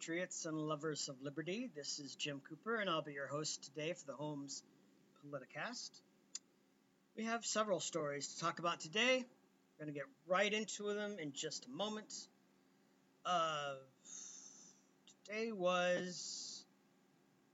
patriots 0.00 0.46
and 0.46 0.56
lovers 0.56 1.10
of 1.10 1.16
liberty. 1.20 1.68
This 1.76 1.98
is 1.98 2.14
Jim 2.14 2.40
Cooper, 2.48 2.76
and 2.76 2.88
I'll 2.88 3.02
be 3.02 3.12
your 3.12 3.26
host 3.26 3.64
today 3.64 3.92
for 3.92 4.06
the 4.06 4.14
Homes 4.14 4.62
Politicast. 5.26 5.90
We 7.18 7.24
have 7.24 7.44
several 7.44 7.80
stories 7.80 8.26
to 8.28 8.40
talk 8.40 8.60
about 8.60 8.80
today. 8.80 9.26
We're 9.78 9.84
going 9.84 9.92
to 9.92 10.00
get 10.00 10.08
right 10.26 10.50
into 10.50 10.94
them 10.94 11.18
in 11.20 11.32
just 11.34 11.66
a 11.66 11.68
moment. 11.68 12.14
Uh, 13.26 13.74
today 15.26 15.52
was 15.52 16.64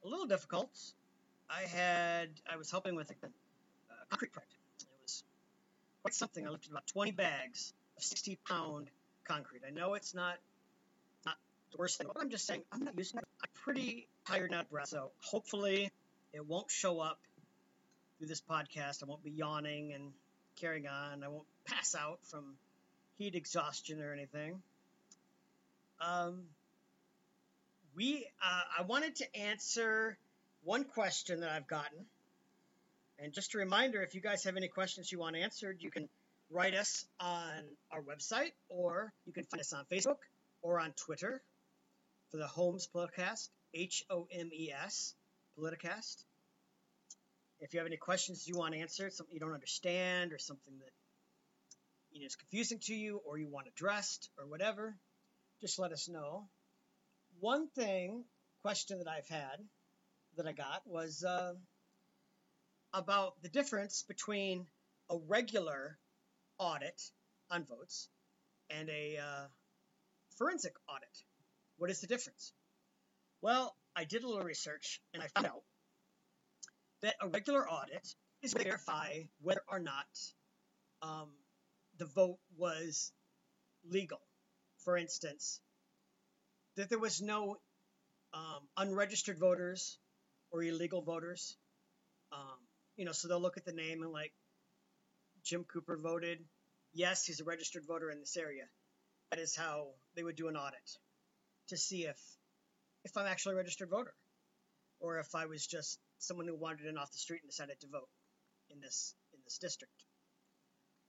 a 0.05 0.09
little 0.09 0.27
difficult. 0.27 0.71
I 1.51 1.63
had 1.63 2.29
I 2.49 2.59
was 2.59 2.71
helping 2.71 2.95
with 2.95 3.11
a, 3.11 3.27
a 3.27 4.07
concrete 4.09 4.33
project. 4.33 4.55
It 4.83 4.87
was 5.03 5.25
quite 6.03 6.15
something. 6.15 6.47
I 6.47 6.51
lifted 6.51 6.71
about 6.71 6.87
20 6.87 7.11
bags 7.11 7.73
of 7.97 8.05
60 8.05 8.39
pound 8.49 8.89
concrete. 9.27 9.63
I 9.67 9.73
know 9.73 9.95
it's 9.95 10.15
not 10.15 10.37
not 10.37 10.39
thing, 11.73 12.09
but 12.13 12.23
I'm 12.23 12.31
just 12.31 12.47
saying 12.47 12.63
I'm 12.73 12.85
not 12.85 12.97
using 12.97 13.19
it. 13.19 13.25
I'm 13.43 13.51
pretty 13.63 14.09
tired 14.29 14.51
now, 14.51 14.63
breath, 14.71 14.89
so 14.89 15.11
hopefully 15.21 15.91
it 16.33 16.47
won't 16.47 16.71
show 16.71 17.01
up 17.01 17.19
through 18.19 18.29
this 18.29 18.43
podcast. 18.43 19.03
I 19.03 19.07
won't 19.07 19.23
be 19.23 19.31
yawning 19.31 19.93
and 19.93 20.13
carrying 20.61 20.87
on. 20.87 21.23
I 21.23 21.29
won't 21.29 21.47
pass 21.67 21.95
out 21.95 22.19
from 22.25 22.55
heat 23.19 23.35
exhaustion 23.35 24.03
or 24.03 24.13
anything. 24.13 24.63
Um, 26.01 26.43
we 27.95 28.27
uh, 28.43 28.61
I 28.79 28.83
wanted 28.83 29.17
to 29.17 29.37
answer 29.37 30.19
one 30.65 30.85
question 30.85 31.41
that 31.41 31.51
I've 31.51 31.67
gotten. 31.67 31.99
And 33.19 33.33
just 33.33 33.55
a 33.55 33.59
reminder, 33.59 34.03
if 34.03 34.15
you 34.15 34.21
guys 34.21 34.45
have 34.45 34.57
any 34.57 34.69
questions 34.69 35.11
you 35.11 35.19
want 35.19 35.37
answered, 35.37 35.79
you 35.81 35.91
can 35.91 36.09
write 36.51 36.75
us 36.75 37.07
on 37.19 37.51
our 37.91 38.03
website, 38.03 38.53
or 38.69 39.13
you 39.27 39.33
can 39.33 39.45
find 39.45 39.61
us 39.61 39.73
on 39.73 39.85
Facebook 39.91 40.19
or 40.61 40.79
on 40.81 40.93
Twitter 40.93 41.41
for 42.31 42.37
the 42.39 42.47
Homes 42.47 42.89
Politicast, 42.95 43.49
H 43.75 44.05
O 44.11 44.27
M 44.33 44.51
E 44.53 44.73
S, 44.73 45.15
Politicast. 45.59 46.25
If 47.61 47.73
you 47.73 47.81
have 47.81 47.87
any 47.87 47.97
questions 47.97 48.47
you 48.47 48.59
want 48.59 48.75
answered, 48.75 49.13
something 49.13 49.33
you 49.35 49.41
don't 49.41 49.55
understand, 49.55 50.33
or 50.33 50.39
something 50.39 50.79
that 50.79 50.93
you 52.11 52.21
know, 52.21 52.27
is 52.27 52.37
confusing 52.37 52.79
to 52.83 52.95
you, 52.95 53.21
or 53.27 53.39
you 53.39 53.49
want 53.49 53.67
addressed, 53.69 54.31
or 54.39 54.47
whatever, 54.47 54.97
just 55.61 55.79
let 55.79 55.93
us 55.93 56.09
know. 56.09 56.49
One 57.41 57.69
thing, 57.69 58.25
question 58.63 58.99
that 58.99 59.09
I've 59.09 59.29
had, 59.29 59.57
that 60.37 60.47
I 60.47 60.53
got, 60.53 60.83
was 60.87 61.25
uh, 61.25 61.55
about 62.93 63.41
the 63.43 63.49
difference 63.49 64.05
between 64.07 64.67
a 65.11 65.17
regular 65.29 65.99
audit 66.59 67.01
on 67.51 67.65
votes 67.65 68.09
and 68.71 68.89
a 68.89 69.19
uh, 69.19 69.47
forensic 70.37 70.75
audit. 70.89 71.09
What 71.79 71.91
is 71.91 72.01
the 72.01 72.07
difference? 72.07 72.53
Well, 73.43 73.75
I 73.95 74.05
did 74.05 74.25
a 74.25 74.27
little 74.27 74.43
research 74.43 75.01
and 75.13 75.23
I 75.23 75.29
found 75.29 75.47
out 75.47 75.63
that 77.03 77.15
a 77.21 77.29
regular 77.29 77.69
audit 77.69 78.07
is 78.43 78.53
to 78.53 78.63
verify 78.63 79.21
whether 79.41 79.61
or 79.69 79.79
not 79.79 80.07
um, 81.03 81.29
the 81.99 82.07
vote 82.07 82.39
was 82.57 83.13
legal. 83.91 84.21
For 84.85 84.97
instance, 84.97 85.61
that 86.77 86.89
there 86.89 86.99
was 86.99 87.21
no 87.21 87.57
um, 88.33 88.69
unregistered 88.77 89.39
voters 89.39 89.99
or 90.51 90.63
illegal 90.63 91.03
voters. 91.03 91.57
Um, 92.33 92.59
you 92.97 93.05
know, 93.05 93.13
so 93.13 93.29
they'll 93.29 93.41
look 93.41 93.57
at 93.57 93.65
the 93.65 93.73
name 93.73 94.03
and 94.03 94.13
like, 94.13 94.33
Jim 95.45 95.65
Cooper 95.65 95.97
voted. 95.97 96.39
Yes, 96.93 97.25
he's 97.25 97.41
a 97.41 97.45
registered 97.45 97.85
voter 97.87 98.11
in 98.11 98.21
this 98.21 98.37
area. 98.37 98.65
That 99.31 99.41
is 99.41 99.55
how 99.55 99.89
they 100.15 100.23
would 100.23 100.37
do 100.37 100.49
an 100.49 100.57
audit 100.57 100.99
to 101.69 101.77
see 101.77 102.05
if 102.05 102.19
if 103.05 103.17
I'm 103.17 103.27
actually 103.27 103.55
a 103.55 103.59
registered 103.59 103.91
voter 103.91 104.15
or 105.01 105.19
if 105.19 105.35
I 105.35 105.47
was 105.47 105.67
just 105.67 105.99
someone 106.19 106.47
who 106.47 106.57
wandered 106.57 106.87
in 106.87 106.99
off 106.99 107.13
the 107.13 107.19
street 107.19 107.43
and 107.43 107.51
decided 107.51 107.81
to 107.81 107.89
vote 107.89 108.09
in 108.71 108.81
this 108.81 109.15
in 109.33 109.41
this 109.45 109.59
district. 109.59 109.95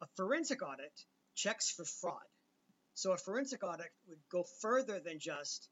A 0.02 0.08
forensic 0.16 0.62
audit 0.62 0.94
checks 1.36 1.72
for 1.72 1.86
fraud. 1.86 2.28
So 2.94 3.12
a 3.14 3.18
forensic 3.18 3.64
audit 3.64 3.92
would 4.08 4.20
go 4.32 4.44
further 4.62 5.00
than 5.00 5.20
just 5.20 5.70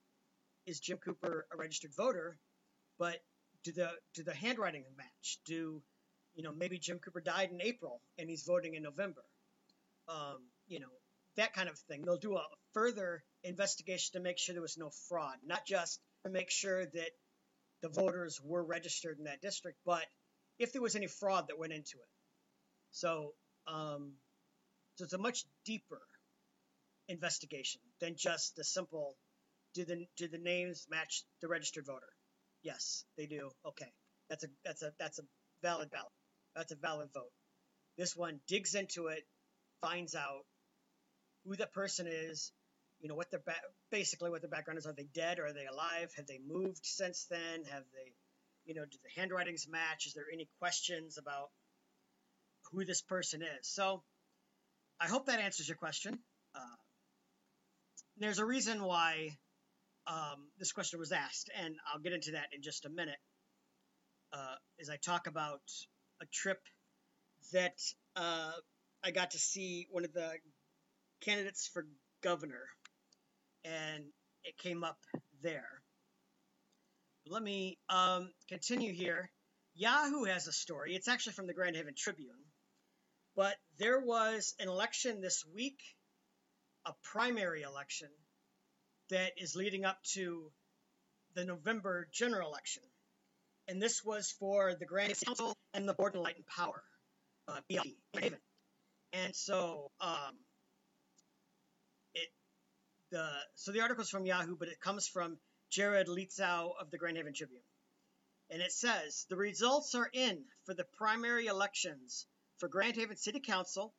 is 0.66 0.80
Jim 0.80 0.98
Cooper 0.98 1.46
a 1.52 1.58
registered 1.58 1.92
voter, 1.96 2.38
but 2.98 3.18
do 3.64 3.72
the 3.72 3.90
do 4.14 4.24
the 4.24 4.34
handwriting 4.34 4.84
match? 4.98 5.40
Do 5.46 5.82
you 6.36 6.44
know, 6.44 6.52
maybe 6.56 6.78
Jim 6.78 7.00
Cooper 7.00 7.22
died 7.22 7.50
in 7.52 7.62
April 7.62 8.02
and 8.20 8.30
he's 8.30 8.44
voting 8.44 8.76
in 8.76 8.84
November. 8.84 9.24
Um, 10.08 10.44
you 10.68 10.80
know, 10.80 10.92
that 11.38 11.54
kind 11.54 11.70
of 11.70 11.78
thing. 11.80 12.04
They'll 12.04 12.18
do 12.18 12.36
a 12.36 12.44
further 12.74 13.24
investigation 13.44 14.14
to 14.14 14.24
make 14.24 14.38
sure 14.38 14.54
there 14.54 14.62
was 14.62 14.78
no 14.78 14.92
fraud, 15.10 15.36
not 15.46 15.66
just 15.66 16.00
to 16.24 16.32
make 16.32 16.50
sure 16.50 16.86
that 16.86 17.12
the 17.82 17.90
voters 17.90 18.40
were 18.44 18.64
registered 18.64 19.18
in 19.20 19.26
that 19.26 19.42
district, 19.42 19.78
but 19.86 20.06
if 20.58 20.74
there 20.74 20.82
was 20.82 20.96
any 20.96 21.08
fraud 21.08 21.46
that 21.48 21.60
went 21.60 21.74
into 21.74 21.98
it. 21.98 22.10
So, 22.92 23.34
um, 23.68 24.14
so 24.96 25.04
it's 25.04 25.14
a 25.14 25.18
much 25.18 25.44
deeper 25.66 26.02
investigation 27.08 27.82
than 28.00 28.16
just 28.18 28.56
the 28.56 28.64
simple 28.64 29.16
do 29.74 29.84
the 29.84 30.06
do 30.16 30.28
the 30.28 30.38
names 30.38 30.88
match 30.90 31.24
the 31.42 31.48
registered 31.48 31.86
voter? 31.86 32.08
Yes, 32.64 33.04
they 33.18 33.28
do. 33.28 33.52
Okay, 33.68 33.92
that's 34.30 34.44
a 34.44 34.48
that's 34.64 34.82
a 34.82 34.92
that's 34.98 35.20
a 35.20 35.24
valid 35.62 35.92
ballot. 35.92 36.12
That's 36.56 36.72
a 36.72 36.78
valid 36.78 37.10
vote. 37.14 37.32
This 37.98 38.16
one 38.16 38.40
digs 38.48 38.74
into 38.74 39.08
it, 39.08 39.24
finds 39.82 40.16
out 40.16 40.46
who 41.46 41.56
the 41.56 41.68
person 41.68 42.08
is, 42.10 42.52
you 43.00 43.10
know, 43.10 43.16
what 43.16 43.30
their 43.32 43.42
ba- 43.46 43.54
basically 43.92 44.30
what 44.30 44.42
their 44.42 44.50
background 44.50 44.78
is. 44.78 44.86
Are 44.86 44.94
they 44.94 45.08
dead? 45.14 45.40
Or 45.40 45.48
are 45.48 45.54
they 45.54 45.66
alive? 45.66 46.12
Have 46.16 46.28
they 46.28 46.40
moved 46.46 46.84
since 46.84 47.26
then? 47.30 47.64
Have 47.72 47.84
they, 47.94 48.14
you 48.66 48.76
know, 48.76 48.86
do 48.86 48.98
the 49.04 49.20
handwritings 49.20 49.68
match? 49.70 50.06
Is 50.08 50.14
there 50.14 50.26
any 50.32 50.48
questions 50.60 51.18
about 51.18 51.50
who 52.72 52.86
this 52.86 53.02
person 53.02 53.42
is? 53.42 53.68
So, 53.68 54.04
I 55.00 55.08
hope 55.08 55.26
that 55.26 55.40
answers 55.40 55.68
your 55.68 55.78
question. 55.78 56.20
Uh, 56.56 56.76
there's 58.18 58.40
a 58.40 58.46
reason 58.46 58.82
why 58.84 59.38
um, 60.08 60.48
this 60.58 60.72
question 60.72 61.00
was 61.00 61.12
asked, 61.12 61.50
and 61.62 61.76
I'll 61.92 62.00
get 62.00 62.14
into 62.14 62.32
that 62.32 62.48
in 62.54 62.62
just 62.62 62.86
a 62.86 62.90
minute. 62.90 63.20
Uh, 64.32 64.56
as 64.80 64.90
I 64.90 64.98
talk 64.98 65.28
about 65.28 65.62
a 66.22 66.26
trip 66.34 66.60
that 67.54 67.78
uh, 68.16 68.52
I 69.04 69.12
got 69.12 69.32
to 69.32 69.38
see 69.38 69.88
one 69.92 70.06
of 70.06 70.14
the 70.14 70.32
candidates 71.26 71.68
for 71.68 71.86
governor, 72.22 72.64
and 73.64 74.04
it 74.44 74.58
came 74.58 74.84
up 74.84 74.98
there. 75.42 75.82
Let 77.28 77.42
me 77.42 77.78
um, 77.90 78.32
continue 78.48 78.94
here. 78.94 79.32
Yahoo 79.74 80.24
has 80.26 80.48
a 80.48 80.54
story. 80.54 80.96
It's 80.96 81.08
actually 81.08 81.34
from 81.34 81.48
the 81.48 81.54
Grand 81.54 81.76
Haven 81.76 81.96
Tribune. 81.98 82.46
But 83.36 83.56
there 83.80 84.00
was 84.00 84.54
an 84.60 84.70
election 84.70 85.20
this 85.20 85.44
week, 85.54 85.80
a 86.86 86.94
primary 87.04 87.64
election, 87.64 88.10
that 89.10 89.34
is 89.38 89.56
leading 89.56 89.84
up 89.84 89.98
to 90.14 90.52
the 91.34 91.44
November 91.44 92.08
general 92.14 92.48
election 92.50 92.84
and 93.68 93.82
this 93.82 94.04
was 94.04 94.32
for 94.32 94.76
the 94.76 94.86
Grand 94.86 95.14
Council 95.26 95.58
and 95.74 95.88
the 95.88 95.94
Board 95.94 96.16
of 96.16 96.22
Light 96.22 96.36
and 96.36 96.46
Power, 96.46 96.84
uh, 97.48 97.60
BLP, 97.70 97.96
Haven. 98.14 98.40
And 99.14 99.36
so, 99.36 99.92
um, 100.02 100.38
the 103.16 103.30
so 103.56 103.72
the 103.72 103.80
article 103.80 104.04
is 104.04 104.10
from 104.10 104.26
Yahoo, 104.26 104.58
but 104.58 104.68
it 104.68 104.82
comes 104.82 105.08
from 105.08 105.40
Jared 105.70 106.08
Lietzau 106.08 106.74
of 106.78 106.92
the 106.92 106.98
Grand 106.98 107.16
Haven 107.16 107.34
Tribune, 107.34 107.64
and 108.50 108.62
it 108.62 108.74
says 108.74 109.26
the 109.30 109.38
results 109.38 109.96
are 109.96 110.10
in 110.12 110.44
for 110.66 110.74
the 110.74 110.84
primary 110.98 111.46
elections 111.46 112.28
for 112.58 112.68
Grand 112.68 112.98
Haven 112.98 113.16
City 113.16 113.40
Council 113.40 113.94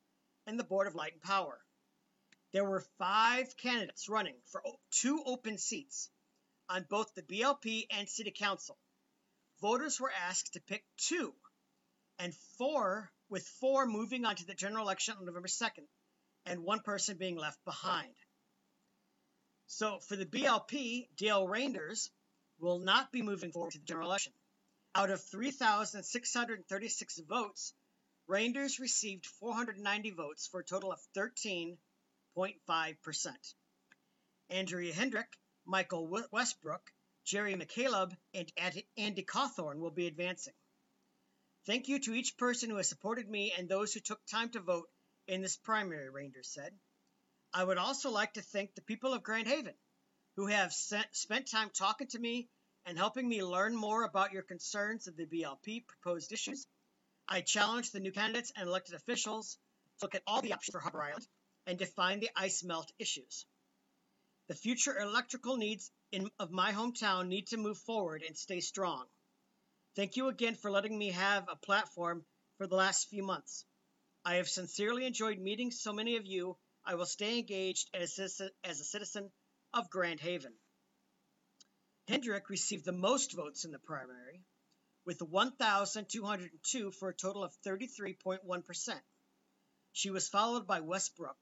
and 0.45 0.59
the 0.59 0.63
Board 0.63 0.85
of 0.85 0.93
Light 0.93 1.13
and 1.13 1.21
Power. 1.23 1.59
There 2.53 2.63
were 2.63 2.85
five 2.99 3.57
candidates 3.57 4.07
running 4.07 4.35
for 4.51 4.61
two 4.91 5.23
open 5.25 5.57
seats 5.57 6.11
on 6.69 6.85
both 6.87 7.11
the 7.15 7.23
BLP 7.23 7.87
and 7.89 8.07
City 8.07 8.31
Council 8.37 8.77
voters 9.61 9.99
were 9.99 10.11
asked 10.11 10.53
to 10.53 10.61
pick 10.61 10.83
two, 10.97 11.33
and 12.19 12.35
four, 12.59 13.11
with 13.29 13.47
four 13.59 13.87
moving 13.87 14.25
on 14.25 14.35
to 14.35 14.45
the 14.45 14.53
general 14.53 14.83
election 14.83 15.15
on 15.17 15.25
November 15.25 15.47
2nd, 15.47 15.87
and 16.45 16.63
one 16.63 16.81
person 16.81 17.17
being 17.17 17.35
left 17.35 17.57
behind. 17.65 18.13
So 19.67 19.99
for 19.99 20.15
the 20.15 20.25
BLP, 20.25 21.09
Dale 21.17 21.45
Reynders 21.45 22.09
will 22.59 22.79
not 22.79 23.11
be 23.11 23.21
moving 23.21 23.51
forward 23.51 23.73
to 23.73 23.79
the 23.79 23.85
general 23.85 24.07
election. 24.07 24.33
Out 24.95 25.11
of 25.11 25.21
3,636 25.21 27.19
votes, 27.19 27.73
Reynders 28.27 28.79
received 28.79 29.25
490 29.25 30.11
votes 30.11 30.47
for 30.47 30.61
a 30.61 30.65
total 30.65 30.91
of 30.91 30.99
13.5%. 31.15 31.77
Andrea 34.49 34.93
Hendrick, 34.93 35.37
Michael 35.65 36.07
Westbrook, 36.31 36.91
Jerry 37.25 37.55
McCaleb, 37.55 38.15
and 38.33 38.51
Andy 38.97 39.23
Cawthorn 39.23 39.79
will 39.79 39.91
be 39.91 40.07
advancing. 40.07 40.53
Thank 41.65 41.89
you 41.89 41.99
to 41.99 42.13
each 42.13 42.37
person 42.37 42.69
who 42.69 42.77
has 42.77 42.87
supported 42.87 43.29
me 43.29 43.53
and 43.57 43.67
those 43.67 43.93
who 43.93 43.99
took 43.99 44.25
time 44.25 44.49
to 44.51 44.61
vote 44.61 44.89
in 45.27 45.41
this 45.41 45.57
primary, 45.57 46.09
Reynders 46.09 46.45
said. 46.45 46.73
I 47.57 47.63
would 47.63 47.79
also 47.79 48.11
like 48.11 48.33
to 48.33 48.43
thank 48.43 48.75
the 48.75 48.83
people 48.83 49.13
of 49.13 49.23
Grand 49.23 49.47
Haven 49.47 49.73
who 50.35 50.45
have 50.45 50.71
sent, 50.71 51.07
spent 51.13 51.49
time 51.49 51.71
talking 51.71 52.05
to 52.09 52.19
me 52.19 52.49
and 52.85 52.99
helping 52.99 53.27
me 53.27 53.43
learn 53.43 53.75
more 53.75 54.03
about 54.03 54.31
your 54.31 54.43
concerns 54.43 55.07
of 55.07 55.17
the 55.17 55.25
BLP 55.25 55.87
proposed 55.87 56.31
issues. 56.31 56.67
I 57.27 57.41
challenge 57.41 57.89
the 57.89 57.99
new 57.99 58.11
candidates 58.11 58.51
and 58.55 58.69
elected 58.69 58.93
officials 58.93 59.57
to 59.97 60.05
look 60.05 60.13
at 60.13 60.21
all 60.27 60.43
the 60.43 60.53
options 60.53 60.71
for 60.71 60.79
Harbor 60.79 61.01
Island 61.01 61.27
and 61.65 61.79
define 61.79 62.19
the 62.19 62.29
ice 62.35 62.63
melt 62.63 62.91
issues. 62.99 63.47
The 64.49 64.53
future 64.53 64.95
electrical 64.95 65.57
needs 65.57 65.91
in, 66.11 66.29
of 66.37 66.51
my 66.51 66.73
hometown 66.73 67.27
need 67.27 67.47
to 67.47 67.57
move 67.57 67.79
forward 67.79 68.21
and 68.21 68.37
stay 68.37 68.59
strong. 68.59 69.07
Thank 69.95 70.15
you 70.15 70.27
again 70.27 70.53
for 70.53 70.69
letting 70.69 70.95
me 70.95 71.09
have 71.09 71.49
a 71.49 71.55
platform 71.55 72.23
for 72.59 72.67
the 72.67 72.75
last 72.75 73.09
few 73.09 73.23
months. 73.23 73.65
I 74.23 74.35
have 74.35 74.47
sincerely 74.47 75.07
enjoyed 75.07 75.39
meeting 75.39 75.71
so 75.71 75.91
many 75.91 76.17
of 76.17 76.27
you. 76.27 76.55
I 76.89 76.95
will 76.95 77.05
stay 77.05 77.39
engaged 77.39 77.89
as 77.93 78.17
a, 78.17 78.73
citizen 78.73 79.29
of 79.73 79.89
Grand 79.89 80.21
Haven. 80.21 80.53
Hendrick 82.07 82.49
received 82.49 82.85
the 82.85 82.93
most 82.93 83.33
votes 83.33 83.65
in 83.65 83.71
the 83.71 83.79
primary, 83.79 84.45
with 85.05 85.21
1,202 85.21 86.91
for 86.91 87.09
a 87.09 87.13
total 87.13 87.43
of 87.43 87.53
33.1%. 87.65 89.01
She 89.91 90.09
was 90.11 90.29
followed 90.29 90.65
by 90.65 90.79
Westbrook, 90.79 91.35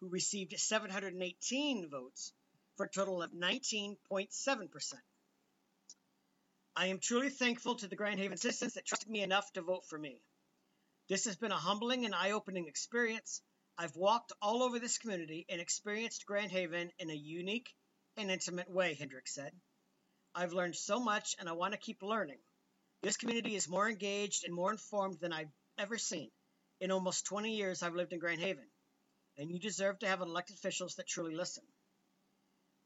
who 0.00 0.10
received 0.10 0.52
718 0.58 1.88
votes 1.88 2.34
for 2.76 2.84
a 2.84 2.90
total 2.90 3.22
of 3.22 3.32
19.7%. 3.32 4.94
I 6.76 6.86
am 6.88 7.00
truly 7.00 7.30
thankful 7.30 7.76
to 7.76 7.88
the 7.88 7.96
Grand 7.96 8.20
Haven 8.20 8.36
citizens 8.36 8.74
that 8.74 8.84
trusted 8.84 9.08
me 9.08 9.22
enough 9.22 9.50
to 9.54 9.62
vote 9.62 9.86
for 9.86 9.98
me. 9.98 10.20
This 11.08 11.24
has 11.24 11.36
been 11.36 11.52
a 11.52 11.56
humbling 11.56 12.04
and 12.04 12.14
eye 12.14 12.32
opening 12.32 12.68
experience. 12.68 13.40
I've 13.78 13.96
walked 13.96 14.32
all 14.42 14.62
over 14.62 14.78
this 14.78 14.98
community 14.98 15.46
and 15.48 15.60
experienced 15.60 16.26
Grand 16.26 16.50
Haven 16.50 16.90
in 16.98 17.10
a 17.10 17.14
unique 17.14 17.74
and 18.16 18.30
intimate 18.30 18.70
way, 18.70 18.94
Hendrick 18.94 19.28
said. 19.28 19.52
I've 20.34 20.52
learned 20.52 20.76
so 20.76 21.00
much 21.00 21.34
and 21.38 21.48
I 21.48 21.52
want 21.52 21.72
to 21.72 21.78
keep 21.78 22.02
learning. 22.02 22.38
This 23.02 23.16
community 23.16 23.56
is 23.56 23.68
more 23.68 23.88
engaged 23.88 24.44
and 24.44 24.54
more 24.54 24.70
informed 24.70 25.18
than 25.20 25.32
I've 25.32 25.52
ever 25.78 25.96
seen. 25.96 26.30
In 26.80 26.90
almost 26.90 27.26
20 27.26 27.56
years, 27.56 27.82
I've 27.82 27.94
lived 27.94 28.12
in 28.12 28.18
Grand 28.18 28.40
Haven, 28.40 28.70
and 29.36 29.50
you 29.50 29.58
deserve 29.58 29.98
to 30.00 30.08
have 30.08 30.20
elected 30.20 30.56
officials 30.56 30.94
that 30.96 31.06
truly 31.06 31.34
listen. 31.34 31.64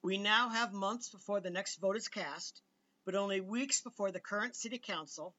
We 0.02 0.18
now 0.18 0.50
have 0.50 0.72
months 0.72 1.10
before 1.10 1.40
the 1.40 1.50
next 1.50 1.76
vote 1.76 1.96
is 1.96 2.08
cast, 2.08 2.60
but 3.04 3.14
only 3.14 3.40
weeks 3.40 3.80
before 3.80 4.10
the 4.10 4.20
current 4.20 4.56
City 4.56 4.78
Council 4.78 5.34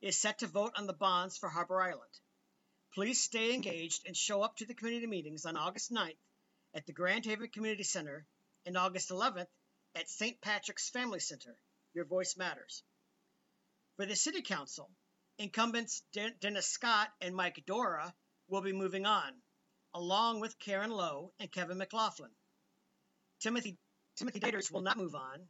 is 0.00 0.20
set 0.20 0.40
to 0.40 0.46
vote 0.46 0.72
on 0.76 0.86
the 0.86 0.92
bonds 0.92 1.36
for 1.36 1.48
Harbor 1.48 1.80
Island. 1.80 2.12
Please 2.94 3.22
stay 3.22 3.54
engaged 3.54 4.06
and 4.06 4.16
show 4.16 4.42
up 4.42 4.56
to 4.56 4.66
the 4.66 4.74
community 4.74 5.06
meetings 5.06 5.44
on 5.44 5.56
August 5.56 5.92
9th 5.92 6.16
at 6.74 6.86
the 6.86 6.92
Grand 6.92 7.24
Haven 7.24 7.48
Community 7.48 7.82
Center 7.82 8.26
and 8.64 8.76
August 8.76 9.10
11th 9.10 9.48
at 9.94 10.08
St. 10.08 10.40
Patrick's 10.40 10.90
Family 10.90 11.20
Center. 11.20 11.56
Your 11.94 12.04
voice 12.04 12.36
matters. 12.36 12.82
For 13.96 14.06
the 14.06 14.16
City 14.16 14.42
Council, 14.42 14.90
incumbents 15.38 16.02
Dennis 16.12 16.66
Scott 16.66 17.08
and 17.20 17.34
Mike 17.34 17.62
Dora 17.66 18.14
will 18.48 18.62
be 18.62 18.72
moving 18.72 19.06
on, 19.06 19.32
along 19.94 20.40
with 20.40 20.58
Karen 20.58 20.90
Lowe 20.90 21.32
and 21.40 21.50
Kevin 21.50 21.78
McLaughlin. 21.78 22.30
Timothy 23.40 23.78
Timothy 24.16 24.40
Daters 24.40 24.70
will 24.70 24.82
not 24.82 24.96
move 24.96 25.14
on. 25.14 25.48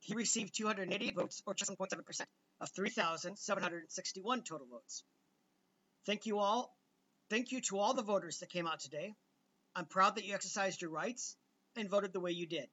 He 0.00 0.14
received 0.14 0.56
288 0.56 1.14
votes, 1.14 1.42
or 1.46 1.54
7.7% 1.54 2.26
of 2.60 2.70
3,761 2.74 4.42
total 4.42 4.66
votes. 4.66 5.04
Thank 6.06 6.26
you 6.26 6.38
all. 6.38 6.74
Thank 7.30 7.52
you 7.52 7.60
to 7.62 7.78
all 7.78 7.94
the 7.94 8.02
voters 8.02 8.38
that 8.38 8.50
came 8.50 8.66
out 8.66 8.80
today. 8.80 9.14
I'm 9.74 9.86
proud 9.86 10.16
that 10.16 10.24
you 10.24 10.34
exercised 10.34 10.82
your 10.82 10.90
rights 10.90 11.36
and 11.76 11.88
voted 11.88 12.12
the 12.12 12.20
way 12.20 12.32
you 12.32 12.46
did. 12.46 12.68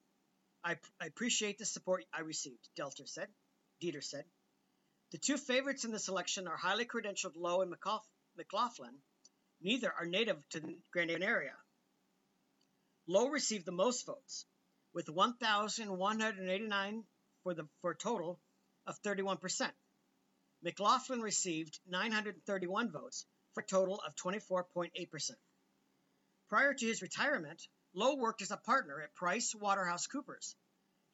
I, 0.64 0.78
I 1.02 1.06
appreciate 1.06 1.58
the 1.58 1.66
support 1.66 2.04
I 2.14 2.22
received, 2.22 2.68
Delter 2.78 3.08
said. 3.08 3.28
Dieter 3.81 4.04
said. 4.04 4.26
The 5.12 5.18
two 5.18 5.38
favorites 5.38 5.86
in 5.86 5.92
this 5.92 6.10
election 6.10 6.48
are 6.48 6.58
highly 6.58 6.86
credentialed 6.86 7.36
Lowe 7.36 7.62
and 7.62 7.72
McLaughlin. 7.72 8.96
Neither 9.62 9.92
are 9.92 10.06
native 10.06 10.38
to 10.50 10.60
the 10.60 10.78
Grand 10.92 11.12
area. 11.12 11.56
Lowe 13.08 13.30
received 13.30 13.66
the 13.66 13.72
most 13.72 14.06
votes, 14.06 14.46
with 14.94 15.10
1,189 15.10 17.04
for 17.44 17.54
the 17.54 17.68
for 17.81 17.92
a 17.92 17.98
total 17.98 18.40
of 18.86 19.02
31%. 19.02 19.72
McLaughlin 20.61 21.21
received 21.21 21.79
931 21.88 22.91
votes 22.91 23.25
for 23.53 23.61
a 23.61 23.65
total 23.65 24.01
of 24.06 24.15
24.8%. 24.15 25.31
Prior 26.50 26.73
to 26.73 26.85
his 26.85 27.01
retirement, 27.01 27.61
Lowe 27.94 28.15
worked 28.15 28.41
as 28.41 28.51
a 28.51 28.57
partner 28.57 29.01
at 29.01 29.15
Price 29.15 29.56
Waterhouse 29.56 30.07
Coopers 30.07 30.56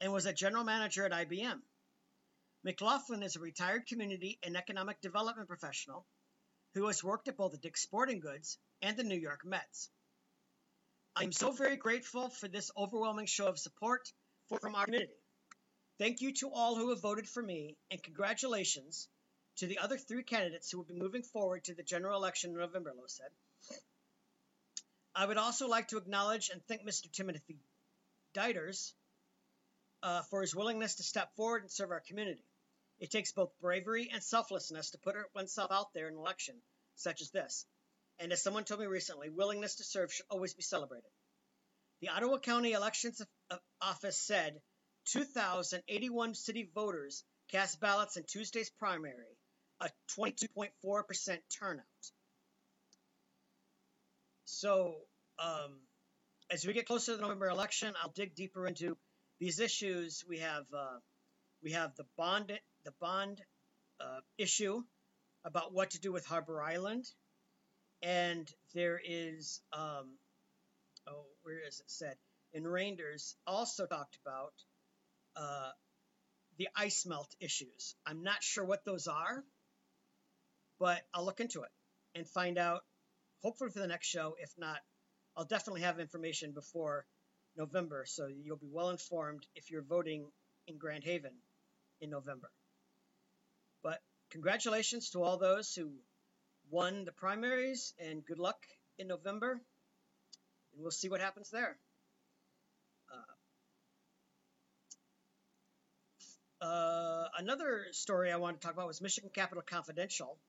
and 0.02 0.12
was 0.12 0.26
a 0.26 0.34
general 0.34 0.64
manager 0.64 1.06
at 1.06 1.12
IBM. 1.12 1.62
McLaughlin 2.64 3.22
is 3.22 3.36
a 3.36 3.40
retired 3.40 3.86
community 3.86 4.40
and 4.42 4.58
economic 4.58 5.00
development 5.02 5.48
professional 5.48 6.06
who 6.74 6.88
has 6.88 7.04
worked 7.04 7.28
at 7.28 7.38
both 7.38 7.52
the 7.52 7.58
Dick's 7.60 7.84
Sporting 7.84 8.20
Goods 8.20 8.58
and 8.82 8.98
the 8.98 9.04
New 9.04 9.20
York 9.20 9.46
Mets. 9.46 9.90
I 11.16 11.24
am 11.24 11.32
so 11.32 11.52
very 11.52 11.78
grateful 11.78 12.30
for 12.30 12.48
this 12.48 12.72
overwhelming 12.76 13.28
show 13.28 13.48
of 13.48 13.60
support 13.60 14.12
from 14.60 14.76
our 14.76 14.86
community. 14.86 15.14
Thank 16.00 16.22
you 16.22 16.34
to 16.34 16.50
all 16.50 16.76
who 16.76 16.90
have 16.90 17.02
voted 17.02 17.30
for 17.30 17.42
me, 17.42 17.78
and 17.90 18.04
congratulations 18.04 19.08
to 19.58 19.68
the 19.68 19.80
other 19.80 19.98
three 19.98 20.24
candidates 20.24 20.70
who 20.70 20.78
will 20.78 20.86
be 20.86 21.00
moving 21.00 21.24
forward 21.24 21.64
to 21.66 21.74
the 21.74 21.84
general 21.84 22.18
election 22.18 22.52
in 22.52 22.58
November, 22.58 22.94
Lowe 22.96 23.06
said. 23.08 23.30
I 25.16 25.26
would 25.26 25.38
also 25.38 25.68
like 25.68 25.88
to 25.90 25.98
acknowledge 25.98 26.50
and 26.50 26.62
thank 26.68 26.86
Mr. 26.86 27.10
Timothy 27.12 27.58
Dieters 28.36 28.92
uh, 30.04 30.24
for 30.24 30.42
his 30.42 30.54
willingness 30.54 30.96
to 30.96 31.04
step 31.04 31.34
forward 31.36 31.62
and 31.62 31.72
serve 31.72 31.92
our 31.92 32.02
community. 32.02 32.44
It 33.00 33.12
takes 33.12 33.32
both 33.32 33.58
bravery 33.62 34.10
and 34.14 34.22
selflessness 34.22 34.92
to 34.92 34.98
put 34.98 35.16
oneself 35.34 35.72
out 35.72 35.94
there 35.94 36.08
in 36.08 36.16
an 36.16 36.20
election 36.20 36.56
such 36.96 37.22
as 37.22 37.32
this. 37.32 37.66
And 38.20 38.32
as 38.32 38.42
someone 38.42 38.64
told 38.64 38.80
me 38.80 38.86
recently, 38.88 39.30
willingness 39.30 39.76
to 39.76 39.84
serve 39.84 40.14
should 40.14 40.26
always 40.30 40.54
be 40.54 40.62
celebrated. 40.62 41.10
The 42.02 42.10
Ottawa 42.10 42.38
County 42.40 42.74
Elections 42.74 43.22
Office 43.82 44.18
said 44.18 44.62
2,081 45.06 46.36
city 46.36 46.70
voters 46.74 47.24
cast 47.50 47.80
ballots 47.80 48.18
in 48.18 48.24
Tuesday's 48.24 48.70
primary, 48.70 49.35
a 49.82 49.90
22.4% 50.18 51.38
turnout. 51.60 51.86
So, 54.46 54.96
um, 55.40 55.80
as 56.52 56.66
we 56.66 56.74
get 56.74 56.86
closer 56.86 57.12
to 57.12 57.18
the 57.18 57.22
November 57.22 57.50
election, 57.50 57.94
I'll 58.02 58.12
dig 58.12 58.36
deeper 58.36 58.68
into 58.68 58.98
these 59.40 59.60
issues. 59.60 60.24
We 60.28 60.40
have 60.40 60.66
uh, 60.74 61.00
we 61.64 61.72
have 61.72 61.96
the 61.96 62.06
bond 62.18 62.52
the 62.86 62.94
bond 63.02 63.42
uh, 64.00 64.20
issue 64.38 64.82
about 65.44 65.74
what 65.74 65.92
to 65.92 66.00
do 66.00 66.12
with 66.12 66.26
Harbor 66.26 66.62
Island, 66.62 67.06
and 68.02 68.48
there 68.74 69.02
is 69.04 69.62
um, 69.74 70.18
oh 71.08 71.26
where 71.44 71.60
is 71.68 71.80
it 71.80 71.90
said 71.90 72.16
in 72.54 72.64
Reynders 72.64 73.36
also 73.46 73.86
talked 73.86 74.18
about 74.26 74.54
uh, 75.36 75.72
the 76.58 76.70
ice 76.76 77.06
melt 77.06 77.36
issues. 77.40 77.96
I'm 78.06 78.24
not 78.24 78.42
sure 78.42 78.64
what 78.64 78.86
those 78.86 79.08
are, 79.08 79.44
but 80.80 81.02
I'll 81.14 81.26
look 81.26 81.40
into 81.40 81.62
it 81.62 81.70
and 82.16 82.28
find 82.28 82.58
out, 82.58 82.82
hopefully 83.42 83.70
for 83.70 83.80
the 83.80 83.88
next 83.88 84.08
show. 84.08 84.36
If 84.40 84.52
not, 84.58 84.80
I'll 85.36 85.46
definitely 85.46 85.82
have 85.82 86.00
information 86.00 86.52
before 86.52 87.06
November, 87.58 88.06
so 88.08 88.28
you'll 88.28 88.58
be 88.58 88.70
well 88.72 88.90
informed 88.90 89.46
if 89.56 89.72
you're 89.72 89.84
voting 89.84 90.26
in 90.68 90.78
Grand 90.78 91.04
Haven 91.04 91.34
in 92.02 92.10
November. 92.10 92.50
But 93.84 94.02
congratulations 94.32 95.12
to 95.12 95.24
all 95.24 95.38
those 95.38 95.74
who 95.74 95.92
won 96.70 97.06
the 97.06 97.12
primaries, 97.12 97.94
and 98.00 98.26
good 98.26 98.40
luck 98.40 98.58
in 98.98 99.08
November. 99.08 99.52
And 100.74 100.82
we'll 100.82 100.92
see 100.92 101.10
what 101.10 101.22
happens 101.22 101.50
there. 101.50 101.78
Uh, 106.62 107.28
another 107.38 107.86
story 107.92 108.32
I 108.32 108.38
wanted 108.38 108.62
to 108.62 108.66
talk 108.66 108.74
about 108.74 108.88
was 108.88 109.02
Michigan 109.02 109.30
Capital 109.34 109.62
Confidential. 109.62 110.40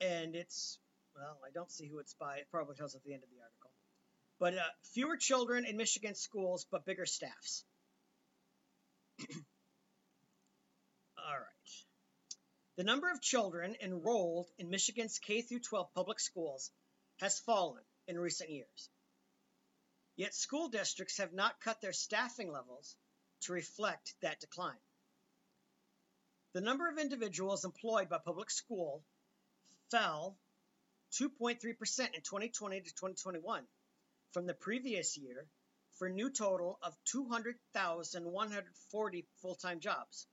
And 0.00 0.34
it's, 0.34 0.78
well, 1.14 1.38
I 1.46 1.50
don't 1.52 1.70
see 1.70 1.86
who 1.86 1.98
it's 1.98 2.14
by. 2.14 2.36
It 2.36 2.48
probably 2.50 2.76
tells 2.76 2.94
at 2.94 3.02
the 3.04 3.12
end 3.12 3.22
of 3.22 3.30
the 3.30 3.40
article. 3.42 3.70
But 4.40 4.54
uh, 4.54 4.70
fewer 4.92 5.16
children 5.16 5.64
in 5.64 5.76
Michigan 5.76 6.14
schools, 6.14 6.66
but 6.70 6.84
bigger 6.84 7.06
staffs. 7.06 7.64
All 11.18 11.38
right. 11.38 11.52
The 12.76 12.84
number 12.84 13.10
of 13.10 13.20
children 13.20 13.76
enrolled 13.80 14.48
in 14.58 14.70
Michigan's 14.70 15.18
K 15.18 15.42
through 15.42 15.60
12 15.60 15.92
public 15.94 16.18
schools 16.18 16.70
has 17.20 17.38
fallen 17.40 17.82
in 18.08 18.18
recent 18.18 18.50
years. 18.50 18.90
Yet 20.16 20.34
school 20.34 20.68
districts 20.68 21.18
have 21.18 21.32
not 21.32 21.60
cut 21.60 21.80
their 21.80 21.92
staffing 21.92 22.50
levels 22.50 22.96
to 23.42 23.52
reflect 23.52 24.14
that 24.22 24.40
decline. 24.40 24.80
The 26.54 26.60
number 26.60 26.88
of 26.88 26.98
individuals 26.98 27.64
employed 27.64 28.08
by 28.08 28.18
public 28.18 28.50
school 28.50 29.04
fell 29.92 30.36
2.3% 31.20 31.60
in 31.60 32.22
2020 32.22 32.80
to 32.80 32.94
2021 32.94 33.62
from 34.32 34.46
the 34.46 34.54
previous 34.54 35.18
year 35.18 35.46
for 35.98 36.08
a 36.08 36.12
new 36.12 36.30
total 36.30 36.78
of 36.82 36.96
200,140 37.04 39.26
full 39.42 39.54
time 39.54 39.80
jobs. 39.80 40.26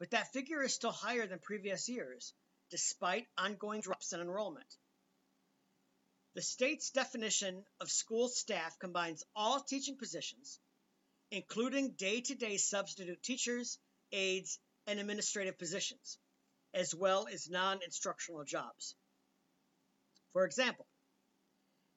But 0.00 0.12
that 0.12 0.32
figure 0.32 0.62
is 0.62 0.72
still 0.74 0.90
higher 0.90 1.26
than 1.26 1.38
previous 1.38 1.86
years, 1.88 2.32
despite 2.70 3.26
ongoing 3.36 3.82
drops 3.82 4.14
in 4.14 4.20
enrollment. 4.20 4.78
The 6.34 6.42
state's 6.42 6.90
definition 6.90 7.64
of 7.80 7.90
school 7.90 8.28
staff 8.28 8.78
combines 8.78 9.22
all 9.36 9.60
teaching 9.60 9.98
positions, 9.98 10.58
including 11.30 11.90
day 11.90 12.22
to 12.22 12.34
day 12.34 12.56
substitute 12.56 13.22
teachers, 13.22 13.78
aides, 14.12 14.58
and 14.86 14.98
administrative 14.98 15.58
positions, 15.58 16.16
as 16.74 16.94
well 16.94 17.26
as 17.32 17.50
non 17.50 17.80
instructional 17.84 18.44
jobs. 18.44 18.94
For 20.32 20.44
example, 20.44 20.86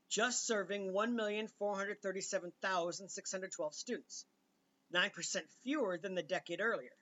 just 0.09 0.47
serving 0.47 0.93
1,437,612 0.93 3.75
students, 3.75 4.25
9% 4.95 5.37
fewer 5.65 5.99
than 5.99 6.15
the 6.15 6.23
decade 6.23 6.61
earlier. 6.61 6.93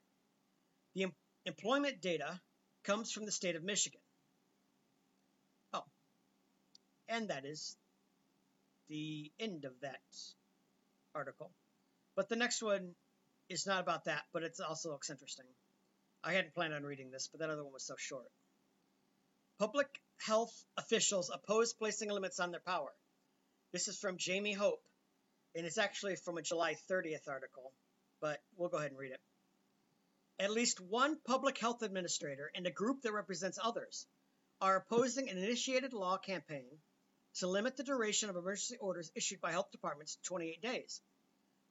The 0.95 1.03
em- 1.05 1.15
employment 1.45 2.01
data 2.01 2.41
comes 2.85 3.13
from 3.13 3.27
the 3.27 3.33
state 3.33 3.57
of 3.57 3.65
Michigan. 3.65 4.01
Oh, 5.73 5.85
and 7.09 7.29
that 7.29 7.45
is 7.45 7.77
the 8.89 9.31
end 9.39 9.65
of 9.65 9.73
that 9.83 10.01
article. 11.15 11.51
But 12.17 12.29
the 12.29 12.37
next 12.37 12.63
one 12.63 12.95
is 13.49 13.67
not 13.67 13.81
about 13.81 14.05
that, 14.05 14.23
but 14.33 14.43
it 14.43 14.59
also 14.67 14.91
looks 14.91 15.11
interesting. 15.11 15.47
I 16.23 16.33
hadn't 16.33 16.55
planned 16.55 16.75
on 16.75 16.85
reading 16.85 17.11
this, 17.11 17.29
but 17.29 17.41
that 17.41 17.51
other 17.51 17.65
one 17.65 17.73
was 17.73 17.87
so 17.87 17.95
short. 17.99 18.27
Public 19.61 20.01
health 20.17 20.65
officials 20.79 21.29
oppose 21.29 21.75
placing 21.75 22.09
limits 22.09 22.41
on 22.41 22.51
their 22.51 22.63
power. 22.67 22.91
This 23.75 23.89
is 23.89 23.99
from 23.99 24.17
Jamie 24.17 24.55
Hope, 24.55 24.83
and 25.55 25.67
it's 25.67 25.77
actually 25.77 26.17
from 26.17 26.39
a 26.39 26.43
July 26.43 26.77
30th 26.91 27.29
article, 27.29 27.75
but 28.23 28.41
we'll 28.57 28.71
go 28.71 28.79
ahead 28.79 28.93
and 28.93 28.99
read 28.99 29.13
it. 29.13 29.21
At 30.39 30.51
least 30.51 30.81
one 30.81 31.19
public 31.27 31.59
health 31.59 31.83
administrator 31.83 32.51
and 32.55 32.67
a 32.67 32.71
group 32.71 33.03
that 33.03 33.13
represents 33.13 33.59
others 33.63 34.07
are 34.63 34.77
opposing 34.77 35.29
an 35.29 35.37
initiated 35.37 35.93
law 35.93 36.17
campaign 36.17 36.71
to 37.35 37.47
limit 37.47 37.77
the 37.77 37.85
duration 37.85 38.31
of 38.31 38.37
emergency 38.37 38.79
orders 38.79 39.13
issued 39.15 39.43
by 39.43 39.53
health 39.53 39.71
departments 39.73 40.15
to 40.15 40.23
28 40.23 40.63
days, 40.63 41.03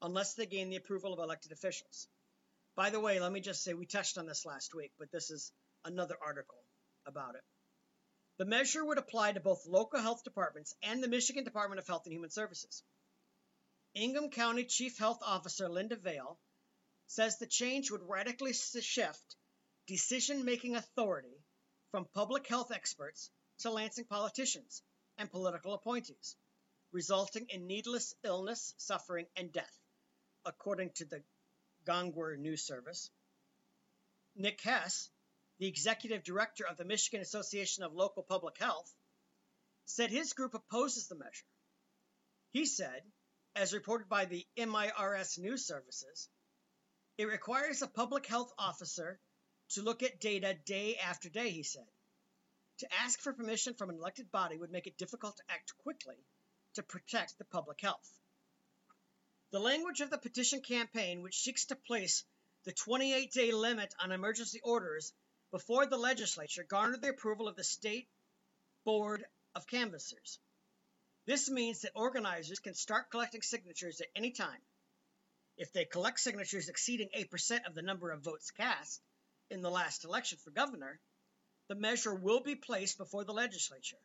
unless 0.03 0.35
they 0.35 0.45
gain 0.45 0.69
the 0.69 0.75
approval 0.75 1.13
of 1.13 1.17
elected 1.17 1.51
officials. 1.53 2.07
By 2.75 2.91
the 2.91 2.99
way, 2.99 3.19
let 3.19 3.31
me 3.31 3.39
just 3.39 3.63
say 3.63 3.73
we 3.73 3.87
touched 3.87 4.19
on 4.19 4.27
this 4.27 4.45
last 4.45 4.75
week, 4.75 4.91
but 4.99 5.11
this 5.11 5.31
is 5.31 5.51
another 5.83 6.17
article 6.23 6.59
about 7.07 7.33
it. 7.33 7.41
The 8.39 8.45
measure 8.45 8.85
would 8.85 8.97
apply 8.97 9.33
to 9.33 9.41
both 9.41 9.65
local 9.65 9.99
health 9.99 10.23
departments 10.23 10.73
and 10.81 11.03
the 11.03 11.09
Michigan 11.09 11.43
Department 11.43 11.79
of 11.79 11.87
Health 11.87 12.05
and 12.05 12.13
Human 12.13 12.29
Services. 12.29 12.83
Ingham 13.93 14.29
County 14.29 14.63
Chief 14.63 14.97
Health 14.97 15.19
Officer 15.21 15.67
Linda 15.67 15.97
Vail 15.97 16.39
says 17.07 17.37
the 17.37 17.45
change 17.45 17.91
would 17.91 18.07
radically 18.07 18.53
shift 18.53 19.35
decision 19.87 20.45
making 20.45 20.77
authority 20.77 21.43
from 21.91 22.07
public 22.13 22.47
health 22.47 22.71
experts 22.71 23.29
to 23.57 23.71
Lansing 23.71 24.05
politicians 24.05 24.83
and 25.17 25.29
political 25.29 25.73
appointees, 25.73 26.37
resulting 26.93 27.45
in 27.49 27.67
needless 27.67 28.15
illness, 28.23 28.73
suffering, 28.77 29.25
and 29.35 29.51
death, 29.51 29.77
according 30.45 30.91
to 30.91 31.03
the 31.03 31.21
Gongwer 31.83 32.37
News 32.37 32.65
Service. 32.65 33.11
Nick 34.33 34.61
Hess, 34.61 35.09
the 35.59 35.67
executive 35.67 36.23
director 36.23 36.65
of 36.65 36.77
the 36.77 36.85
Michigan 36.85 37.21
Association 37.21 37.83
of 37.83 37.93
Local 37.93 38.23
Public 38.23 38.57
Health, 38.57 38.91
said 39.85 40.09
his 40.09 40.33
group 40.33 40.53
opposes 40.53 41.07
the 41.07 41.15
measure. 41.15 41.45
He 42.51 42.65
said, 42.65 43.03
as 43.55 43.73
reported 43.73 44.07
by 44.07 44.25
the 44.25 44.45
MIRS 44.57 45.37
News 45.37 45.65
Services, 45.67 46.29
it 47.17 47.25
requires 47.25 47.81
a 47.81 47.87
public 47.87 48.25
health 48.25 48.53
officer 48.57 49.19
to 49.71 49.81
look 49.81 50.01
at 50.01 50.21
data 50.21 50.55
day 50.65 50.95
after 50.95 51.29
day, 51.29 51.49
he 51.49 51.63
said. 51.63 51.87
To 52.79 52.87
ask 53.01 53.19
for 53.19 53.33
permission 53.33 53.73
from 53.73 53.89
an 53.89 53.97
elected 53.97 54.31
body 54.31 54.57
would 54.57 54.71
make 54.71 54.87
it 54.87 54.97
difficult 54.97 55.35
to 55.35 55.43
act 55.49 55.73
quickly 55.83 56.15
to 56.75 56.83
protect 56.83 57.37
the 57.37 57.43
public 57.43 57.81
health. 57.81 58.09
The 59.51 59.59
language 59.59 59.99
of 59.99 60.09
the 60.09 60.17
petition 60.17 60.61
campaign, 60.61 61.21
which 61.21 61.41
seeks 61.41 61.65
to 61.65 61.75
place 61.75 62.23
the 62.63 62.71
28 62.71 63.31
day 63.33 63.51
limit 63.51 63.93
on 64.01 64.13
emergency 64.13 64.61
orders 64.63 65.11
before 65.51 65.85
the 65.85 65.97
legislature, 65.97 66.63
garnered 66.63 67.01
the 67.01 67.09
approval 67.09 67.47
of 67.47 67.55
the 67.55 67.63
State 67.63 68.07
Board 68.85 69.23
of 69.55 69.67
Canvassers. 69.67 70.39
This 71.25 71.49
means 71.49 71.81
that 71.81 71.91
organizers 71.95 72.59
can 72.59 72.73
start 72.73 73.11
collecting 73.11 73.41
signatures 73.41 74.01
at 74.01 74.07
any 74.15 74.31
time. 74.31 74.61
If 75.57 75.73
they 75.73 75.85
collect 75.85 76.19
signatures 76.19 76.69
exceeding 76.69 77.09
8% 77.17 77.67
of 77.67 77.75
the 77.75 77.81
number 77.81 78.11
of 78.11 78.23
votes 78.23 78.51
cast 78.51 79.01
in 79.49 79.61
the 79.61 79.69
last 79.69 80.05
election 80.05 80.37
for 80.43 80.51
governor, 80.51 80.99
the 81.67 81.75
measure 81.75 82.15
will 82.15 82.41
be 82.41 82.55
placed 82.55 82.97
before 82.97 83.25
the 83.25 83.33
legislature 83.33 83.99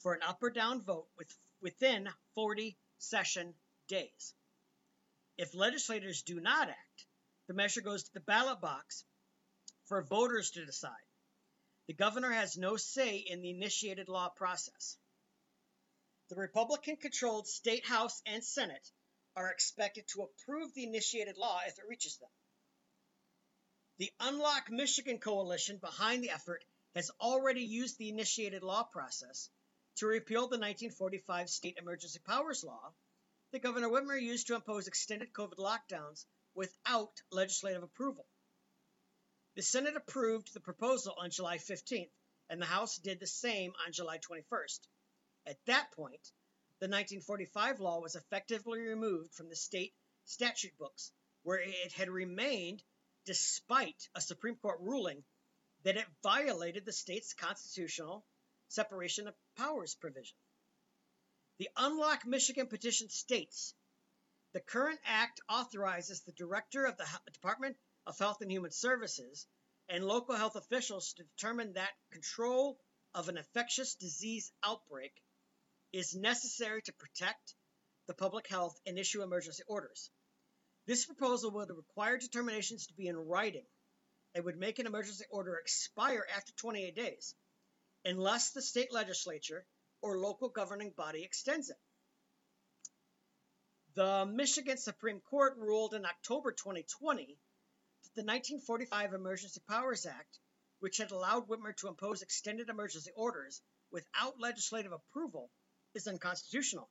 for 0.00 0.14
an 0.14 0.22
up 0.22 0.42
or 0.42 0.50
down 0.50 0.82
vote 0.82 1.08
with, 1.16 1.34
within 1.60 2.08
40 2.34 2.76
session 2.98 3.54
days. 3.88 4.34
If 5.36 5.54
legislators 5.54 6.22
do 6.22 6.40
not 6.40 6.68
act, 6.68 7.06
the 7.46 7.54
measure 7.54 7.80
goes 7.80 8.04
to 8.04 8.12
the 8.12 8.20
ballot 8.20 8.60
box 8.60 9.04
for 9.88 10.02
voters 10.02 10.50
to 10.52 10.64
decide. 10.64 10.92
The 11.86 11.94
governor 11.94 12.30
has 12.30 12.58
no 12.58 12.76
say 12.76 13.16
in 13.16 13.40
the 13.40 13.50
initiated 13.50 14.08
law 14.08 14.28
process. 14.28 14.98
The 16.28 16.36
Republican 16.36 16.96
controlled 16.96 17.48
state 17.48 17.86
House 17.86 18.20
and 18.26 18.44
Senate 18.44 18.86
are 19.34 19.50
expected 19.50 20.06
to 20.08 20.22
approve 20.22 20.74
the 20.74 20.84
initiated 20.84 21.38
law 21.38 21.60
if 21.66 21.78
it 21.78 21.88
reaches 21.88 22.18
them. 22.18 22.28
The 23.98 24.12
Unlock 24.20 24.70
Michigan 24.70 25.18
coalition 25.18 25.78
behind 25.78 26.22
the 26.22 26.30
effort 26.30 26.64
has 26.94 27.10
already 27.20 27.62
used 27.62 27.98
the 27.98 28.10
initiated 28.10 28.62
law 28.62 28.82
process 28.82 29.48
to 29.96 30.06
repeal 30.06 30.42
the 30.42 30.58
1945 30.58 31.48
State 31.48 31.78
Emergency 31.78 32.20
Powers 32.26 32.62
Law 32.62 32.92
that 33.52 33.62
Governor 33.62 33.88
Whitmer 33.88 34.20
used 34.20 34.48
to 34.48 34.54
impose 34.54 34.86
extended 34.86 35.32
COVID 35.32 35.56
lockdowns 35.56 36.26
without 36.54 37.22
legislative 37.32 37.82
approval. 37.82 38.26
The 39.58 39.64
Senate 39.64 39.96
approved 39.96 40.54
the 40.54 40.60
proposal 40.60 41.16
on 41.18 41.32
July 41.32 41.58
15th, 41.58 42.12
and 42.48 42.62
the 42.62 42.66
House 42.66 42.96
did 42.96 43.18
the 43.18 43.26
same 43.26 43.72
on 43.84 43.92
July 43.92 44.18
21st. 44.18 44.78
At 45.46 45.58
that 45.66 45.90
point, 45.96 46.22
the 46.78 46.86
1945 46.86 47.80
law 47.80 47.98
was 47.98 48.14
effectively 48.14 48.82
removed 48.82 49.34
from 49.34 49.48
the 49.48 49.56
state 49.56 49.94
statute 50.26 50.78
books, 50.78 51.10
where 51.42 51.58
it 51.58 51.92
had 51.94 52.08
remained 52.08 52.84
despite 53.26 54.08
a 54.14 54.20
Supreme 54.20 54.54
Court 54.54 54.78
ruling 54.78 55.24
that 55.82 55.96
it 55.96 56.06
violated 56.22 56.84
the 56.84 56.92
state's 56.92 57.34
constitutional 57.34 58.24
separation 58.68 59.26
of 59.26 59.34
powers 59.56 59.96
provision. 59.96 60.36
The 61.58 61.68
Unlock 61.76 62.24
Michigan 62.24 62.68
petition 62.68 63.08
states 63.08 63.74
the 64.52 64.60
current 64.60 65.00
act 65.04 65.40
authorizes 65.48 66.20
the 66.20 66.32
director 66.32 66.84
of 66.84 66.96
the 66.96 67.06
Department 67.32 67.76
of 68.08 68.18
Health 68.18 68.38
and 68.40 68.50
Human 68.50 68.70
Services 68.70 69.46
and 69.90 70.02
local 70.02 70.34
health 70.34 70.56
officials 70.56 71.12
to 71.12 71.24
determine 71.24 71.74
that 71.74 71.90
control 72.10 72.78
of 73.14 73.28
an 73.28 73.36
infectious 73.36 73.94
disease 73.96 74.50
outbreak 74.64 75.12
is 75.92 76.14
necessary 76.14 76.80
to 76.82 76.92
protect 76.94 77.54
the 78.06 78.14
public 78.14 78.48
health 78.48 78.74
and 78.86 78.98
issue 78.98 79.22
emergency 79.22 79.62
orders. 79.68 80.10
This 80.86 81.04
proposal 81.04 81.50
would 81.52 81.68
require 81.68 82.16
determinations 82.16 82.86
to 82.86 82.94
be 82.94 83.08
in 83.08 83.16
writing 83.16 83.66
and 84.34 84.44
would 84.46 84.58
make 84.58 84.78
an 84.78 84.86
emergency 84.86 85.24
order 85.30 85.56
expire 85.56 86.24
after 86.34 86.52
28 86.56 86.96
days 86.96 87.34
unless 88.06 88.52
the 88.52 88.62
state 88.62 88.92
legislature 88.92 89.66
or 90.00 90.18
local 90.18 90.48
governing 90.48 90.92
body 90.96 91.24
extends 91.24 91.68
it. 91.68 91.76
The 93.96 94.24
Michigan 94.24 94.78
Supreme 94.78 95.20
Court 95.20 95.58
ruled 95.58 95.92
in 95.92 96.06
October 96.06 96.52
2020 96.52 97.26
that 97.26 97.47
the 98.14 98.22
1945 98.22 99.14
Emergency 99.14 99.60
Powers 99.68 100.06
Act, 100.06 100.38
which 100.80 100.98
had 100.98 101.10
allowed 101.10 101.48
Whitmer 101.48 101.76
to 101.76 101.88
impose 101.88 102.22
extended 102.22 102.68
emergency 102.68 103.10
orders 103.14 103.60
without 103.90 104.40
legislative 104.40 104.92
approval, 104.92 105.50
is 105.94 106.06
unconstitutional. 106.06 106.90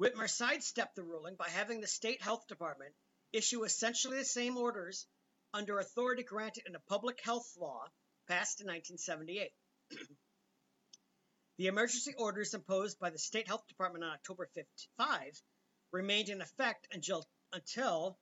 Whitmer 0.00 0.28
sidestepped 0.28 0.96
the 0.96 1.02
ruling 1.02 1.36
by 1.36 1.48
having 1.48 1.80
the 1.80 1.86
state 1.86 2.22
health 2.22 2.46
department 2.48 2.94
issue 3.32 3.64
essentially 3.64 4.18
the 4.18 4.24
same 4.24 4.56
orders 4.56 5.06
under 5.54 5.78
authority 5.78 6.22
granted 6.22 6.64
in 6.66 6.74
a 6.74 6.80
public 6.80 7.20
health 7.22 7.48
law 7.58 7.84
passed 8.28 8.60
in 8.60 8.66
1978. 8.66 9.52
the 11.58 11.66
emergency 11.66 12.14
orders 12.18 12.54
imposed 12.54 12.98
by 12.98 13.10
the 13.10 13.18
State 13.18 13.48
Health 13.48 13.66
Department 13.68 14.04
on 14.04 14.10
October 14.10 14.48
5 14.96 15.42
remained 15.92 16.28
in 16.28 16.40
effect 16.40 16.88
until, 16.92 17.26
until 17.52 18.18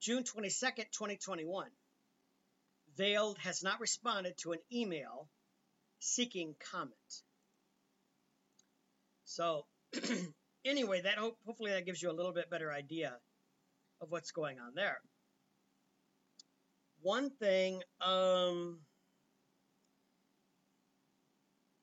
June 0.00 0.24
22, 0.24 0.66
2021. 0.92 1.68
Vail 2.96 3.36
has 3.40 3.62
not 3.62 3.80
responded 3.80 4.36
to 4.38 4.52
an 4.52 4.58
email 4.72 5.28
seeking 6.00 6.54
comment. 6.70 6.94
So, 9.24 9.66
anyway, 10.64 11.02
that 11.02 11.18
hope, 11.18 11.36
hopefully 11.44 11.72
that 11.72 11.86
gives 11.86 12.02
you 12.02 12.10
a 12.10 12.12
little 12.12 12.32
bit 12.32 12.50
better 12.50 12.72
idea 12.72 13.16
of 14.00 14.10
what's 14.10 14.30
going 14.30 14.58
on 14.58 14.72
there. 14.74 14.98
One 17.00 17.30
thing 17.30 17.82
um, 18.00 18.80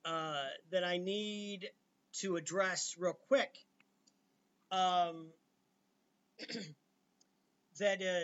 uh, 0.03 0.43
that 0.71 0.83
I 0.83 0.97
need 0.97 1.69
to 2.19 2.35
address 2.35 2.95
real 2.97 3.17
quick 3.27 3.55
um, 4.71 5.27
that 7.79 8.01
uh, 8.01 8.23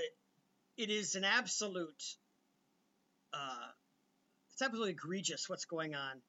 it 0.77 0.89
is 0.89 1.15
an 1.15 1.23
absolute 1.23 2.03
uh, 3.33 3.67
it's 4.51 4.61
absolutely 4.61 4.91
egregious 4.91 5.49
what's 5.49 5.65
going 5.65 5.95
on 5.95 6.21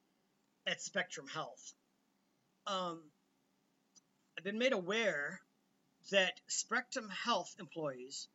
at 0.66 0.80
Spectrum 0.80 1.26
Health. 1.26 1.74
Um, 2.66 3.00
I've 4.38 4.44
been 4.44 4.58
made 4.58 4.72
aware 4.72 5.40
that 6.10 6.32
Spectrum 6.46 7.08
Health 7.24 7.54
employees 7.58 8.28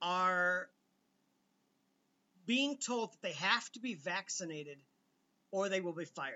are 0.00 0.68
being 2.44 2.76
told 2.76 3.12
that 3.12 3.22
they 3.22 3.32
have 3.32 3.70
to 3.72 3.80
be 3.80 3.94
vaccinated 3.94 4.78
or 5.52 5.68
they 5.68 5.80
will 5.80 5.94
be 5.94 6.04
fired. 6.04 6.34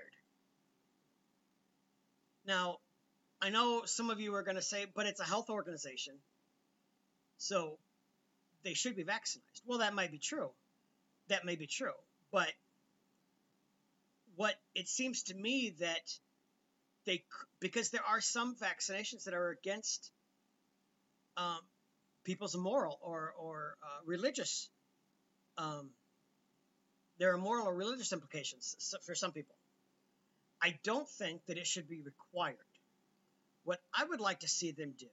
Now, 2.45 2.77
I 3.41 3.49
know 3.49 3.83
some 3.85 4.09
of 4.09 4.21
you 4.21 4.33
are 4.35 4.43
going 4.43 4.55
to 4.55 4.61
say, 4.61 4.85
but 4.95 5.05
it's 5.05 5.19
a 5.19 5.25
health 5.25 5.49
organization, 5.49 6.13
so 7.37 7.77
they 8.63 8.73
should 8.73 8.95
be 8.95 9.03
vaccinated. 9.03 9.49
Well, 9.65 9.79
that 9.79 9.93
might 9.93 10.11
be 10.11 10.19
true. 10.19 10.49
That 11.29 11.45
may 11.45 11.55
be 11.55 11.67
true. 11.67 11.93
But 12.31 12.51
what 14.35 14.55
it 14.75 14.87
seems 14.87 15.23
to 15.23 15.35
me 15.35 15.75
that 15.79 16.11
they, 17.05 17.23
because 17.59 17.89
there 17.89 18.03
are 18.07 18.21
some 18.21 18.55
vaccinations 18.55 19.23
that 19.23 19.33
are 19.33 19.49
against 19.49 20.11
um, 21.37 21.59
people's 22.23 22.55
moral 22.55 22.99
or, 23.01 23.33
or 23.39 23.77
uh, 23.81 24.01
religious, 24.05 24.69
um, 25.57 25.89
there 27.19 27.33
are 27.33 27.37
moral 27.37 27.67
or 27.67 27.73
religious 27.73 28.13
implications 28.13 28.95
for 29.05 29.15
some 29.15 29.31
people. 29.31 29.55
I 30.61 30.77
don't 30.83 31.07
think 31.07 31.45
that 31.47 31.57
it 31.57 31.67
should 31.67 31.87
be 31.87 32.01
required. 32.01 32.57
What 33.63 33.79
I 33.93 34.05
would 34.05 34.19
like 34.19 34.41
to 34.41 34.47
see 34.47 34.71
them 34.71 34.93
do 34.97 35.07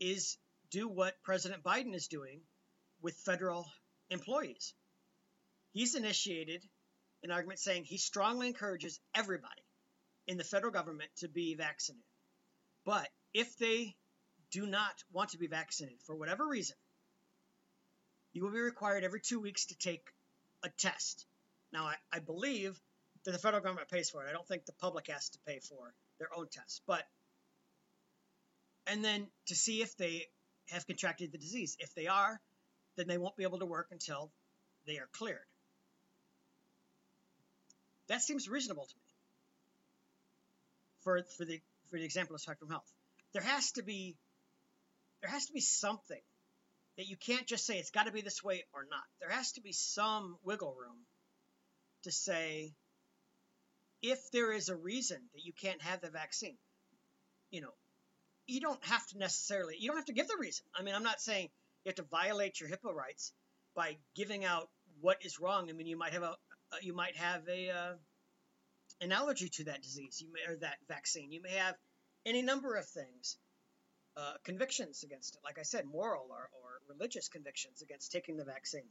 is 0.00 0.38
do 0.70 0.88
what 0.88 1.22
President 1.22 1.62
Biden 1.62 1.94
is 1.94 2.08
doing 2.08 2.40
with 3.02 3.14
federal 3.14 3.66
employees. 4.10 4.74
He's 5.72 5.94
initiated 5.94 6.62
an 7.22 7.30
argument 7.30 7.58
saying 7.58 7.84
he 7.84 7.98
strongly 7.98 8.48
encourages 8.48 8.98
everybody 9.14 9.62
in 10.26 10.38
the 10.38 10.44
federal 10.44 10.72
government 10.72 11.10
to 11.18 11.28
be 11.28 11.54
vaccinated. 11.54 12.04
But 12.84 13.08
if 13.34 13.56
they 13.58 13.94
do 14.50 14.66
not 14.66 14.94
want 15.12 15.30
to 15.30 15.38
be 15.38 15.46
vaccinated 15.46 16.00
for 16.06 16.16
whatever 16.16 16.46
reason, 16.46 16.76
you 18.32 18.42
will 18.42 18.52
be 18.52 18.60
required 18.60 19.04
every 19.04 19.20
two 19.20 19.40
weeks 19.40 19.66
to 19.66 19.76
take 19.76 20.02
a 20.62 20.70
test. 20.78 21.26
Now, 21.72 21.84
I, 21.86 21.94
I 22.12 22.18
believe 22.20 22.78
that 23.24 23.32
the 23.32 23.38
federal 23.38 23.62
government 23.62 23.88
pays 23.88 24.10
for 24.10 24.24
it. 24.24 24.28
I 24.28 24.32
don't 24.32 24.46
think 24.46 24.64
the 24.64 24.72
public 24.72 25.08
has 25.08 25.28
to 25.30 25.38
pay 25.46 25.60
for 25.60 25.94
their 26.18 26.28
own 26.36 26.48
tests. 26.50 26.80
But 26.86 27.02
and 28.86 29.04
then 29.04 29.26
to 29.46 29.54
see 29.54 29.82
if 29.82 29.96
they 29.96 30.26
have 30.70 30.86
contracted 30.86 31.32
the 31.32 31.38
disease. 31.38 31.76
If 31.78 31.94
they 31.94 32.06
are, 32.06 32.40
then 32.96 33.06
they 33.06 33.18
won't 33.18 33.36
be 33.36 33.44
able 33.44 33.58
to 33.60 33.66
work 33.66 33.88
until 33.90 34.30
they 34.86 34.98
are 34.98 35.08
cleared. 35.12 35.38
That 38.08 38.22
seems 38.22 38.48
reasonable 38.48 38.86
to 38.86 38.94
me. 38.96 39.02
For 41.02 41.22
for 41.36 41.44
the 41.44 41.60
for 41.90 41.98
the 41.98 42.04
example 42.04 42.34
of 42.34 42.40
Spectrum 42.40 42.70
Health, 42.70 42.90
there 43.32 43.42
has 43.42 43.72
to 43.72 43.82
be 43.82 44.16
there 45.22 45.30
has 45.30 45.46
to 45.46 45.52
be 45.52 45.60
something 45.60 46.20
that 46.96 47.06
you 47.06 47.16
can't 47.16 47.46
just 47.46 47.64
say 47.66 47.78
it's 47.78 47.90
got 47.90 48.06
to 48.06 48.12
be 48.12 48.20
this 48.20 48.42
way 48.42 48.64
or 48.74 48.86
not. 48.90 49.02
There 49.20 49.30
has 49.30 49.52
to 49.52 49.60
be 49.60 49.72
some 49.72 50.36
wiggle 50.44 50.74
room 50.78 50.98
to 52.02 52.12
say 52.12 52.72
if 54.02 54.18
there 54.32 54.52
is 54.52 54.68
a 54.68 54.76
reason 54.76 55.18
that 55.34 55.44
you 55.44 55.52
can't 55.52 55.80
have 55.82 56.00
the 56.00 56.10
vaccine, 56.10 56.56
you 57.50 57.60
know, 57.60 57.72
you 58.46 58.60
don't 58.60 58.82
have 58.86 59.06
to 59.08 59.18
necessarily, 59.18 59.76
you 59.78 59.88
don't 59.88 59.96
have 59.96 60.06
to 60.06 60.12
give 60.12 60.28
the 60.28 60.36
reason. 60.38 60.64
I 60.74 60.82
mean, 60.82 60.94
I'm 60.94 61.02
not 61.02 61.20
saying 61.20 61.48
you 61.84 61.88
have 61.90 61.96
to 61.96 62.02
violate 62.10 62.60
your 62.60 62.68
HIPAA 62.68 62.94
rights 62.94 63.32
by 63.74 63.96
giving 64.14 64.44
out 64.44 64.68
what 65.00 65.18
is 65.24 65.40
wrong. 65.40 65.70
I 65.70 65.72
mean, 65.72 65.86
you 65.86 65.98
might 65.98 66.12
have 66.12 66.22
a, 66.22 66.34
you 66.82 66.94
might 66.94 67.16
have 67.16 67.48
a, 67.48 67.70
uh, 67.70 67.92
an 69.00 69.12
allergy 69.12 69.48
to 69.48 69.64
that 69.64 69.82
disease, 69.82 70.20
you 70.20 70.32
may, 70.32 70.52
or 70.52 70.56
that 70.58 70.76
vaccine. 70.88 71.32
You 71.32 71.42
may 71.42 71.52
have 71.52 71.74
any 72.26 72.42
number 72.42 72.74
of 72.76 72.86
things, 72.86 73.36
uh, 74.16 74.34
convictions 74.44 75.02
against 75.02 75.36
it. 75.36 75.40
Like 75.44 75.58
I 75.58 75.62
said, 75.62 75.84
moral 75.86 76.26
or, 76.30 76.50
or 76.52 76.80
religious 76.88 77.28
convictions 77.28 77.82
against 77.82 78.12
taking 78.12 78.36
the 78.36 78.44
vaccine 78.44 78.88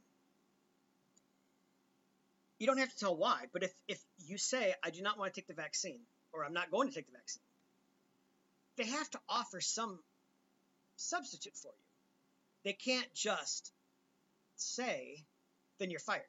you 2.60 2.66
don't 2.66 2.78
have 2.78 2.90
to 2.90 2.96
tell 2.98 3.16
why, 3.16 3.46
but 3.52 3.62
if, 3.62 3.72
if 3.88 3.98
you 4.18 4.36
say, 4.36 4.74
I 4.84 4.90
do 4.90 5.00
not 5.00 5.18
want 5.18 5.32
to 5.32 5.40
take 5.40 5.48
the 5.48 5.54
vaccine, 5.54 6.00
or 6.32 6.44
I'm 6.44 6.52
not 6.52 6.70
going 6.70 6.88
to 6.88 6.94
take 6.94 7.06
the 7.06 7.16
vaccine, 7.16 7.42
they 8.80 8.88
have 8.90 9.10
to 9.10 9.20
offer 9.28 9.60
some 9.60 9.98
substitute 10.96 11.56
for 11.56 11.68
you. 11.68 11.84
They 12.64 12.72
can't 12.72 13.12
just 13.14 13.72
say, 14.56 15.24
then 15.78 15.90
you're 15.90 16.00
fired. 16.00 16.22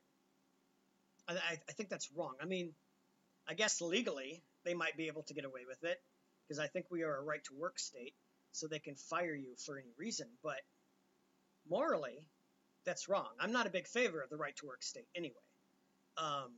I, 1.28 1.36
I, 1.70 1.72
think 1.74 1.90
that's 1.90 2.10
wrong. 2.16 2.34
I 2.42 2.46
mean, 2.46 2.74
I 3.48 3.54
guess 3.54 3.80
legally 3.80 4.44
they 4.66 4.74
might 4.74 4.98
be 4.98 5.08
able 5.08 5.24
to 5.24 5.34
get 5.34 5.46
away 5.46 5.62
with 5.68 5.84
it 5.84 6.02
because 6.48 6.60
I 6.60 6.68
think 6.68 6.88
we 6.90 7.04
are 7.04 7.18
a 7.18 7.24
right 7.24 7.44
to 7.46 7.54
work 7.58 7.80
state, 7.80 8.14
so 8.52 8.68
they 8.68 8.80
can 8.80 8.96
fire 8.96 9.36
you 9.36 9.56
for 9.66 9.78
any 9.78 9.92
reason. 9.98 10.28
But 10.44 10.60
morally, 11.70 12.26
that's 12.86 13.08
wrong. 13.08 13.30
I'm 13.40 13.54
not 13.54 13.68
a 13.68 13.70
big 13.70 13.88
favor 13.88 14.22
of 14.22 14.30
the 14.30 14.38
right 14.38 14.56
to 14.58 14.66
work 14.66 14.84
state 14.84 15.08
anyway 15.16 15.36
um, 16.18 16.52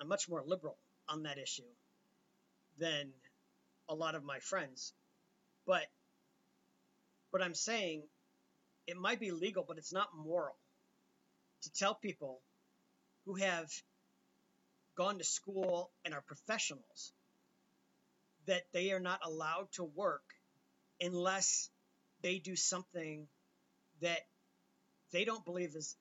I'm 0.00 0.08
much 0.08 0.28
more 0.28 0.42
liberal 0.44 0.76
on 1.08 1.22
that 1.24 1.38
issue 1.38 1.62
than 2.78 3.12
a 3.88 3.94
lot 3.94 4.14
of 4.14 4.24
my 4.24 4.38
friends. 4.40 4.92
But 5.66 5.84
but 7.32 7.42
I'm 7.42 7.54
saying 7.54 8.02
it 8.86 8.96
might 8.96 9.20
be 9.20 9.30
legal, 9.30 9.64
but 9.66 9.78
it's 9.78 9.92
not 9.92 10.08
moral 10.16 10.56
to 11.62 11.72
tell 11.72 11.94
people 11.94 12.40
who 13.24 13.34
have 13.34 13.68
gone 14.96 15.18
to 15.18 15.24
school 15.24 15.90
and 16.04 16.14
are 16.14 16.22
professionals 16.22 17.12
that 18.46 18.62
they 18.72 18.92
are 18.92 19.00
not 19.00 19.20
allowed 19.24 19.70
to 19.72 19.84
work 19.84 20.22
unless 21.00 21.68
they 22.22 22.38
do 22.38 22.56
something 22.56 23.26
that 24.00 24.20
they 25.12 25.24
don't 25.24 25.44
believe 25.44 25.74
is 25.74 25.96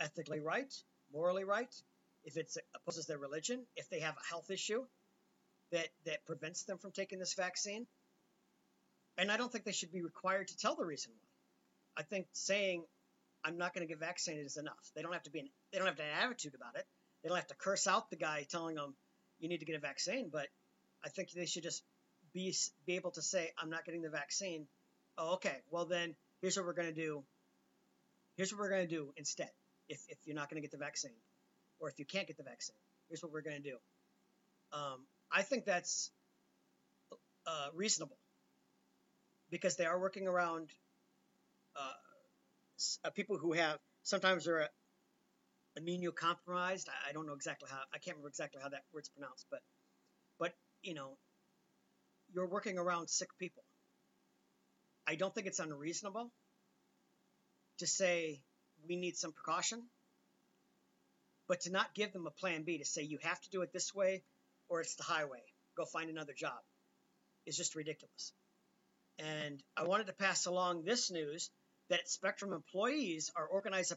ethically 0.00 0.40
right 0.40 0.72
morally 1.12 1.44
right, 1.44 1.72
if 2.24 2.36
it 2.36 2.54
opposes 2.74 3.06
their 3.06 3.18
religion, 3.18 3.64
if 3.76 3.88
they 3.88 4.00
have 4.00 4.14
a 4.16 4.28
health 4.28 4.50
issue 4.50 4.84
that, 5.72 5.88
that 6.06 6.24
prevents 6.26 6.64
them 6.64 6.78
from 6.78 6.92
taking 6.92 7.18
this 7.18 7.34
vaccine. 7.34 7.86
And 9.16 9.30
I 9.32 9.36
don't 9.36 9.50
think 9.50 9.64
they 9.64 9.72
should 9.72 9.92
be 9.92 10.02
required 10.02 10.48
to 10.48 10.56
tell 10.56 10.76
the 10.76 10.84
reason 10.84 11.12
why. 11.12 12.02
I 12.02 12.04
think 12.04 12.26
saying 12.32 12.84
I'm 13.44 13.58
not 13.58 13.74
going 13.74 13.86
to 13.86 13.92
get 13.92 13.98
vaccinated 13.98 14.46
is 14.46 14.56
enough. 14.56 14.90
They 14.94 15.02
don't 15.02 15.12
have 15.12 15.24
to 15.24 15.30
be 15.30 15.40
an, 15.40 15.48
they 15.72 15.78
don't 15.78 15.88
have 15.88 15.96
to 15.96 16.02
have 16.02 16.12
an 16.12 16.26
attitude 16.26 16.54
about 16.54 16.76
it. 16.76 16.86
They 17.22 17.28
don't 17.28 17.38
have 17.38 17.48
to 17.48 17.56
curse 17.56 17.86
out 17.86 18.10
the 18.10 18.16
guy 18.16 18.46
telling 18.48 18.76
them 18.76 18.94
you 19.40 19.48
need 19.48 19.58
to 19.58 19.66
get 19.66 19.76
a 19.76 19.80
vaccine. 19.80 20.30
But 20.32 20.46
I 21.04 21.08
think 21.08 21.30
they 21.30 21.46
should 21.46 21.64
just 21.64 21.82
be 22.32 22.54
be 22.86 22.96
able 22.96 23.10
to 23.12 23.22
say 23.22 23.50
I'm 23.58 23.70
not 23.70 23.84
getting 23.84 24.02
the 24.02 24.10
vaccine. 24.10 24.66
Oh, 25.16 25.34
okay. 25.34 25.56
Well 25.70 25.86
then, 25.86 26.14
here's 26.40 26.56
what 26.56 26.66
we're 26.66 26.74
going 26.74 26.94
to 26.94 27.00
do. 27.00 27.24
Here's 28.36 28.52
what 28.52 28.60
we're 28.60 28.70
going 28.70 28.86
to 28.88 28.94
do 28.94 29.12
instead 29.16 29.50
if, 29.88 30.00
if 30.08 30.18
you're 30.24 30.36
not 30.36 30.48
going 30.48 30.62
to 30.62 30.66
get 30.66 30.70
the 30.70 30.78
vaccine 30.78 31.16
or 31.80 31.88
if 31.88 31.98
you 31.98 32.04
can't 32.04 32.26
get 32.26 32.36
the 32.36 32.44
vaccine. 32.44 32.76
Here's 33.08 33.22
what 33.22 33.32
we're 33.32 33.42
going 33.42 33.62
to 33.62 33.70
do. 33.70 33.76
Um, 34.72 35.06
I 35.30 35.42
think 35.42 35.64
that's 35.64 36.10
uh, 37.46 37.68
reasonable 37.74 38.18
because 39.50 39.76
they 39.76 39.86
are 39.86 39.98
working 39.98 40.26
around 40.26 40.68
uh, 41.76 41.92
uh 43.04 43.10
people 43.10 43.38
who 43.38 43.52
have 43.52 43.78
sometimes 44.02 44.46
are 44.46 44.62
uh, 44.62 44.66
immunocompromised. 45.78 46.86
I 47.08 47.12
don't 47.12 47.26
know 47.26 47.34
exactly 47.34 47.68
how 47.70 47.80
I 47.92 47.98
can't 47.98 48.16
remember 48.16 48.28
exactly 48.28 48.60
how 48.62 48.68
that 48.70 48.82
word's 48.92 49.08
pronounced, 49.08 49.46
but 49.50 49.60
but 50.38 50.52
you 50.82 50.94
know 50.94 51.16
you're 52.34 52.48
working 52.48 52.78
around 52.78 53.08
sick 53.08 53.28
people. 53.38 53.64
I 55.06 55.14
don't 55.14 55.34
think 55.34 55.46
it's 55.46 55.58
unreasonable 55.58 56.30
to 57.78 57.86
say 57.86 58.40
we 58.86 58.96
need 58.96 59.16
some 59.16 59.32
precaution, 59.32 59.82
but 61.48 61.62
to 61.62 61.70
not 61.70 61.94
give 61.94 62.12
them 62.12 62.26
a 62.26 62.30
plan 62.30 62.62
B 62.64 62.78
to 62.78 62.84
say 62.84 63.02
you 63.02 63.18
have 63.22 63.40
to 63.40 63.50
do 63.50 63.62
it 63.62 63.72
this 63.72 63.94
way 63.94 64.22
or 64.68 64.80
it's 64.80 64.94
the 64.96 65.02
highway, 65.02 65.42
go 65.76 65.84
find 65.84 66.10
another 66.10 66.34
job, 66.34 66.58
It's 67.46 67.56
just 67.56 67.74
ridiculous. 67.74 68.32
And 69.18 69.62
I 69.76 69.84
wanted 69.84 70.06
to 70.06 70.12
pass 70.12 70.46
along 70.46 70.84
this 70.84 71.10
news 71.10 71.50
that 71.88 72.08
Spectrum 72.08 72.52
employees 72.52 73.32
are 73.34 73.46
organize 73.46 73.90
a, 73.92 73.96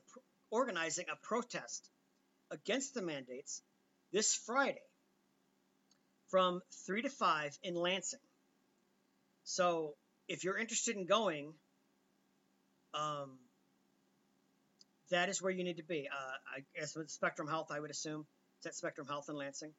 organizing 0.50 1.06
a 1.12 1.16
protest 1.26 1.90
against 2.50 2.94
the 2.94 3.02
mandates 3.02 3.62
this 4.12 4.36
Friday 4.36 4.82
from 6.30 6.62
3 6.86 7.04
to 7.04 7.10
5 7.10 7.60
in 7.64 7.76
Lansing. 7.76 8.20
So 9.44 9.96
if 10.28 10.44
you're 10.44 10.58
interested 10.58 10.96
in 10.96 11.06
going, 11.06 11.54
um, 12.94 13.38
that 15.10 15.30
is 15.30 15.42
where 15.42 15.52
you 15.52 15.64
need 15.64 15.78
to 15.78 15.84
be. 15.84 16.08
Uh, 16.12 16.58
I 16.58 16.80
guess 16.80 16.96
with 16.96 17.12
Spectrum 17.12 17.48
Health, 17.48 17.68
I 17.70 17.80
would 17.80 17.92
assume 17.92 18.26
it's 18.58 18.66
at 18.66 18.76
Spectrum 18.76 19.08
Health 19.08 19.30
in 19.30 19.36
Lansing. 19.36 19.74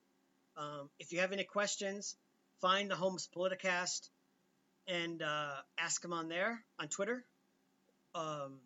Um, 0.56 0.90
if 0.98 1.12
you 1.12 1.20
have 1.20 1.32
any 1.32 1.44
questions, 1.44 2.16
find 2.60 2.90
the 2.90 2.96
Homes 2.96 3.28
Politicast 3.34 4.08
and 4.86 5.22
uh, 5.22 5.54
ask 5.78 6.02
them 6.02 6.12
on 6.12 6.28
there 6.28 6.62
on 6.78 6.88
Twitter 6.88 7.24
um, 8.14 8.58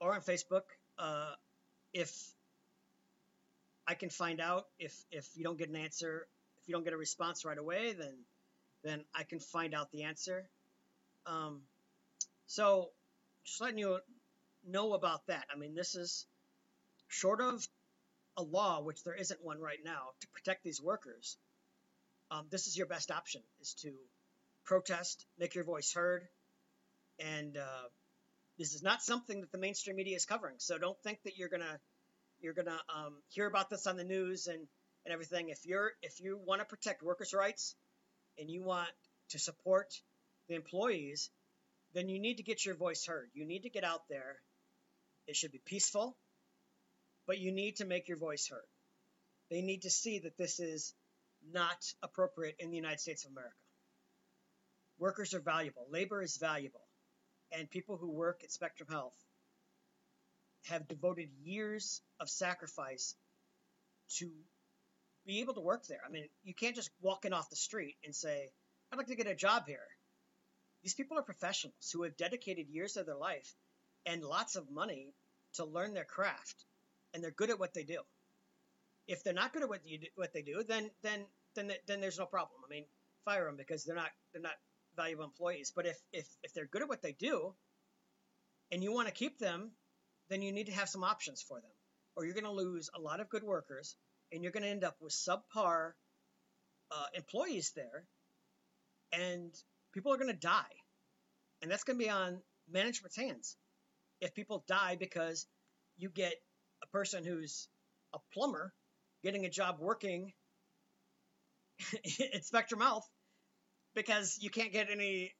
or 0.00 0.14
on 0.14 0.20
Facebook. 0.20 0.62
Uh, 0.98 1.32
if 1.92 2.12
I 3.86 3.94
can 3.94 4.10
find 4.10 4.40
out 4.40 4.66
if 4.78 4.94
if 5.10 5.26
you 5.34 5.44
don't 5.44 5.58
get 5.58 5.68
an 5.68 5.76
answer, 5.76 6.26
if 6.60 6.68
you 6.68 6.74
don't 6.74 6.84
get 6.84 6.92
a 6.92 6.98
response 6.98 7.44
right 7.44 7.58
away, 7.58 7.94
then 7.94 8.14
then 8.84 9.04
I 9.14 9.24
can 9.24 9.40
find 9.40 9.74
out 9.74 9.90
the 9.90 10.04
answer. 10.04 10.48
Um, 11.26 11.62
so 12.46 12.90
just 13.44 13.60
letting 13.60 13.78
you 13.78 13.98
know 14.66 14.92
about 14.92 15.26
that. 15.26 15.46
I 15.52 15.58
mean, 15.58 15.74
this 15.74 15.94
is 15.94 16.26
short 17.08 17.40
of 17.40 17.66
a 18.38 18.42
law, 18.42 18.80
which 18.80 19.04
there 19.04 19.14
isn't 19.14 19.44
one 19.44 19.60
right 19.60 19.80
now, 19.84 20.12
to 20.20 20.28
protect 20.28 20.64
these 20.64 20.80
workers. 20.80 21.36
Um, 22.30 22.46
this 22.50 22.66
is 22.66 22.76
your 22.78 22.86
best 22.86 23.10
option: 23.10 23.42
is 23.60 23.74
to 23.82 23.92
protest, 24.64 25.26
make 25.38 25.54
your 25.54 25.64
voice 25.64 25.92
heard, 25.92 26.26
and 27.18 27.56
uh, 27.56 27.88
this 28.58 28.74
is 28.74 28.82
not 28.82 29.02
something 29.02 29.40
that 29.40 29.52
the 29.52 29.58
mainstream 29.58 29.96
media 29.96 30.16
is 30.16 30.24
covering. 30.24 30.56
So 30.58 30.78
don't 30.78 31.00
think 31.02 31.22
that 31.24 31.36
you're 31.36 31.48
gonna 31.48 31.78
you're 32.40 32.54
gonna 32.54 32.80
um, 32.94 33.14
hear 33.28 33.46
about 33.46 33.70
this 33.70 33.86
on 33.86 33.96
the 33.96 34.04
news 34.04 34.46
and 34.46 34.60
and 35.04 35.12
everything. 35.12 35.48
If 35.48 35.66
you're 35.66 35.92
if 36.02 36.20
you 36.20 36.38
want 36.44 36.60
to 36.60 36.64
protect 36.64 37.02
workers' 37.02 37.34
rights 37.34 37.74
and 38.38 38.48
you 38.50 38.62
want 38.62 38.88
to 39.30 39.38
support 39.38 39.92
the 40.48 40.54
employees, 40.54 41.30
then 41.94 42.08
you 42.08 42.18
need 42.20 42.36
to 42.36 42.42
get 42.42 42.64
your 42.64 42.74
voice 42.74 43.06
heard. 43.06 43.30
You 43.34 43.46
need 43.46 43.62
to 43.62 43.70
get 43.70 43.84
out 43.84 44.02
there. 44.08 44.36
It 45.26 45.36
should 45.36 45.52
be 45.52 45.60
peaceful, 45.64 46.16
but 47.28 47.38
you 47.38 47.52
need 47.52 47.76
to 47.76 47.84
make 47.84 48.08
your 48.08 48.16
voice 48.16 48.48
heard. 48.50 48.66
They 49.50 49.60
need 49.60 49.82
to 49.82 49.90
see 49.90 50.20
that 50.20 50.38
this 50.38 50.58
is 50.58 50.94
not 51.52 51.76
appropriate 52.02 52.56
in 52.58 52.70
the 52.70 52.76
United 52.76 53.00
States 53.00 53.24
of 53.24 53.30
America. 53.30 53.54
Workers 54.98 55.34
are 55.34 55.40
valuable, 55.40 55.86
labor 55.90 56.22
is 56.22 56.38
valuable, 56.38 56.88
and 57.52 57.70
people 57.70 57.96
who 57.98 58.10
work 58.10 58.40
at 58.42 58.50
Spectrum 58.50 58.88
Health 58.90 59.14
have 60.68 60.88
devoted 60.88 61.28
years 61.44 62.00
of 62.18 62.28
sacrifice 62.28 63.14
to 64.16 64.30
be 65.26 65.40
able 65.40 65.54
to 65.54 65.60
work 65.60 65.86
there. 65.86 66.00
I 66.06 66.10
mean, 66.10 66.24
you 66.42 66.54
can't 66.54 66.74
just 66.74 66.90
walk 67.00 67.26
in 67.26 67.32
off 67.32 67.50
the 67.50 67.56
street 67.56 67.96
and 68.04 68.14
say, 68.14 68.50
I'd 68.90 68.96
like 68.96 69.06
to 69.08 69.16
get 69.16 69.26
a 69.26 69.34
job 69.34 69.64
here. 69.66 69.86
These 70.82 70.94
people 70.94 71.18
are 71.18 71.22
professionals 71.22 71.90
who 71.92 72.04
have 72.04 72.16
dedicated 72.16 72.68
years 72.68 72.96
of 72.96 73.06
their 73.06 73.16
life 73.16 73.54
and 74.06 74.22
lots 74.22 74.56
of 74.56 74.70
money 74.70 75.12
to 75.54 75.64
learn 75.64 75.92
their 75.92 76.04
craft, 76.04 76.64
and 77.12 77.22
they're 77.22 77.30
good 77.30 77.50
at 77.50 77.58
what 77.58 77.74
they 77.74 77.84
do. 77.84 78.00
If 79.06 79.24
they're 79.24 79.34
not 79.34 79.52
good 79.52 79.62
at 79.62 79.68
what 79.68 79.86
you 79.86 79.98
do, 79.98 80.06
what 80.16 80.32
they 80.32 80.42
do, 80.42 80.62
then 80.66 80.90
then 81.02 81.24
then 81.54 81.72
then 81.86 82.00
there's 82.00 82.18
no 82.18 82.26
problem. 82.26 82.60
I 82.64 82.68
mean, 82.68 82.84
fire 83.24 83.46
them 83.46 83.56
because 83.56 83.84
they're 83.84 83.96
not 83.96 84.10
they're 84.32 84.42
not 84.42 84.56
valuable 84.96 85.24
employees. 85.24 85.72
But 85.74 85.86
if 85.86 85.98
if 86.12 86.26
if 86.42 86.52
they're 86.52 86.66
good 86.66 86.82
at 86.82 86.88
what 86.88 87.02
they 87.02 87.12
do, 87.12 87.54
and 88.70 88.82
you 88.82 88.92
want 88.92 89.08
to 89.08 89.14
keep 89.14 89.38
them, 89.38 89.70
then 90.28 90.42
you 90.42 90.52
need 90.52 90.66
to 90.66 90.72
have 90.72 90.88
some 90.88 91.04
options 91.04 91.42
for 91.42 91.60
them, 91.60 91.70
or 92.16 92.24
you're 92.24 92.34
going 92.34 92.44
to 92.44 92.50
lose 92.50 92.90
a 92.94 93.00
lot 93.00 93.20
of 93.20 93.30
good 93.30 93.44
workers, 93.44 93.96
and 94.32 94.42
you're 94.42 94.52
going 94.52 94.64
to 94.64 94.68
end 94.68 94.84
up 94.84 94.96
with 95.00 95.12
subpar 95.12 95.92
uh, 96.90 97.06
employees 97.14 97.72
there 97.74 98.06
and 99.12 99.52
people 99.92 100.12
are 100.12 100.16
going 100.16 100.32
to 100.32 100.38
die. 100.38 100.62
And 101.62 101.70
that's 101.70 101.84
going 101.84 101.98
to 101.98 102.04
be 102.04 102.10
on 102.10 102.40
management's 102.70 103.16
hands. 103.16 103.56
If 104.20 104.34
people 104.34 104.64
die 104.68 104.96
because 104.98 105.46
you 105.96 106.08
get 106.08 106.34
a 106.82 106.86
person 106.88 107.24
who's 107.24 107.68
a 108.14 108.18
plumber 108.32 108.72
getting 109.22 109.44
a 109.44 109.50
job 109.50 109.76
working 109.80 110.32
at 112.34 112.44
Spectrum 112.44 112.80
Health 112.80 113.08
because 113.94 114.38
you 114.40 114.50
can't 114.50 114.72
get 114.72 114.88
any 114.90 115.34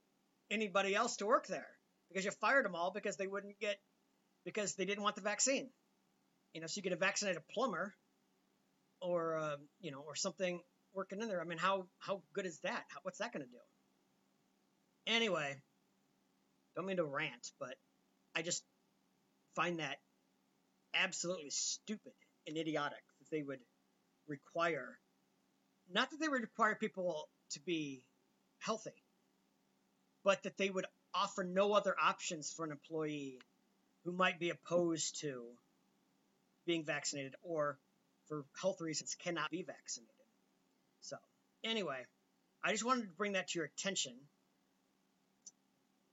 anybody 0.50 0.94
else 0.94 1.16
to 1.16 1.26
work 1.26 1.46
there 1.46 1.66
because 2.08 2.24
you 2.24 2.30
fired 2.30 2.64
them 2.64 2.74
all 2.74 2.90
because 2.90 3.16
they 3.16 3.26
wouldn't 3.26 3.58
get 3.60 3.78
because 4.44 4.74
they 4.74 4.84
didn't 4.84 5.02
want 5.02 5.16
the 5.16 5.22
vaccine. 5.22 5.70
You 6.54 6.60
know, 6.60 6.66
so 6.66 6.78
you 6.78 6.82
get 6.82 6.92
a 6.92 6.96
vaccinated 6.96 7.42
plumber 7.52 7.94
or 9.00 9.36
uh, 9.36 9.56
you 9.80 9.90
know 9.90 10.02
or 10.06 10.16
something 10.16 10.60
working 10.94 11.20
in 11.20 11.28
there. 11.28 11.40
I 11.40 11.44
mean, 11.44 11.58
how 11.58 11.86
how 11.98 12.22
good 12.34 12.46
is 12.46 12.58
that? 12.60 12.84
How, 12.88 13.00
what's 13.02 13.18
that 13.18 13.32
going 13.32 13.44
to 13.44 13.50
do? 13.50 13.58
Anyway, 15.06 15.56
don't 16.76 16.86
mean 16.86 16.96
to 16.96 17.04
rant, 17.04 17.50
but 17.60 17.74
I 18.34 18.42
just 18.42 18.62
find 19.54 19.80
that 19.80 19.96
absolutely 20.98 21.50
stupid 21.50 22.12
and 22.46 22.56
idiotic 22.56 23.02
that 23.20 23.30
they 23.30 23.42
would 23.42 23.60
require, 24.26 24.98
not 25.92 26.10
that 26.10 26.20
they 26.20 26.28
would 26.28 26.42
require 26.42 26.74
people 26.74 27.28
to 27.50 27.60
be 27.60 28.02
healthy, 28.58 29.02
but 30.24 30.42
that 30.42 30.56
they 30.56 30.70
would 30.70 30.86
offer 31.14 31.44
no 31.44 31.72
other 31.72 31.94
options 32.00 32.52
for 32.52 32.64
an 32.64 32.72
employee 32.72 33.38
who 34.04 34.12
might 34.12 34.38
be 34.38 34.50
opposed 34.50 35.20
to 35.20 35.44
being 36.66 36.84
vaccinated 36.84 37.34
or 37.42 37.78
for 38.28 38.44
health 38.60 38.80
reasons 38.80 39.14
cannot 39.14 39.50
be 39.50 39.62
vaccinated. 39.62 40.12
So, 41.00 41.16
anyway, 41.64 42.04
I 42.62 42.72
just 42.72 42.84
wanted 42.84 43.02
to 43.02 43.16
bring 43.16 43.32
that 43.32 43.48
to 43.48 43.58
your 43.58 43.66
attention 43.66 44.14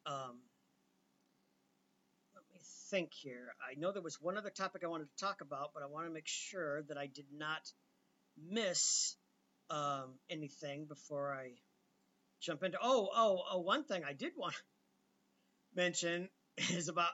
um, 0.06 0.40
think 2.96 3.12
here. 3.14 3.54
I 3.60 3.78
know 3.78 3.92
there 3.92 4.02
was 4.02 4.22
one 4.22 4.38
other 4.38 4.50
topic 4.50 4.84
I 4.84 4.88
wanted 4.88 5.10
to 5.10 5.26
talk 5.26 5.42
about, 5.42 5.72
but 5.74 5.84
I 5.84 5.88
want 5.88 6.08
to 6.08 6.14
make 6.14 6.28
sure 6.28 6.84
that 6.84 6.98
I 6.98 7.08
did 7.08 7.26
not 7.36 7.62
miss 8.50 9.18
um, 9.70 10.14
anything 10.30 10.86
before 10.86 11.34
I 11.34 11.52
jump 12.42 12.64
into. 12.64 12.78
Oh, 12.82 13.10
oh, 13.14 13.44
oh! 13.52 13.60
One 13.60 13.84
thing 13.84 14.04
I 14.08 14.14
did 14.14 14.32
want 14.38 14.54
to 14.54 14.62
mention 15.76 16.30
is 16.72 16.88
about 16.88 17.10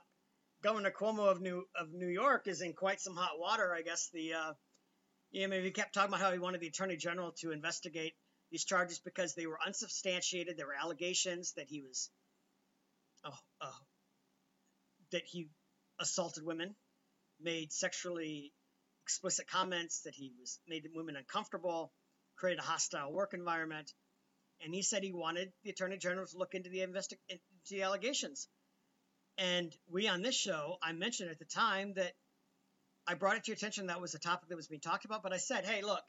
Governor 0.62 0.92
Cuomo 0.92 1.32
of 1.32 1.42
New 1.42 1.64
of 1.76 1.92
New 1.92 2.10
York 2.10 2.48
is 2.48 2.62
in 2.62 2.74
quite 2.74 3.02
some 3.02 3.16
hot 3.16 3.40
water. 3.40 3.74
I 3.74 3.82
guess 3.82 4.10
the 4.14 4.34
uh, 4.34 4.54
maybe 5.34 5.64
he 5.64 5.72
kept 5.72 5.96
talking 5.96 6.10
about 6.10 6.22
how 6.22 6.32
he 6.32 6.38
wanted 6.38 6.62
the 6.62 6.68
Attorney 6.68 6.98
General 6.98 7.32
to 7.40 7.52
investigate 7.52 8.14
these 8.52 8.66
charges 8.66 9.00
because 9.00 9.34
they 9.34 9.48
were 9.48 9.58
unsubstantiated. 9.66 10.58
There 10.58 10.68
were 10.68 10.76
allegations 10.80 11.54
that 11.54 11.70
he 11.70 11.82
was 11.82 12.12
uh, 13.24 13.32
uh, 13.62 13.80
that 15.12 15.24
he 15.26 15.50
assaulted 16.02 16.46
women, 16.46 16.76
made 17.40 17.72
sexually 17.72 18.52
explicit 19.04 19.48
comments, 19.48 20.02
that 20.02 20.14
he 20.14 20.32
was 20.40 20.60
made 20.68 20.84
the 20.84 20.90
women 20.94 21.16
uncomfortable, 21.16 21.94
created 22.36 22.60
a 22.60 22.64
hostile 22.64 23.12
work 23.14 23.34
environment, 23.34 23.92
and 24.64 24.74
he 24.74 24.82
said 24.82 25.04
he 25.04 25.14
wanted 25.14 25.52
the 25.64 25.70
attorney 25.70 25.98
general 25.98 26.26
to 26.26 26.38
look 26.38 26.54
into 26.54 26.70
the 26.70 26.82
into 26.82 27.40
the 27.70 27.84
allegations. 27.84 28.48
And 29.38 29.74
we 29.90 30.08
on 30.08 30.22
this 30.22 30.36
show, 30.36 30.78
I 30.84 30.92
mentioned 30.92 31.30
at 31.30 31.40
the 31.40 31.46
time 31.46 31.94
that 31.96 32.14
I 33.08 33.16
brought 33.16 33.38
it 33.38 33.44
to 33.46 33.52
your 33.52 33.56
attention 33.56 33.88
that 33.88 34.02
was 34.02 34.14
a 34.14 34.20
topic 34.20 34.50
that 34.50 34.56
was 34.56 34.68
being 34.68 34.82
talked 34.82 35.06
about, 35.06 35.24
but 35.24 35.34
I 35.34 35.38
said, 35.38 35.66
hey, 35.66 35.82
look, 35.82 36.04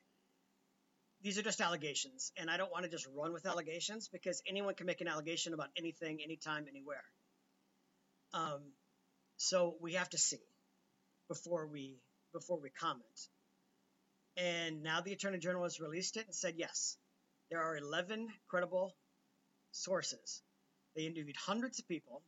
these 1.22 1.38
are 1.38 1.42
just 1.42 1.60
allegations, 1.60 2.32
and 2.36 2.50
I 2.50 2.56
don't 2.56 2.70
want 2.70 2.84
to 2.84 2.90
just 2.90 3.06
run 3.16 3.32
with 3.32 3.46
allegations 3.46 4.08
because 4.12 4.42
anyone 4.48 4.74
can 4.74 4.86
make 4.86 5.00
an 5.00 5.08
allegation 5.08 5.54
about 5.54 5.68
anything, 5.76 6.20
anytime, 6.22 6.66
anywhere. 6.68 7.04
Um, 8.34 8.60
so 9.42 9.74
we 9.80 9.94
have 9.94 10.08
to 10.10 10.18
see 10.18 10.38
before 11.28 11.66
we 11.66 11.98
before 12.32 12.60
we 12.60 12.70
comment. 12.70 13.28
And 14.36 14.82
now 14.82 15.00
the 15.00 15.12
Attorney 15.12 15.38
General 15.38 15.64
has 15.64 15.80
released 15.80 16.16
it 16.16 16.26
and 16.26 16.34
said 16.34 16.54
yes, 16.56 16.96
there 17.50 17.60
are 17.60 17.76
11 17.76 18.28
credible 18.48 18.94
sources. 19.72 20.42
They 20.94 21.02
interviewed 21.02 21.36
hundreds 21.36 21.80
of 21.80 21.88
people, 21.88 22.22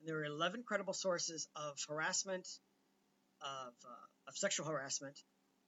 and 0.00 0.08
there 0.08 0.16
were 0.16 0.24
11 0.24 0.64
credible 0.66 0.94
sources 0.94 1.46
of 1.54 1.76
harassment, 1.88 2.48
of, 3.42 3.74
uh, 3.84 4.28
of 4.28 4.36
sexual 4.36 4.66
harassment, 4.66 5.20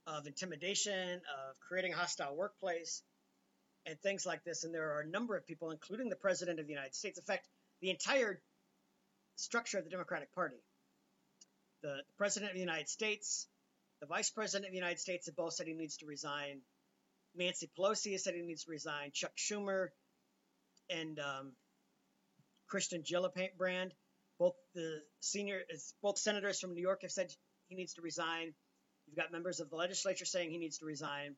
of 0.06 0.26
intimidation, 0.26 1.20
of 1.20 1.60
creating 1.68 1.92
a 1.92 1.96
hostile 1.96 2.34
workplace, 2.34 3.02
and 3.84 4.00
things 4.00 4.24
like 4.24 4.42
this. 4.42 4.64
And 4.64 4.74
there 4.74 4.96
are 4.96 5.00
a 5.00 5.08
number 5.08 5.36
of 5.36 5.46
people, 5.46 5.70
including 5.70 6.08
the 6.08 6.16
President 6.16 6.58
of 6.58 6.66
the 6.66 6.72
United 6.72 6.94
States. 6.94 7.18
In 7.18 7.24
fact, 7.24 7.46
the 7.80 7.90
entire 7.90 8.40
structure 9.36 9.78
of 9.78 9.84
the 9.84 9.90
Democratic 9.90 10.34
Party. 10.34 10.56
The 11.82 11.98
President 12.18 12.50
of 12.50 12.54
the 12.54 12.60
United 12.60 12.88
States, 12.88 13.46
the 14.00 14.06
Vice 14.06 14.30
President 14.30 14.66
of 14.66 14.72
the 14.72 14.78
United 14.78 14.98
States 14.98 15.26
have 15.26 15.36
both 15.36 15.52
said 15.52 15.66
he 15.66 15.74
needs 15.74 15.98
to 15.98 16.06
resign. 16.06 16.60
Nancy 17.34 17.70
Pelosi 17.78 18.12
has 18.12 18.24
said 18.24 18.34
he 18.34 18.42
needs 18.42 18.64
to 18.64 18.70
resign. 18.70 19.10
Chuck 19.12 19.32
Schumer 19.36 19.88
and 20.90 21.18
um, 21.18 21.52
Kirsten 22.68 23.02
Gillibrand, 23.02 23.90
both 24.38 24.54
the 24.74 25.00
senior, 25.20 25.60
both 26.02 26.18
senators 26.18 26.60
from 26.60 26.74
New 26.74 26.82
York 26.82 27.02
have 27.02 27.12
said 27.12 27.30
he 27.68 27.76
needs 27.76 27.94
to 27.94 28.02
resign. 28.02 28.54
You've 29.06 29.16
got 29.16 29.32
members 29.32 29.60
of 29.60 29.70
the 29.70 29.76
legislature 29.76 30.24
saying 30.24 30.50
he 30.50 30.58
needs 30.58 30.78
to 30.78 30.86
resign. 30.86 31.36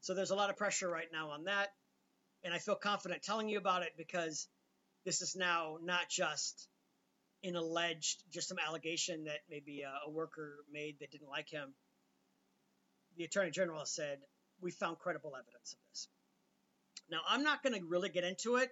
So 0.00 0.14
there's 0.14 0.30
a 0.30 0.36
lot 0.36 0.50
of 0.50 0.56
pressure 0.56 0.88
right 0.88 1.08
now 1.12 1.30
on 1.30 1.44
that. 1.44 1.68
And 2.44 2.52
I 2.52 2.58
feel 2.58 2.74
confident 2.74 3.22
telling 3.22 3.48
you 3.48 3.58
about 3.58 3.82
it 3.82 3.92
because 3.96 4.48
this 5.04 5.22
is 5.22 5.34
now 5.36 5.78
not 5.82 6.08
just 6.08 6.68
an 7.44 7.56
alleged, 7.56 8.22
just 8.32 8.48
some 8.48 8.58
allegation 8.58 9.24
that 9.24 9.38
maybe 9.50 9.82
a, 9.82 10.08
a 10.08 10.10
worker 10.10 10.56
made 10.72 10.96
that 11.00 11.10
didn't 11.10 11.28
like 11.28 11.48
him. 11.48 11.74
The 13.16 13.24
attorney 13.24 13.50
general 13.50 13.84
said, 13.84 14.18
We 14.60 14.70
found 14.70 14.98
credible 14.98 15.32
evidence 15.36 15.72
of 15.72 15.78
this. 15.90 16.08
Now, 17.10 17.20
I'm 17.28 17.42
not 17.42 17.62
going 17.62 17.78
to 17.78 17.86
really 17.86 18.08
get 18.08 18.24
into 18.24 18.56
it 18.56 18.70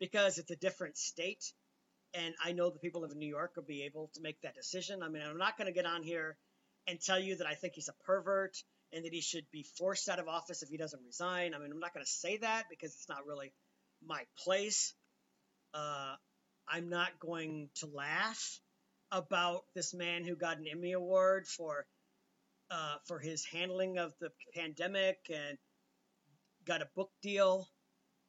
because 0.00 0.38
it's 0.38 0.50
a 0.50 0.56
different 0.56 0.96
state. 0.96 1.52
And 2.14 2.34
I 2.44 2.52
know 2.52 2.70
the 2.70 2.78
people 2.78 3.04
of 3.04 3.14
New 3.14 3.28
York 3.28 3.52
will 3.56 3.64
be 3.64 3.82
able 3.84 4.10
to 4.14 4.20
make 4.20 4.40
that 4.42 4.54
decision. 4.54 5.02
I 5.02 5.08
mean, 5.08 5.22
I'm 5.22 5.38
not 5.38 5.58
going 5.58 5.66
to 5.66 5.72
get 5.72 5.86
on 5.86 6.02
here 6.02 6.36
and 6.86 7.00
tell 7.00 7.18
you 7.18 7.36
that 7.36 7.46
I 7.46 7.54
think 7.54 7.74
he's 7.74 7.88
a 7.88 8.04
pervert 8.04 8.56
and 8.92 9.04
that 9.04 9.12
he 9.12 9.20
should 9.20 9.44
be 9.52 9.64
forced 9.76 10.08
out 10.08 10.20
of 10.20 10.28
office 10.28 10.62
if 10.62 10.68
he 10.68 10.76
doesn't 10.76 11.02
resign. 11.04 11.54
I 11.54 11.58
mean, 11.58 11.72
I'm 11.72 11.80
not 11.80 11.92
going 11.92 12.04
to 12.04 12.10
say 12.10 12.36
that 12.38 12.64
because 12.70 12.94
it's 12.94 13.08
not 13.08 13.26
really 13.26 13.52
my 14.06 14.22
place. 14.44 14.94
Uh, 15.72 16.14
I'm 16.68 16.88
not 16.88 17.18
going 17.20 17.70
to 17.76 17.86
laugh 17.86 18.60
about 19.10 19.62
this 19.74 19.94
man 19.94 20.24
who 20.24 20.34
got 20.36 20.58
an 20.58 20.66
Emmy 20.70 20.92
Award 20.92 21.46
for 21.46 21.86
uh, 22.70 22.96
for 23.06 23.18
his 23.18 23.44
handling 23.44 23.98
of 23.98 24.12
the 24.20 24.30
pandemic 24.54 25.18
and 25.28 25.58
got 26.64 26.82
a 26.82 26.88
book 26.96 27.10
deal 27.22 27.68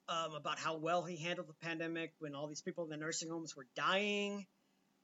um, 0.10 0.34
about 0.34 0.60
how 0.60 0.78
well 0.78 1.04
he 1.04 1.18
handled 1.18 1.48
the 1.48 1.66
pandemic 1.66 2.14
when 2.20 2.36
all 2.36 2.48
these 2.48 2.62
people 2.62 2.84
in 2.84 2.90
the 2.90 2.98
nursing 2.98 3.30
homes 3.30 3.56
were 3.56 3.68
dying. 3.76 4.46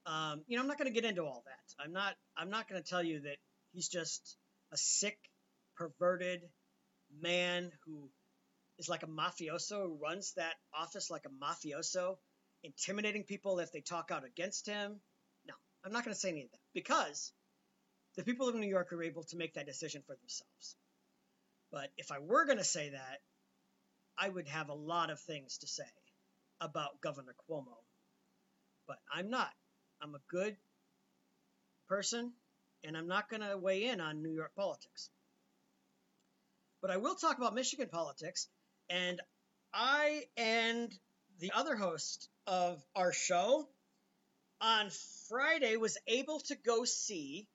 Um, 0.06 0.44
you 0.48 0.56
know, 0.56 0.62
I'm 0.62 0.68
not 0.68 0.78
going 0.78 0.94
to 0.94 0.94
get 0.94 1.10
into 1.10 1.24
all 1.24 1.44
that. 1.46 1.84
I'm 1.84 1.94
not. 1.94 2.16
I'm 2.36 2.50
not 2.50 2.68
going 2.68 2.82
to 2.82 2.88
tell 2.88 3.04
you 3.04 3.22
that 3.22 3.38
he's 3.72 3.88
just 3.88 4.38
a 4.72 4.78
sick, 4.78 5.18
perverted 5.76 6.42
man 7.22 7.72
who 7.86 8.10
is 8.78 8.90
like 8.90 9.04
a 9.04 9.08
mafioso 9.08 9.84
who 9.84 10.00
runs 10.02 10.34
that 10.34 10.54
office 10.74 11.10
like 11.10 11.26
a 11.26 11.46
mafioso, 11.46 12.18
intimidating 12.64 13.24
people 13.24 13.60
if 13.60 13.72
they 13.72 13.82
talk 13.82 14.12
out 14.12 14.26
against 14.26 14.68
him. 14.68 15.00
No, 15.48 15.54
I'm 15.86 15.92
not 15.92 16.04
going 16.06 16.14
to 16.14 16.20
say 16.20 16.30
any 16.30 16.44
of 16.44 16.52
that 16.52 16.60
because 16.74 17.32
the 18.16 18.24
people 18.24 18.48
of 18.48 18.56
New 18.56 18.68
York 18.68 18.92
are 18.94 19.04
able 19.04 19.24
to 19.26 19.38
make 19.38 19.54
that 19.56 19.66
decision 19.66 20.04
for 20.06 20.16
themselves. 20.16 20.76
But 21.72 21.90
if 21.98 22.12
I 22.12 22.20
were 22.20 22.46
going 22.46 22.58
to 22.58 22.64
say 22.64 22.90
that, 22.90 23.22
I 24.18 24.28
would 24.30 24.48
have 24.50 24.70
a 24.70 24.74
lot 24.74 25.10
of 25.10 25.20
things 25.20 25.60
to 25.60 25.68
say 25.68 25.84
about 26.60 27.02
Governor 27.02 27.34
Cuomo. 27.50 27.78
But 28.88 28.98
I'm 29.14 29.30
not. 29.30 29.52
I'm 30.02 30.16
a 30.16 30.22
good 30.30 30.58
person, 31.88 32.34
and 32.84 32.98
I'm 32.98 33.08
not 33.08 33.30
going 33.30 33.42
to 33.42 33.58
weigh 33.58 33.86
in 33.86 34.02
on 34.02 34.22
New 34.22 34.32
York 34.32 34.52
politics. 34.56 35.10
But 36.82 36.92
I 36.92 36.98
will 36.98 37.16
talk 37.16 37.38
about 37.38 37.56
Michigan 37.56 37.90
politics, 37.92 38.48
and 38.90 39.22
I 39.74 40.24
and 40.36 40.92
the 41.42 41.52
other 41.56 41.76
host 41.76 42.30
of 42.46 42.82
our 42.96 43.12
show 43.12 43.68
on 44.62 44.92
Friday 45.28 45.76
was 45.76 45.98
able 46.08 46.40
to 46.40 46.56
go 46.56 46.86
see 46.86 47.48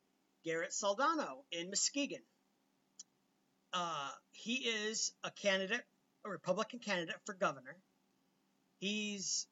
Garrett 0.45 0.73
Soldano 0.73 1.45
in 1.53 1.71
Muskegon. 1.71 2.21
Uh, 3.73 4.11
he 4.33 4.55
is 4.55 5.13
a 5.23 5.31
candidate, 5.31 5.83
a 6.25 6.31
Republican 6.31 6.81
candidate 6.81 7.15
for 7.27 7.35
governor. 7.35 7.77
He's 8.81 9.47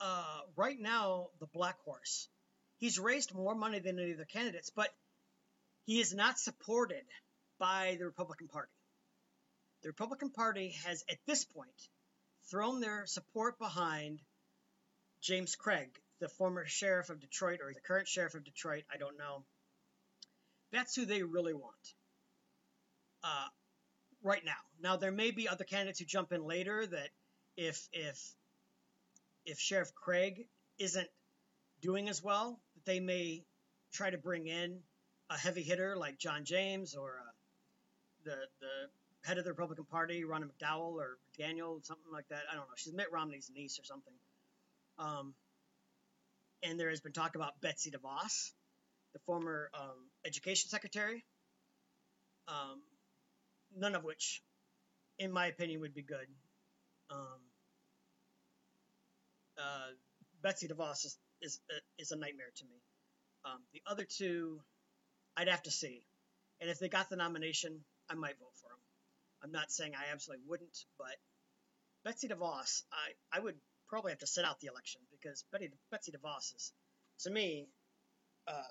uh, 0.00 0.40
right 0.56 0.78
now 0.78 1.26
the 1.40 1.46
black 1.46 1.76
horse. 1.84 2.28
He's 2.78 3.00
raised 3.00 3.34
more 3.34 3.56
money 3.56 3.80
than 3.80 3.98
any 3.98 4.14
other 4.14 4.26
candidates, 4.26 4.70
but 4.74 4.90
he 5.86 6.00
is 6.00 6.14
not 6.14 6.38
supported 6.38 7.04
by 7.58 7.96
the 7.98 8.04
Republican 8.04 8.46
Party. 8.46 8.70
The 9.82 9.88
Republican 9.88 10.30
Party 10.30 10.76
has, 10.84 11.04
at 11.10 11.18
this 11.26 11.44
point, 11.44 11.88
thrown 12.50 12.80
their 12.80 13.06
support 13.06 13.58
behind 13.58 14.20
James 15.20 15.56
Craig, 15.56 15.88
the 16.20 16.28
former 16.28 16.66
sheriff 16.66 17.10
of 17.10 17.20
Detroit 17.20 17.60
or 17.62 17.72
the 17.72 17.80
current 17.80 18.08
sheriff 18.08 18.34
of 18.34 18.44
Detroit. 18.44 18.84
I 18.92 18.98
don't 18.98 19.18
know. 19.18 19.44
That's 20.72 20.94
who 20.94 21.06
they 21.06 21.22
really 21.22 21.54
want 21.54 21.94
uh, 23.22 23.46
right 24.22 24.44
now. 24.44 24.52
Now 24.80 24.96
there 24.96 25.12
may 25.12 25.30
be 25.30 25.48
other 25.48 25.64
candidates 25.64 25.98
who 25.98 26.04
jump 26.04 26.32
in 26.32 26.44
later 26.44 26.86
that 26.86 27.08
if 27.56 27.88
if 27.92 28.20
if 29.46 29.58
Sheriff 29.58 29.94
Craig 29.94 30.46
isn't 30.78 31.08
doing 31.80 32.08
as 32.08 32.22
well, 32.22 32.60
that 32.74 32.84
they 32.84 33.00
may 33.00 33.44
try 33.92 34.10
to 34.10 34.18
bring 34.18 34.46
in 34.46 34.80
a 35.30 35.38
heavy 35.38 35.62
hitter 35.62 35.96
like 35.96 36.18
John 36.18 36.44
James 36.44 36.94
or 36.94 37.20
uh, 37.20 37.30
the 38.24 38.36
the 38.60 38.63
head 39.24 39.38
of 39.38 39.44
the 39.44 39.50
Republican 39.50 39.86
Party, 39.86 40.22
Ronna 40.22 40.44
McDowell 40.44 40.94
or 40.94 41.18
Daniel, 41.38 41.80
something 41.82 42.12
like 42.12 42.28
that. 42.28 42.42
I 42.50 42.54
don't 42.54 42.64
know. 42.64 42.74
She's 42.76 42.92
Mitt 42.92 43.10
Romney's 43.10 43.50
niece 43.54 43.78
or 43.78 43.84
something. 43.84 44.12
Um, 44.98 45.34
and 46.62 46.78
there 46.78 46.90
has 46.90 47.00
been 47.00 47.12
talk 47.12 47.34
about 47.34 47.60
Betsy 47.60 47.90
DeVos, 47.90 48.52
the 49.12 49.18
former 49.26 49.70
um, 49.74 50.10
education 50.26 50.68
secretary. 50.68 51.24
Um, 52.48 52.82
none 53.76 53.94
of 53.94 54.04
which, 54.04 54.42
in 55.18 55.32
my 55.32 55.46
opinion, 55.46 55.80
would 55.80 55.94
be 55.94 56.02
good. 56.02 56.26
Um, 57.10 57.40
uh, 59.58 59.92
Betsy 60.42 60.68
DeVos 60.68 61.04
is 61.06 61.18
is, 61.42 61.60
uh, 61.70 61.80
is 61.98 62.10
a 62.10 62.16
nightmare 62.16 62.52
to 62.56 62.64
me. 62.64 62.76
Um, 63.44 63.60
the 63.72 63.82
other 63.86 64.04
two, 64.04 64.60
I'd 65.36 65.48
have 65.48 65.62
to 65.64 65.70
see, 65.70 66.06
and 66.60 66.70
if 66.70 66.78
they 66.78 66.88
got 66.88 67.10
the 67.10 67.16
nomination, 67.16 67.80
I 68.08 68.14
might 68.14 68.38
vote 68.38 68.54
for 68.54 68.68
them. 68.68 68.78
I'm 69.44 69.52
not 69.52 69.70
saying 69.70 69.92
I 69.94 70.12
absolutely 70.12 70.46
wouldn't, 70.48 70.78
but 70.98 71.16
Betsy 72.04 72.28
DeVos, 72.28 72.82
I, 72.92 73.38
I 73.38 73.40
would 73.40 73.56
probably 73.88 74.12
have 74.12 74.20
to 74.20 74.26
sit 74.26 74.44
out 74.44 74.58
the 74.60 74.68
election 74.68 75.02
because 75.10 75.44
Betty, 75.52 75.70
Betsy 75.90 76.12
DeVos 76.12 76.54
is, 76.56 76.72
to 77.20 77.30
me, 77.30 77.68
uh, 78.48 78.62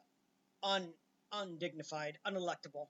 un, 0.64 0.94
undignified, 1.32 2.18
unelectable 2.28 2.88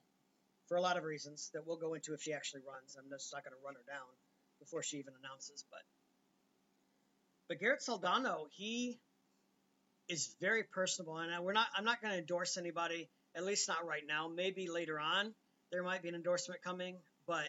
for 0.68 0.76
a 0.76 0.80
lot 0.80 0.96
of 0.96 1.04
reasons 1.04 1.50
that 1.52 1.66
we'll 1.66 1.76
go 1.76 1.94
into 1.94 2.14
if 2.14 2.22
she 2.22 2.32
actually 2.32 2.62
runs. 2.66 2.96
I'm 2.98 3.10
just 3.10 3.32
not 3.32 3.44
going 3.44 3.52
to 3.52 3.64
run 3.64 3.74
her 3.74 3.84
down 3.86 4.08
before 4.58 4.82
she 4.82 4.98
even 4.98 5.12
announces. 5.22 5.64
But 5.70 5.80
but 7.48 7.60
Garrett 7.60 7.82
Soldano, 7.86 8.46
he 8.50 8.98
is 10.08 10.34
very 10.40 10.62
personable, 10.62 11.18
and 11.18 11.44
we're 11.44 11.52
not. 11.52 11.66
I'm 11.76 11.84
not 11.84 12.00
going 12.00 12.12
to 12.12 12.18
endorse 12.18 12.56
anybody, 12.56 13.10
at 13.34 13.44
least 13.44 13.68
not 13.68 13.86
right 13.86 14.04
now. 14.06 14.28
Maybe 14.28 14.68
later 14.68 14.98
on 14.98 15.34
there 15.70 15.82
might 15.82 16.02
be 16.02 16.08
an 16.08 16.14
endorsement 16.14 16.62
coming, 16.62 16.96
but 17.26 17.48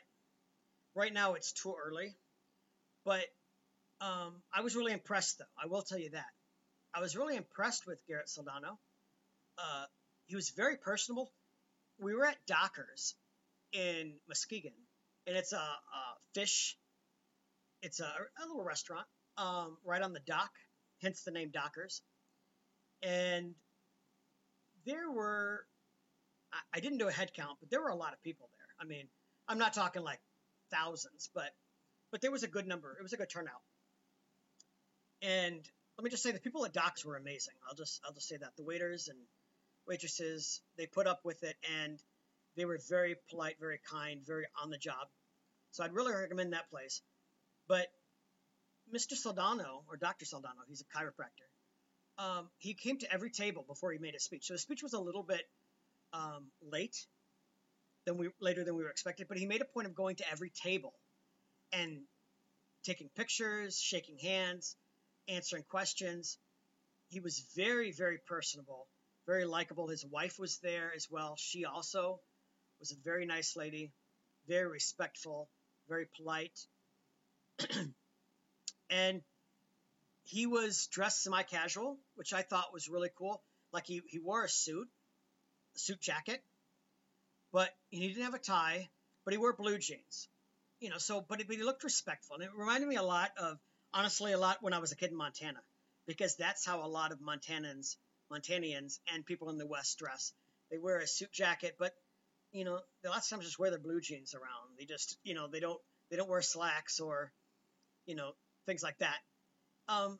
right 0.96 1.14
now 1.14 1.34
it's 1.34 1.52
too 1.52 1.76
early. 1.86 2.16
But 3.04 3.26
um, 4.02 4.42
I 4.54 4.62
was 4.62 4.76
really 4.76 4.94
impressed, 4.94 5.38
though. 5.38 5.46
I 5.62 5.68
will 5.68 5.84
tell 5.84 6.00
you 6.00 6.12
that. 6.12 6.26
I 6.94 7.02
was 7.02 7.16
really 7.16 7.36
impressed 7.36 7.86
with 7.86 8.00
Garrett 8.08 8.28
Soldano. 8.28 8.78
Uh, 9.58 9.86
he 10.26 10.36
was 10.36 10.52
very 10.52 10.78
personable. 10.78 11.32
We 12.00 12.14
were 12.14 12.26
at 12.26 12.38
Dockers 12.48 13.16
in 13.74 14.14
Muskegon, 14.28 14.72
and 15.28 15.36
it's 15.36 15.54
a, 15.54 15.58
a 15.58 16.02
fish. 16.34 16.78
It's 17.82 18.00
a, 18.00 18.06
a 18.06 18.48
little 18.48 18.64
restaurant 18.64 19.06
um, 19.38 19.78
right 19.86 20.02
on 20.02 20.14
the 20.14 20.22
dock, 20.22 20.52
hence 21.02 21.22
the 21.24 21.32
name 21.32 21.52
Dockers. 21.52 22.02
And 23.04 23.54
there 24.86 25.12
were, 25.12 25.66
I, 26.54 26.78
I 26.78 26.80
didn't 26.80 26.98
do 26.98 27.08
a 27.08 27.12
head 27.12 27.32
count, 27.36 27.58
but 27.60 27.70
there 27.70 27.82
were 27.82 27.90
a 27.90 27.96
lot 27.96 28.14
of 28.14 28.24
people 28.24 28.50
there. 28.52 28.68
I 28.80 28.86
mean, 28.86 29.08
I'm 29.48 29.60
not 29.60 29.74
talking 29.74 30.04
like 30.04 30.20
thousands, 30.72 31.30
but 31.34 31.50
but 32.12 32.22
there 32.22 32.32
was 32.32 32.44
a 32.44 32.48
good 32.48 32.68
number. 32.68 32.96
It 33.00 33.04
was 33.04 33.14
a 33.14 33.18
good 33.18 33.30
turnout. 33.30 33.62
And 35.22 35.68
let 35.98 36.04
me 36.04 36.10
just 36.10 36.24
say 36.24 36.32
the 36.32 36.40
people 36.40 36.66
at 36.66 36.74
Docks 36.74 37.06
were 37.06 37.18
amazing. 37.18 37.56
I'll 37.68 37.76
just 37.76 38.02
I'll 38.06 38.14
just 38.14 38.28
say 38.28 38.38
that 38.38 38.56
the 38.58 38.64
waiters 38.64 39.08
and 39.08 39.20
waitresses 39.88 40.62
they 40.78 40.88
put 40.88 41.08
up 41.08 41.22
with 41.24 41.44
it 41.44 41.56
and 41.84 42.00
they 42.56 42.66
were 42.66 42.80
very 42.90 43.16
polite, 43.30 43.56
very 43.60 43.80
kind, 43.92 44.22
very 44.26 44.46
on 44.62 44.70
the 44.70 44.78
job. 44.78 45.08
So 45.72 45.84
I'd 45.84 45.94
really 45.94 46.14
recommend 46.14 46.54
that 46.54 46.70
place. 46.70 47.02
But 47.68 47.88
Mr. 48.94 49.14
Soldano 49.14 49.84
or 49.90 49.98
Dr. 49.98 50.26
Soldano, 50.26 50.64
he's 50.68 50.82
a 50.82 50.98
chiropractor. 50.98 51.50
Um, 52.18 52.50
he 52.60 52.74
came 52.74 52.98
to 53.00 53.12
every 53.12 53.30
table 53.30 53.66
before 53.68 53.92
he 53.92 53.98
made 53.98 54.14
his 54.14 54.24
speech. 54.24 54.46
So 54.46 54.54
his 54.54 54.62
speech 54.62 54.82
was 54.84 54.94
a 54.94 55.00
little 55.00 55.24
bit 55.24 55.44
um, 56.14 56.52
late 56.62 56.96
than 58.06 58.18
we 58.18 58.30
later 58.40 58.64
than 58.64 58.76
we 58.76 58.84
were 58.84 58.90
expected, 58.90 59.28
but 59.28 59.38
he 59.38 59.46
made 59.46 59.62
a 59.62 59.66
point 59.66 59.88
of 59.88 59.96
going 59.96 60.16
to 60.18 60.32
every 60.32 60.52
table 60.52 60.94
and 61.72 62.02
taking 62.84 63.10
pictures, 63.16 63.80
shaking 63.80 64.18
hands, 64.20 64.76
answering 65.28 65.64
questions. 65.64 66.38
He 67.10 67.20
was 67.20 67.44
very, 67.56 67.92
very 67.92 68.20
personable, 68.28 68.88
very 69.26 69.46
likable. 69.46 69.88
His 69.88 70.06
wife 70.06 70.38
was 70.40 70.60
there 70.60 70.92
as 70.96 71.08
well. 71.10 71.36
She 71.38 71.66
also 71.66 72.20
was 72.80 72.92
a 72.92 72.96
very 73.04 73.26
nice 73.26 73.56
lady, 73.56 73.92
very 74.48 74.68
respectful, 74.68 75.50
very 75.88 76.08
polite. 76.16 76.58
and 78.90 79.22
he 80.24 80.46
was 80.46 80.88
dressed 80.88 81.24
semi 81.24 81.44
casual, 81.44 81.98
which 82.16 82.34
I 82.34 82.42
thought 82.42 82.74
was 82.74 82.90
really 82.90 83.10
cool. 83.18 83.42
Like 83.72 83.86
he, 83.86 84.02
he 84.08 84.20
wore 84.20 84.44
a 84.44 84.50
suit, 84.50 84.88
a 85.76 85.80
suit 85.80 86.02
jacket, 86.02 86.44
but 87.56 87.70
he 87.90 88.10
didn't 88.10 88.26
have 88.26 88.34
a 88.34 88.40
tie, 88.40 88.90
but 89.24 89.34
he 89.34 89.38
wore 89.38 89.54
blue 89.54 89.78
jeans. 89.78 90.28
You 90.82 90.90
know, 90.90 90.98
so, 90.98 91.26
but, 91.28 91.42
but 91.48 91.56
he 91.56 91.64
looked 91.64 91.86
respectful. 91.86 92.36
And 92.36 92.44
it 92.44 92.50
reminded 92.54 92.90
me 92.90 92.98
a 92.98 93.02
lot 93.02 93.32
of, 93.38 93.58
honestly, 93.94 94.34
a 94.34 94.38
lot 94.38 94.58
when 94.60 94.74
I 94.74 94.80
was 94.80 94.92
a 94.92 94.98
kid 94.98 95.12
in 95.12 95.16
Montana, 95.16 95.62
because 96.06 96.36
that's 96.36 96.66
how 96.66 96.86
a 96.86 96.92
lot 97.00 97.14
of 97.14 97.20
Montanans, 97.20 97.96
Montanians, 98.30 99.00
and 99.14 99.26
people 99.26 99.50
in 99.52 99.58
the 99.58 99.66
West 99.66 99.98
dress. 99.98 100.34
They 100.70 100.78
wear 100.78 101.00
a 101.00 101.08
suit 101.08 101.32
jacket, 101.32 101.78
but, 101.80 101.94
you 102.52 102.66
know, 102.66 102.82
a 103.06 103.08
lot 103.08 103.20
of 103.20 103.30
times 103.30 103.46
just 103.46 103.58
wear 103.58 103.70
their 103.70 103.80
blue 103.80 104.02
jeans 104.02 104.36
around. 104.36 104.78
They 104.78 104.84
just, 104.84 105.18
you 105.24 105.34
know, 105.34 105.48
they 105.48 105.62
don't, 105.62 105.80
they 106.12 106.18
don't 106.18 106.30
wear 106.30 106.42
slacks 106.42 107.00
or, 107.00 107.32
you 108.06 108.16
know, 108.16 108.32
things 108.66 108.84
like 108.84 108.98
that. 108.98 109.18
Um, 109.88 110.20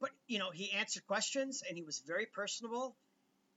but 0.00 0.10
you 0.28 0.38
know, 0.38 0.52
he 0.52 0.70
answered 0.70 1.04
questions 1.06 1.64
and 1.66 1.76
he 1.76 1.82
was 1.82 2.00
very 2.06 2.26
personable, 2.32 2.96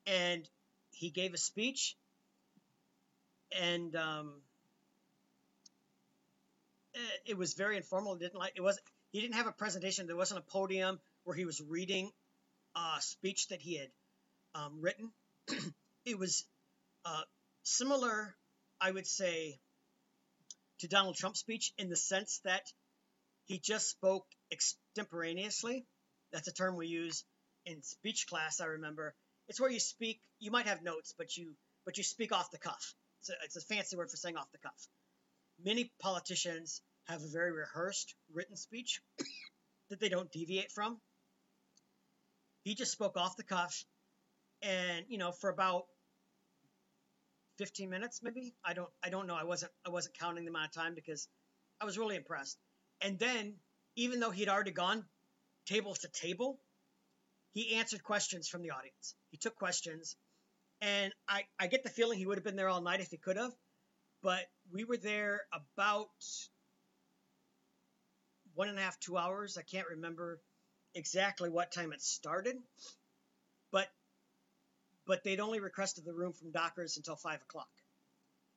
and 0.07 0.49
he 0.89 1.11
gave 1.11 1.35
a 1.35 1.37
speech, 1.37 1.95
and 3.51 3.95
um, 3.95 4.33
eh, 6.95 6.99
it 7.27 7.37
was 7.37 7.53
very 7.53 7.77
informal. 7.77 8.15
It 8.15 8.19
didn't 8.19 8.39
like 8.39 8.53
it 8.55 8.61
was. 8.61 8.79
He 9.11 9.21
didn't 9.21 9.35
have 9.35 9.47
a 9.47 9.51
presentation. 9.51 10.07
There 10.07 10.15
wasn't 10.15 10.39
a 10.39 10.51
podium 10.51 10.99
where 11.23 11.35
he 11.35 11.45
was 11.45 11.61
reading 11.61 12.11
a 12.75 13.01
speech 13.01 13.47
that 13.49 13.61
he 13.61 13.77
had 13.77 13.89
um, 14.55 14.81
written. 14.81 15.11
it 16.05 16.17
was 16.17 16.45
uh, 17.05 17.21
similar, 17.63 18.35
I 18.79 18.91
would 18.91 19.07
say, 19.07 19.59
to 20.79 20.87
Donald 20.87 21.15
Trump's 21.15 21.39
speech 21.39 21.73
in 21.77 21.89
the 21.89 21.95
sense 21.95 22.41
that 22.43 22.63
he 23.45 23.59
just 23.59 23.89
spoke 23.89 24.25
extemporaneously. 24.51 25.85
That's 26.31 26.47
a 26.47 26.53
term 26.53 26.75
we 26.75 26.87
use 26.87 27.23
in 27.65 27.81
speech 27.81 28.27
class. 28.27 28.59
I 28.59 28.65
remember 28.65 29.15
it's 29.47 29.59
where 29.59 29.71
you 29.71 29.79
speak. 29.79 30.19
You 30.39 30.51
might 30.51 30.67
have 30.67 30.83
notes, 30.83 31.13
but 31.17 31.35
you 31.35 31.55
but 31.85 31.97
you 31.97 32.03
speak 32.03 32.33
off 32.33 32.51
the 32.51 32.57
cuff. 32.57 32.93
It's 33.27 33.29
a, 33.29 33.45
it's 33.45 33.55
a 33.57 33.73
fancy 33.73 33.97
word 33.97 34.09
for 34.09 34.17
saying 34.17 34.37
off 34.37 34.51
the 34.51 34.57
cuff. 34.57 34.87
Many 35.63 35.91
politicians 35.99 36.81
have 37.07 37.21
a 37.21 37.27
very 37.27 37.51
rehearsed 37.51 38.15
written 38.33 38.55
speech 38.55 39.01
that 39.89 39.99
they 39.99 40.09
don't 40.09 40.31
deviate 40.31 40.71
from. 40.71 40.99
He 42.63 42.75
just 42.75 42.91
spoke 42.91 43.17
off 43.17 43.37
the 43.37 43.43
cuff, 43.43 43.83
and 44.61 45.05
you 45.09 45.17
know, 45.17 45.31
for 45.31 45.49
about 45.49 45.85
15 47.57 47.89
minutes, 47.89 48.21
maybe. 48.23 48.53
I 48.63 48.73
don't 48.73 48.89
I 49.03 49.09
don't 49.09 49.27
know. 49.27 49.35
I 49.35 49.43
wasn't 49.43 49.71
I 49.85 49.89
wasn't 49.89 50.17
counting 50.17 50.45
the 50.45 50.49
amount 50.49 50.67
of 50.67 50.73
time 50.73 50.95
because 50.95 51.27
I 51.81 51.85
was 51.85 51.97
really 51.97 52.15
impressed. 52.15 52.57
And 53.01 53.19
then, 53.19 53.55
even 53.95 54.19
though 54.19 54.31
he'd 54.31 54.49
already 54.49 54.71
gone 54.71 55.05
table 55.65 55.95
to 55.95 56.07
table, 56.09 56.59
he 57.53 57.75
answered 57.75 58.03
questions 58.03 58.47
from 58.47 58.61
the 58.61 58.71
audience. 58.71 59.15
He 59.31 59.37
took 59.37 59.55
questions, 59.55 60.15
and 60.81 61.13
I, 61.27 61.43
I 61.59 61.67
get 61.67 61.83
the 61.83 61.89
feeling 61.89 62.19
he 62.19 62.25
would 62.25 62.37
have 62.37 62.43
been 62.43 62.55
there 62.55 62.69
all 62.69 62.81
night 62.81 62.99
if 62.99 63.09
he 63.09 63.17
could 63.17 63.37
have, 63.37 63.53
but 64.21 64.45
we 64.71 64.83
were 64.83 64.97
there 64.97 65.41
about 65.51 66.07
one 68.53 68.69
and 68.69 68.77
a 68.77 68.81
half, 68.81 68.99
two 68.99 69.17
hours. 69.17 69.57
I 69.57 69.63
can't 69.63 69.87
remember 69.87 70.39
exactly 70.93 71.49
what 71.49 71.71
time 71.71 71.93
it 71.93 72.01
started, 72.01 72.57
but 73.71 73.87
but 75.05 75.23
they'd 75.23 75.39
only 75.39 75.59
requested 75.59 76.05
the 76.05 76.13
room 76.13 76.33
from 76.33 76.51
Dockers 76.51 76.97
until 76.97 77.15
five 77.15 77.41
o'clock. 77.41 77.69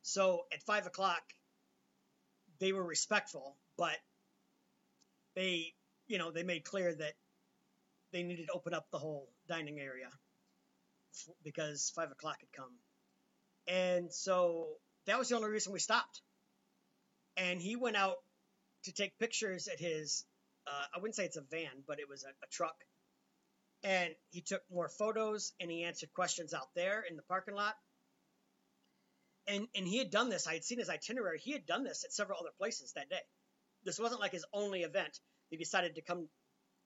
So 0.03 0.47
at 0.53 0.63
five 0.63 0.87
o'clock, 0.87 1.23
they 2.59 2.73
were 2.73 2.85
respectful, 2.85 3.57
but 3.77 3.97
they, 5.37 5.75
you 6.09 6.19
know, 6.19 6.33
they 6.33 6.43
made 6.43 6.65
clear 6.65 6.93
that 6.93 7.13
they 8.13 8.23
needed 8.25 8.49
to 8.49 8.53
open 8.53 8.75
up 8.75 8.87
the 8.91 8.99
whole 8.99 9.29
dining 9.49 9.79
area 9.79 10.09
because 11.43 11.93
five 11.95 12.11
o'clock 12.11 12.37
had 12.41 12.53
come. 12.53 12.75
And 13.67 14.13
so 14.13 14.69
that 15.07 15.19
was 15.19 15.29
the 15.29 15.37
only 15.37 15.51
reason 15.51 15.73
we 15.73 15.79
stopped. 15.79 16.21
And 17.37 17.61
he 17.61 17.77
went 17.77 17.97
out 17.97 18.17
to 18.85 18.93
take 18.93 19.19
pictures 19.19 19.69
at 19.69 19.79
his, 19.79 20.25
uh, 20.67 20.85
I 20.95 20.99
wouldn't 20.99 21.15
say 21.15 21.25
it's 21.25 21.37
a 21.37 21.43
van, 21.51 21.85
but 21.87 22.01
it 22.01 22.09
was 22.09 22.25
a, 22.25 22.29
a 22.29 22.49
truck. 22.51 22.77
And 23.83 24.11
he 24.31 24.43
took 24.43 24.63
more 24.71 24.89
photos 24.89 25.53
and 25.61 25.71
he 25.71 25.85
answered 25.85 26.13
questions 26.13 26.53
out 26.53 26.69
there 26.75 27.03
in 27.09 27.17
the 27.17 27.23
parking 27.23 27.55
lot. 27.55 27.75
And, 29.47 29.67
and 29.75 29.87
he 29.87 29.99
had 29.99 30.11
done 30.11 30.29
this. 30.29 30.47
I 30.47 30.55
had 30.55 30.65
seen 30.65 30.79
his 30.79 30.91
itinerary. 30.91 31.39
He 31.39 31.53
had 31.53 31.67
done 31.67 31.85
this 31.85 32.05
at 32.05 32.13
several 32.13 32.39
other 32.39 32.51
places 32.59 32.93
that 32.95 33.09
day 33.09 33.21
this 33.85 33.99
wasn't 33.99 34.21
like 34.21 34.33
his 34.33 34.45
only 34.53 34.83
event. 34.83 35.19
He 35.49 35.57
decided 35.57 35.95
to 35.95 36.03
come 36.03 36.29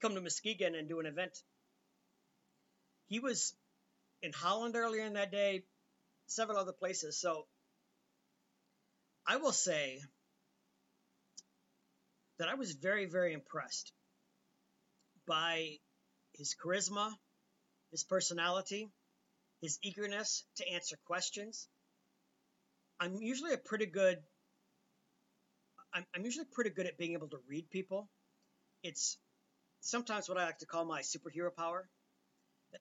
come 0.01 0.15
to 0.15 0.21
Muskegon 0.21 0.75
and 0.75 0.89
do 0.89 1.01
an 1.01 1.07
event. 1.07 1.37
He 3.07 3.21
was 3.21 3.55
in 4.25 4.33
Holland 4.33 4.75
earlier 4.75 5.05
in 5.05 5.13
that 5.13 5.31
day, 5.31 5.63
several 6.27 6.59
other 6.59 6.73
places. 6.73 7.21
So 7.21 7.47
I 9.27 9.37
will 9.37 9.53
say 9.53 10.01
that 12.39 12.49
I 12.49 12.55
was 12.55 12.73
very, 12.73 13.07
very 13.07 13.35
impressed 13.35 13.93
by 15.29 15.77
his 16.33 16.57
charisma, 16.63 17.11
his 17.91 18.03
personality, 18.03 18.89
his 19.61 19.79
eagerness 19.83 20.45
to 20.57 20.69
answer 20.69 20.97
questions. 21.07 21.69
I'm 22.99 23.17
usually 23.21 23.53
a 23.53 23.59
pretty 23.59 23.87
good 23.87 24.19
I'm, 25.95 26.05
I'm 26.17 26.25
usually 26.25 26.47
pretty 26.51 26.71
good 26.71 26.87
at 26.87 26.99
being 26.99 27.13
able 27.13 27.29
to 27.29 27.39
read 27.49 27.71
people. 27.71 28.09
It's 28.83 29.17
sometimes 29.81 30.29
what 30.29 30.39
I 30.39 30.45
like 30.47 30.59
to 30.59 30.67
call 30.67 30.85
my 30.85 31.03
superhero 31.03 31.55
power. 31.55 31.89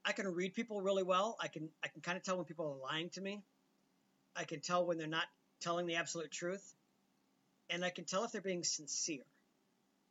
I 0.05 0.11
can 0.11 0.27
read 0.27 0.53
people 0.53 0.81
really 0.81 1.03
well. 1.03 1.37
I 1.39 1.47
can 1.47 1.69
I 1.83 1.87
can 1.87 2.01
kind 2.01 2.17
of 2.17 2.23
tell 2.23 2.37
when 2.37 2.45
people 2.45 2.65
are 2.67 2.91
lying 2.91 3.09
to 3.11 3.21
me. 3.21 3.43
I 4.35 4.43
can 4.43 4.61
tell 4.61 4.85
when 4.85 4.97
they're 4.97 5.07
not 5.07 5.27
telling 5.61 5.85
the 5.85 5.95
absolute 5.95 6.31
truth, 6.31 6.73
and 7.69 7.83
I 7.85 7.89
can 7.89 8.05
tell 8.05 8.23
if 8.23 8.31
they're 8.31 8.41
being 8.41 8.63
sincere. 8.63 9.25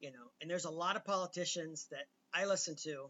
You 0.00 0.10
know, 0.10 0.30
and 0.40 0.50
there's 0.50 0.64
a 0.64 0.70
lot 0.70 0.96
of 0.96 1.04
politicians 1.04 1.86
that 1.90 2.06
I 2.34 2.46
listen 2.46 2.76
to 2.82 3.08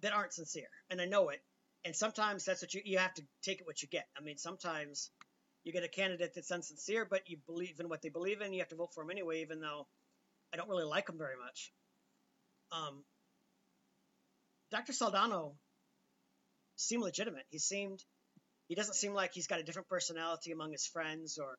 that 0.00 0.12
aren't 0.12 0.32
sincere, 0.32 0.68
and 0.90 1.00
I 1.00 1.06
know 1.06 1.28
it. 1.28 1.42
And 1.84 1.94
sometimes 1.94 2.44
that's 2.44 2.62
what 2.62 2.72
you 2.72 2.82
you 2.84 2.98
have 2.98 3.14
to 3.14 3.22
take 3.42 3.60
it 3.60 3.66
what 3.66 3.82
you 3.82 3.88
get. 3.88 4.06
I 4.16 4.22
mean, 4.22 4.38
sometimes 4.38 5.10
you 5.64 5.72
get 5.72 5.82
a 5.82 5.88
candidate 5.88 6.32
that's 6.34 6.50
unsincere, 6.50 7.06
but 7.08 7.28
you 7.28 7.38
believe 7.46 7.80
in 7.80 7.88
what 7.88 8.02
they 8.02 8.10
believe 8.10 8.40
in. 8.40 8.52
You 8.52 8.60
have 8.60 8.68
to 8.68 8.76
vote 8.76 8.92
for 8.94 9.02
them 9.02 9.10
anyway, 9.10 9.42
even 9.42 9.60
though 9.60 9.86
I 10.52 10.56
don't 10.56 10.68
really 10.68 10.84
like 10.84 11.06
them 11.06 11.18
very 11.18 11.36
much. 11.36 11.72
Um, 12.70 13.04
Dr. 14.74 14.92
Soldano 14.92 15.54
seemed 16.74 17.04
legitimate. 17.04 17.44
He 17.48 17.60
seemed, 17.60 18.02
he 18.66 18.74
doesn't 18.74 18.94
seem 18.94 19.14
like 19.14 19.32
he's 19.32 19.46
got 19.46 19.60
a 19.60 19.62
different 19.62 19.86
personality 19.86 20.50
among 20.50 20.72
his 20.72 20.84
friends 20.84 21.38
or 21.38 21.54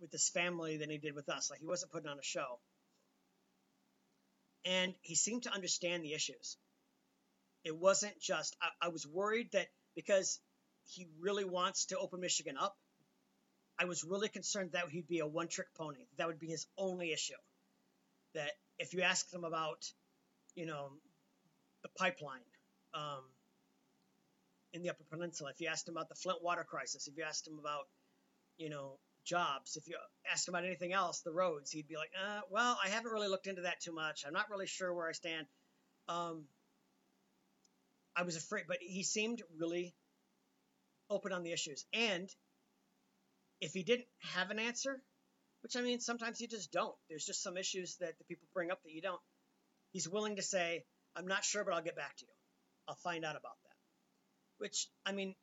with 0.00 0.10
his 0.10 0.28
family 0.28 0.78
than 0.78 0.90
he 0.90 0.98
did 0.98 1.14
with 1.14 1.28
us. 1.28 1.48
Like 1.48 1.60
he 1.60 1.66
wasn't 1.66 1.92
putting 1.92 2.08
on 2.08 2.18
a 2.18 2.24
show. 2.24 2.58
And 4.64 4.94
he 5.00 5.14
seemed 5.14 5.44
to 5.44 5.54
understand 5.54 6.02
the 6.02 6.12
issues. 6.12 6.56
It 7.62 7.76
wasn't 7.76 8.18
just, 8.20 8.56
I, 8.60 8.86
I 8.86 8.88
was 8.88 9.06
worried 9.06 9.52
that 9.52 9.68
because 9.94 10.40
he 10.86 11.06
really 11.20 11.44
wants 11.44 11.86
to 11.86 11.98
open 11.98 12.20
Michigan 12.20 12.56
up. 12.60 12.76
I 13.78 13.84
was 13.84 14.02
really 14.02 14.28
concerned 14.28 14.70
that 14.72 14.88
he'd 14.90 15.06
be 15.06 15.20
a 15.20 15.26
one 15.26 15.46
trick 15.46 15.68
pony. 15.78 16.06
That 16.18 16.26
would 16.26 16.40
be 16.40 16.48
his 16.48 16.66
only 16.76 17.12
issue. 17.12 17.38
That 18.34 18.50
if 18.80 18.92
you 18.92 19.02
asked 19.02 19.32
him 19.32 19.44
about, 19.44 19.84
you 20.56 20.66
know, 20.66 20.90
pipeline 21.98 22.44
um, 22.94 23.22
in 24.72 24.82
the 24.82 24.90
Upper 24.90 25.04
Peninsula, 25.10 25.50
if 25.50 25.60
you 25.60 25.68
asked 25.68 25.88
him 25.88 25.94
about 25.94 26.08
the 26.08 26.14
Flint 26.14 26.42
water 26.42 26.64
crisis, 26.64 27.06
if 27.06 27.16
you 27.16 27.24
asked 27.24 27.46
him 27.46 27.58
about, 27.58 27.84
you 28.58 28.70
know, 28.70 28.98
jobs, 29.24 29.76
if 29.76 29.88
you 29.88 29.96
asked 30.30 30.48
him 30.48 30.54
about 30.54 30.64
anything 30.64 30.92
else, 30.92 31.20
the 31.20 31.32
roads, 31.32 31.70
he'd 31.70 31.88
be 31.88 31.96
like, 31.96 32.10
uh, 32.16 32.40
well, 32.50 32.78
I 32.82 32.88
haven't 32.88 33.10
really 33.10 33.28
looked 33.28 33.46
into 33.46 33.62
that 33.62 33.80
too 33.80 33.92
much. 33.92 34.24
I'm 34.26 34.32
not 34.32 34.50
really 34.50 34.66
sure 34.66 34.94
where 34.94 35.08
I 35.08 35.12
stand. 35.12 35.46
Um, 36.08 36.44
I 38.16 38.22
was 38.22 38.36
afraid, 38.36 38.64
but 38.68 38.78
he 38.80 39.02
seemed 39.02 39.42
really 39.58 39.94
open 41.10 41.32
on 41.32 41.42
the 41.42 41.52
issues. 41.52 41.84
And 41.92 42.28
if 43.60 43.72
he 43.72 43.82
didn't 43.82 44.06
have 44.34 44.50
an 44.50 44.58
answer, 44.58 45.02
which 45.62 45.76
I 45.76 45.80
mean, 45.80 46.00
sometimes 46.00 46.40
you 46.40 46.48
just 46.48 46.72
don't. 46.72 46.94
There's 47.08 47.24
just 47.24 47.42
some 47.42 47.56
issues 47.56 47.96
that 48.00 48.16
the 48.18 48.24
people 48.24 48.46
bring 48.54 48.70
up 48.70 48.82
that 48.84 48.92
you 48.92 49.02
don't. 49.02 49.20
He's 49.92 50.08
willing 50.08 50.36
to 50.36 50.42
say, 50.42 50.84
I'm 51.16 51.26
not 51.26 51.44
sure, 51.44 51.64
but 51.64 51.74
I'll 51.74 51.82
get 51.82 51.96
back 51.96 52.16
to 52.16 52.24
you. 52.24 52.32
I'll 52.88 52.96
find 52.96 53.24
out 53.24 53.36
about 53.36 53.56
that. 53.64 53.76
Which, 54.58 54.88
I 55.04 55.12
mean, 55.12 55.34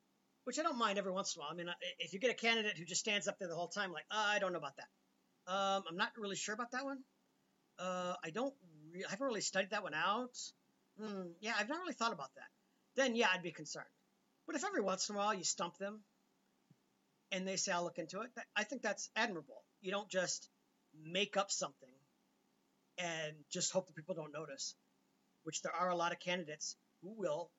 which 0.44 0.58
I 0.58 0.62
don't 0.62 0.78
mind 0.78 0.98
every 0.98 1.12
once 1.12 1.34
in 1.34 1.40
a 1.40 1.42
while. 1.42 1.52
I 1.52 1.56
mean, 1.56 1.68
if 1.98 2.12
you 2.12 2.18
get 2.20 2.30
a 2.30 2.34
candidate 2.34 2.78
who 2.78 2.84
just 2.84 3.00
stands 3.00 3.28
up 3.28 3.38
there 3.38 3.48
the 3.48 3.54
whole 3.54 3.68
time, 3.68 3.92
like, 3.92 4.04
oh, 4.10 4.16
I 4.16 4.38
don't 4.38 4.52
know 4.52 4.58
about 4.58 4.76
that. 4.76 5.52
Um, 5.52 5.84
I'm 5.88 5.96
not 5.96 6.12
really 6.16 6.36
sure 6.36 6.54
about 6.54 6.70
that 6.72 6.84
one. 6.84 6.98
Uh, 7.78 8.14
I 8.24 8.30
don't 8.30 8.54
re- 8.92 9.04
I 9.06 9.10
haven't 9.10 9.26
really 9.26 9.40
studied 9.40 9.70
that 9.70 9.82
one 9.82 9.94
out. 9.94 10.36
Hmm, 10.98 11.32
yeah, 11.40 11.54
I've 11.58 11.68
not 11.68 11.80
really 11.80 11.94
thought 11.94 12.12
about 12.12 12.30
that. 12.36 12.48
Then 12.96 13.16
yeah, 13.16 13.28
I'd 13.32 13.42
be 13.42 13.52
concerned. 13.52 13.86
But 14.46 14.56
if 14.56 14.64
every 14.64 14.80
once 14.80 15.08
in 15.08 15.16
a 15.16 15.18
while 15.18 15.34
you 15.34 15.44
stump 15.44 15.76
them, 15.78 16.00
and 17.32 17.46
they 17.48 17.56
say 17.56 17.72
I'll 17.72 17.84
look 17.84 17.98
into 17.98 18.20
it, 18.20 18.30
I 18.56 18.64
think 18.64 18.82
that's 18.82 19.10
admirable. 19.16 19.64
You 19.80 19.90
don't 19.90 20.08
just 20.08 20.48
make 21.04 21.36
up 21.36 21.50
something 21.50 21.88
and 22.98 23.34
just 23.50 23.72
hope 23.72 23.88
that 23.88 23.96
people 23.96 24.14
don't 24.14 24.32
notice. 24.32 24.74
Which 25.44 25.62
there 25.62 25.74
are 25.74 25.90
a 25.90 25.96
lot 25.96 26.12
of 26.12 26.18
candidates 26.20 26.76
who 27.02 27.14
will 27.16 27.50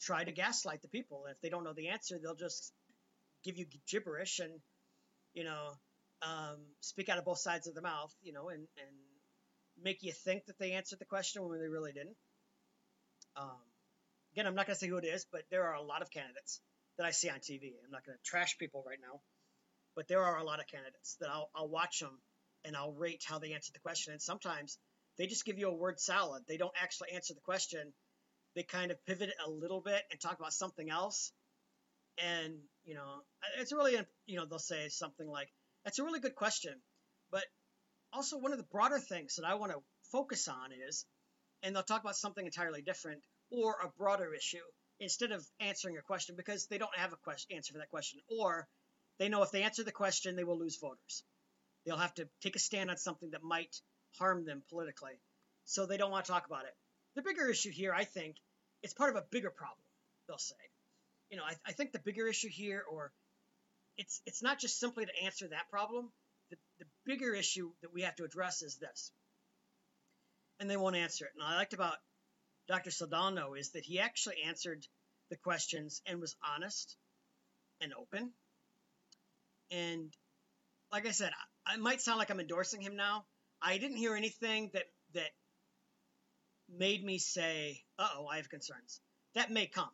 try 0.00 0.24
to 0.24 0.32
gaslight 0.32 0.82
the 0.82 0.88
people. 0.88 1.24
And 1.26 1.34
if 1.34 1.40
they 1.40 1.50
don't 1.50 1.64
know 1.64 1.74
the 1.74 1.88
answer, 1.88 2.18
they'll 2.18 2.34
just 2.34 2.72
give 3.44 3.56
you 3.56 3.66
gibberish 3.88 4.38
and, 4.38 4.52
you 5.34 5.44
know, 5.44 5.72
um, 6.22 6.58
speak 6.80 7.08
out 7.08 7.18
of 7.18 7.24
both 7.24 7.38
sides 7.38 7.66
of 7.66 7.74
the 7.74 7.82
mouth, 7.82 8.14
you 8.22 8.32
know, 8.32 8.48
and, 8.48 8.60
and 8.60 8.96
make 9.82 10.02
you 10.02 10.12
think 10.12 10.46
that 10.46 10.58
they 10.58 10.72
answered 10.72 10.98
the 10.98 11.04
question 11.04 11.46
when 11.46 11.60
they 11.60 11.68
really 11.68 11.92
didn't. 11.92 12.16
Um, 13.36 13.62
again, 14.32 14.46
I'm 14.46 14.54
not 14.54 14.66
going 14.66 14.74
to 14.74 14.80
say 14.80 14.88
who 14.88 14.96
it 14.96 15.04
is, 15.04 15.26
but 15.30 15.42
there 15.50 15.64
are 15.64 15.74
a 15.74 15.82
lot 15.82 16.02
of 16.02 16.10
candidates 16.10 16.60
that 16.96 17.06
I 17.06 17.12
see 17.12 17.30
on 17.30 17.38
TV. 17.38 17.72
I'm 17.84 17.90
not 17.90 18.04
going 18.04 18.16
to 18.16 18.24
trash 18.24 18.58
people 18.58 18.84
right 18.86 18.98
now, 19.00 19.20
but 19.94 20.08
there 20.08 20.22
are 20.22 20.38
a 20.38 20.44
lot 20.44 20.60
of 20.60 20.66
candidates 20.66 21.16
that 21.20 21.30
I'll, 21.30 21.50
I'll 21.54 21.68
watch 21.68 22.00
them 22.00 22.18
and 22.64 22.76
I'll 22.76 22.92
rate 22.92 23.22
how 23.24 23.38
they 23.38 23.52
answered 23.52 23.74
the 23.74 23.80
question. 23.80 24.12
And 24.12 24.20
sometimes 24.20 24.78
they 25.18 25.26
just 25.26 25.44
give 25.44 25.58
you 25.58 25.68
a 25.68 25.74
word 25.74 26.00
salad. 26.00 26.44
They 26.46 26.56
don't 26.56 26.74
actually 26.80 27.10
answer 27.12 27.34
the 27.34 27.40
question. 27.40 27.92
They 28.54 28.62
kind 28.62 28.90
of 28.90 29.04
pivot 29.04 29.30
a 29.44 29.50
little 29.50 29.80
bit 29.80 30.02
and 30.10 30.20
talk 30.20 30.38
about 30.38 30.52
something 30.52 30.88
else. 30.88 31.32
And, 32.18 32.54
you 32.84 32.94
know, 32.94 33.20
it's 33.58 33.72
really, 33.72 33.96
you 34.26 34.36
know, 34.36 34.46
they'll 34.46 34.58
say 34.58 34.88
something 34.88 35.28
like, 35.28 35.48
that's 35.84 35.98
a 35.98 36.04
really 36.04 36.20
good 36.20 36.34
question. 36.34 36.74
But 37.30 37.44
also, 38.12 38.38
one 38.38 38.52
of 38.52 38.58
the 38.58 38.66
broader 38.72 38.98
things 38.98 39.36
that 39.36 39.46
I 39.46 39.54
want 39.54 39.72
to 39.72 39.78
focus 40.10 40.48
on 40.48 40.70
is, 40.88 41.04
and 41.62 41.74
they'll 41.74 41.82
talk 41.82 42.02
about 42.02 42.16
something 42.16 42.44
entirely 42.44 42.82
different 42.82 43.20
or 43.50 43.76
a 43.82 43.90
broader 43.98 44.34
issue 44.34 44.64
instead 45.00 45.32
of 45.32 45.46
answering 45.60 45.96
a 45.96 46.02
question 46.02 46.34
because 46.36 46.66
they 46.66 46.78
don't 46.78 46.96
have 46.96 47.12
a 47.12 47.16
question, 47.16 47.56
answer 47.56 47.72
for 47.72 47.78
that 47.78 47.90
question. 47.90 48.20
Or 48.28 48.66
they 49.18 49.28
know 49.28 49.42
if 49.42 49.50
they 49.50 49.62
answer 49.62 49.84
the 49.84 49.92
question, 49.92 50.36
they 50.36 50.44
will 50.44 50.58
lose 50.58 50.78
voters. 50.80 51.24
They'll 51.84 51.96
have 51.96 52.14
to 52.14 52.28
take 52.42 52.56
a 52.56 52.60
stand 52.60 52.90
on 52.90 52.96
something 52.96 53.30
that 53.30 53.42
might 53.42 53.80
harm 54.18 54.44
them 54.44 54.62
politically. 54.68 55.20
So 55.64 55.86
they 55.86 55.96
don't 55.96 56.10
want 56.10 56.24
to 56.24 56.32
talk 56.32 56.46
about 56.46 56.64
it. 56.64 56.74
The 57.14 57.22
bigger 57.22 57.48
issue 57.50 57.70
here, 57.70 57.92
I 57.92 58.04
think, 58.04 58.36
it's 58.82 58.94
part 58.94 59.10
of 59.10 59.16
a 59.16 59.26
bigger 59.30 59.50
problem, 59.50 59.84
they'll 60.26 60.38
say. 60.38 60.54
You 61.30 61.36
know, 61.36 61.44
I, 61.44 61.54
I 61.66 61.72
think 61.72 61.92
the 61.92 61.98
bigger 61.98 62.26
issue 62.26 62.48
here, 62.48 62.84
or 62.90 63.12
it's 63.96 64.22
it's 64.24 64.42
not 64.42 64.58
just 64.58 64.78
simply 64.78 65.04
to 65.04 65.24
answer 65.24 65.48
that 65.48 65.68
problem. 65.70 66.10
The, 66.50 66.56
the 66.78 66.86
bigger 67.04 67.34
issue 67.34 67.72
that 67.82 67.92
we 67.92 68.02
have 68.02 68.16
to 68.16 68.24
address 68.24 68.62
is 68.62 68.76
this. 68.76 69.12
And 70.60 70.70
they 70.70 70.76
won't 70.76 70.96
answer 70.96 71.26
it. 71.26 71.32
And 71.34 71.42
I 71.42 71.56
liked 71.56 71.74
about 71.74 71.96
Dr. 72.68 72.90
Soldano 72.90 73.58
is 73.58 73.70
that 73.70 73.84
he 73.84 73.98
actually 73.98 74.36
answered 74.46 74.86
the 75.30 75.36
questions 75.36 76.02
and 76.06 76.20
was 76.20 76.36
honest 76.56 76.96
and 77.80 77.92
open. 77.94 78.32
And 79.70 80.12
like 80.92 81.06
I 81.06 81.10
said, 81.10 81.32
I 81.66 81.76
might 81.76 82.00
sound 82.00 82.18
like 82.18 82.30
I'm 82.30 82.40
endorsing 82.40 82.80
him 82.80 82.96
now. 82.96 83.24
I 83.62 83.78
didn't 83.78 83.96
hear 83.96 84.14
anything 84.14 84.70
that 84.74 84.84
that 85.14 85.30
made 86.68 87.04
me 87.04 87.18
say, 87.18 87.84
"Uh-oh, 87.98 88.26
I 88.26 88.36
have 88.36 88.48
concerns." 88.48 89.00
That 89.34 89.50
may 89.50 89.66
come. 89.66 89.90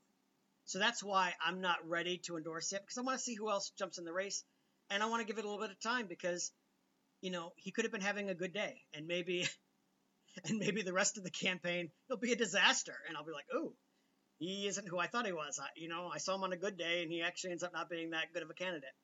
So 0.67 0.79
that's 0.79 1.03
why 1.03 1.35
I'm 1.41 1.61
not 1.61 1.87
ready 1.89 2.19
to 2.27 2.37
endorse 2.37 2.73
it 2.73 2.83
because 2.83 2.99
I 2.99 3.03
want 3.03 3.19
to 3.19 3.25
see 3.25 3.35
who 3.35 3.51
else 3.51 3.71
jumps 3.79 3.99
in 3.99 4.05
the 4.05 4.13
race, 4.13 4.45
and 4.91 5.03
I 5.03 5.07
want 5.07 5.21
to 5.21 5.27
give 5.27 5.39
it 5.39 5.45
a 5.45 5.49
little 5.49 5.63
bit 5.63 5.71
of 5.73 5.81
time 5.81 6.07
because, 6.07 6.53
you 7.21 7.31
know, 7.31 7.53
he 7.57 7.71
could 7.71 7.85
have 7.85 7.93
been 7.93 8.01
having 8.01 8.31
a 8.31 8.35
good 8.35 8.53
day, 8.53 8.83
and 8.95 9.07
maybe, 9.07 9.47
and 10.45 10.59
maybe 10.59 10.83
the 10.83 10.93
rest 10.93 11.19
of 11.19 11.25
the 11.25 11.31
campaign 11.31 11.91
will 12.09 12.17
be 12.17 12.33
a 12.33 12.37
disaster, 12.37 12.97
and 13.09 13.17
I'll 13.17 13.25
be 13.25 13.33
like, 13.33 13.47
"Ooh, 13.55 13.75
he 14.39 14.67
isn't 14.67 14.89
who 14.89 14.99
I 14.99 15.07
thought 15.07 15.27
he 15.27 15.33
was." 15.33 15.59
I, 15.61 15.69
you 15.77 15.89
know, 15.89 16.11
I 16.13 16.19
saw 16.19 16.35
him 16.35 16.45
on 16.45 16.53
a 16.53 16.57
good 16.57 16.79
day, 16.79 17.03
and 17.03 17.11
he 17.13 17.23
actually 17.23 17.53
ends 17.53 17.63
up 17.63 17.73
not 17.73 17.91
being 17.91 18.11
that 18.11 18.33
good 18.33 18.43
of 18.43 18.51
a 18.51 18.55
candidate. 18.55 18.95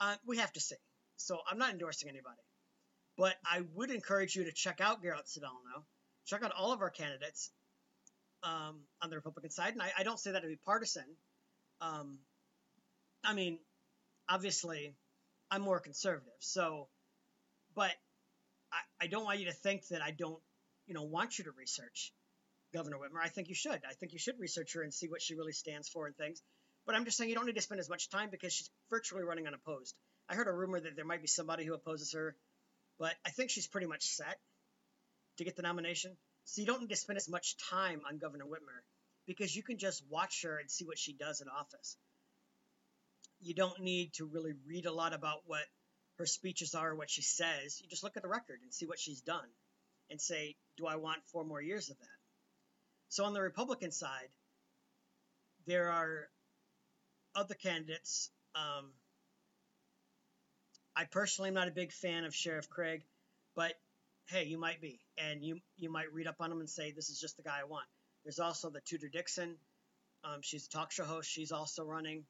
Uh, 0.00 0.16
we 0.26 0.38
have 0.38 0.52
to 0.52 0.60
see. 0.60 0.76
So 1.16 1.40
I'm 1.48 1.58
not 1.58 1.72
endorsing 1.72 2.08
anybody. 2.08 2.42
But 3.16 3.34
I 3.44 3.62
would 3.74 3.90
encourage 3.90 4.36
you 4.36 4.44
to 4.44 4.52
check 4.52 4.80
out 4.80 5.02
Garrett 5.02 5.26
Soldano. 5.26 5.84
Check 6.26 6.42
out 6.42 6.52
all 6.52 6.72
of 6.72 6.82
our 6.82 6.90
candidates 6.90 7.50
um, 8.42 8.80
on 9.02 9.10
the 9.10 9.16
Republican 9.16 9.50
side. 9.50 9.72
And 9.72 9.82
I, 9.82 9.90
I, 9.98 10.02
don't 10.02 10.18
say 10.18 10.32
that 10.32 10.42
to 10.42 10.48
be 10.48 10.58
partisan. 10.64 11.04
Um, 11.80 12.18
I 13.24 13.32
mean, 13.34 13.58
obviously, 14.28 14.94
I'm 15.50 15.62
more 15.62 15.80
conservative. 15.80 16.32
So, 16.40 16.88
but 17.74 17.92
I, 18.72 19.04
I 19.04 19.06
don't 19.06 19.24
want 19.24 19.38
you 19.40 19.46
to 19.46 19.52
think 19.52 19.86
that 19.88 20.02
I 20.02 20.10
don't, 20.10 20.40
you 20.86 20.94
know, 20.94 21.04
want 21.04 21.38
you 21.38 21.44
to 21.44 21.52
research 21.56 22.12
Governor 22.74 22.96
Whitmer. 22.98 23.22
I 23.22 23.28
think 23.28 23.48
you 23.48 23.54
should. 23.54 23.80
I 23.88 23.94
think 23.98 24.12
you 24.12 24.18
should 24.18 24.38
research 24.38 24.74
her 24.74 24.82
and 24.82 24.92
see 24.92 25.08
what 25.08 25.22
she 25.22 25.34
really 25.34 25.52
stands 25.52 25.88
for 25.88 26.06
and 26.06 26.16
things. 26.16 26.42
But 26.86 26.94
I'm 26.94 27.04
just 27.04 27.16
saying 27.16 27.30
you 27.30 27.36
don't 27.36 27.46
need 27.46 27.56
to 27.56 27.62
spend 27.62 27.80
as 27.80 27.88
much 27.88 28.10
time 28.10 28.28
because 28.30 28.52
she's 28.52 28.70
virtually 28.90 29.24
running 29.24 29.46
unopposed. 29.46 29.94
I 30.28 30.34
heard 30.34 30.48
a 30.48 30.52
rumor 30.52 30.80
that 30.80 30.96
there 30.96 31.04
might 31.04 31.20
be 31.20 31.26
somebody 31.26 31.64
who 31.64 31.74
opposes 31.74 32.12
her, 32.12 32.36
but 32.98 33.14
I 33.24 33.30
think 33.30 33.50
she's 33.50 33.66
pretty 33.66 33.86
much 33.86 34.04
set 34.04 34.38
to 35.38 35.44
get 35.44 35.56
the 35.56 35.62
nomination. 35.62 36.16
So 36.44 36.60
you 36.60 36.66
don't 36.66 36.80
need 36.80 36.90
to 36.90 36.96
spend 36.96 37.16
as 37.16 37.28
much 37.28 37.56
time 37.70 38.00
on 38.08 38.18
Governor 38.18 38.44
Whitmer 38.44 38.80
because 39.26 39.54
you 39.54 39.62
can 39.62 39.78
just 39.78 40.02
watch 40.08 40.42
her 40.42 40.58
and 40.58 40.70
see 40.70 40.84
what 40.84 40.98
she 40.98 41.12
does 41.12 41.40
in 41.40 41.48
office. 41.48 41.96
You 43.40 43.54
don't 43.54 43.80
need 43.80 44.14
to 44.14 44.24
really 44.24 44.52
read 44.66 44.86
a 44.86 44.92
lot 44.92 45.12
about 45.12 45.40
what 45.46 45.64
her 46.18 46.26
speeches 46.26 46.74
are, 46.74 46.94
what 46.94 47.10
she 47.10 47.22
says. 47.22 47.80
You 47.82 47.88
just 47.88 48.02
look 48.04 48.16
at 48.16 48.22
the 48.22 48.28
record 48.28 48.60
and 48.62 48.72
see 48.72 48.86
what 48.86 48.98
she's 48.98 49.20
done 49.20 49.48
and 50.10 50.20
say, 50.20 50.56
do 50.76 50.86
I 50.86 50.96
want 50.96 51.18
four 51.32 51.44
more 51.44 51.60
years 51.60 51.90
of 51.90 51.98
that? 51.98 52.06
So 53.08 53.24
on 53.24 53.34
the 53.34 53.42
Republican 53.42 53.90
side, 53.90 54.28
there 55.66 55.90
are 55.90 56.28
other 57.34 57.54
candidates. 57.54 58.30
Um, 58.54 58.92
I 60.96 61.04
personally 61.04 61.48
am 61.48 61.54
not 61.54 61.68
a 61.68 61.72
big 61.72 61.92
fan 61.92 62.24
of 62.24 62.34
Sheriff 62.34 62.70
Craig, 62.70 63.02
but 63.54 63.74
hey, 64.28 64.44
you 64.44 64.58
might 64.58 64.80
be, 64.80 64.98
and 65.18 65.44
you 65.44 65.58
you 65.76 65.90
might 65.92 66.12
read 66.12 66.26
up 66.26 66.36
on 66.40 66.50
him 66.50 66.60
and 66.60 66.70
say 66.70 66.90
this 66.90 67.10
is 67.10 67.20
just 67.20 67.36
the 67.36 67.42
guy 67.42 67.58
I 67.60 67.64
want. 67.64 67.86
There's 68.24 68.38
also 68.38 68.70
the 68.70 68.80
Tudor 68.80 69.08
Dixon. 69.08 69.56
Um, 70.24 70.40
she's 70.42 70.66
a 70.66 70.70
talk 70.70 70.90
show 70.90 71.04
host. 71.04 71.30
She's 71.30 71.52
also 71.52 71.84
running. 71.84 72.24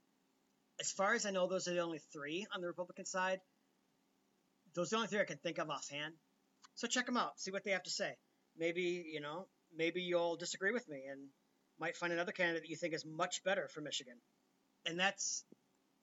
As 0.81 0.91
far 0.91 1.15
as 1.15 1.25
I 1.25 1.31
know, 1.31 1.47
those 1.47 1.69
are 1.69 1.75
the 1.75 1.81
only 1.81 2.01
three 2.13 2.47
on 2.55 2.61
the 2.61 2.67
Republican 2.67 3.07
side. 3.07 3.39
Those 4.75 4.89
are 4.89 4.91
the 4.91 4.97
only 4.97 5.09
three 5.09 5.21
I 5.21 5.25
can 5.25 5.39
think 5.39 5.59
of 5.59 5.71
offhand. 5.71 6.15
So 6.75 6.89
check 6.89 7.07
them 7.07 7.17
out. 7.17 7.39
See 7.41 7.53
what 7.53 7.65
they 7.65 7.71
have 7.71 7.85
to 7.85 7.91
say. 7.91 8.17
Maybe 8.59 9.07
you 9.11 9.21
know, 9.21 9.47
maybe 9.75 10.03
you'll 10.03 10.37
disagree 10.37 10.73
with 10.73 10.89
me 10.89 11.05
and 11.11 11.21
might 11.79 11.97
find 11.97 12.13
another 12.13 12.33
candidate 12.33 12.63
that 12.63 12.71
you 12.71 12.77
think 12.77 12.95
is 12.95 13.07
much 13.07 13.45
better 13.45 13.69
for 13.69 13.81
Michigan. 13.81 14.17
And 14.87 14.99
that's 14.99 15.45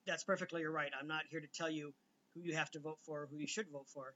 that's 0.07 0.23
perfectly 0.23 0.63
right. 0.63 0.91
I'm 0.99 1.07
not 1.07 1.23
here 1.29 1.41
to 1.41 1.47
tell 1.47 1.69
you 1.69 1.93
who 2.35 2.41
you 2.41 2.55
have 2.55 2.71
to 2.71 2.79
vote 2.79 2.99
for, 3.05 3.27
who 3.31 3.37
you 3.37 3.47
should 3.47 3.69
vote 3.71 3.87
for. 3.93 4.13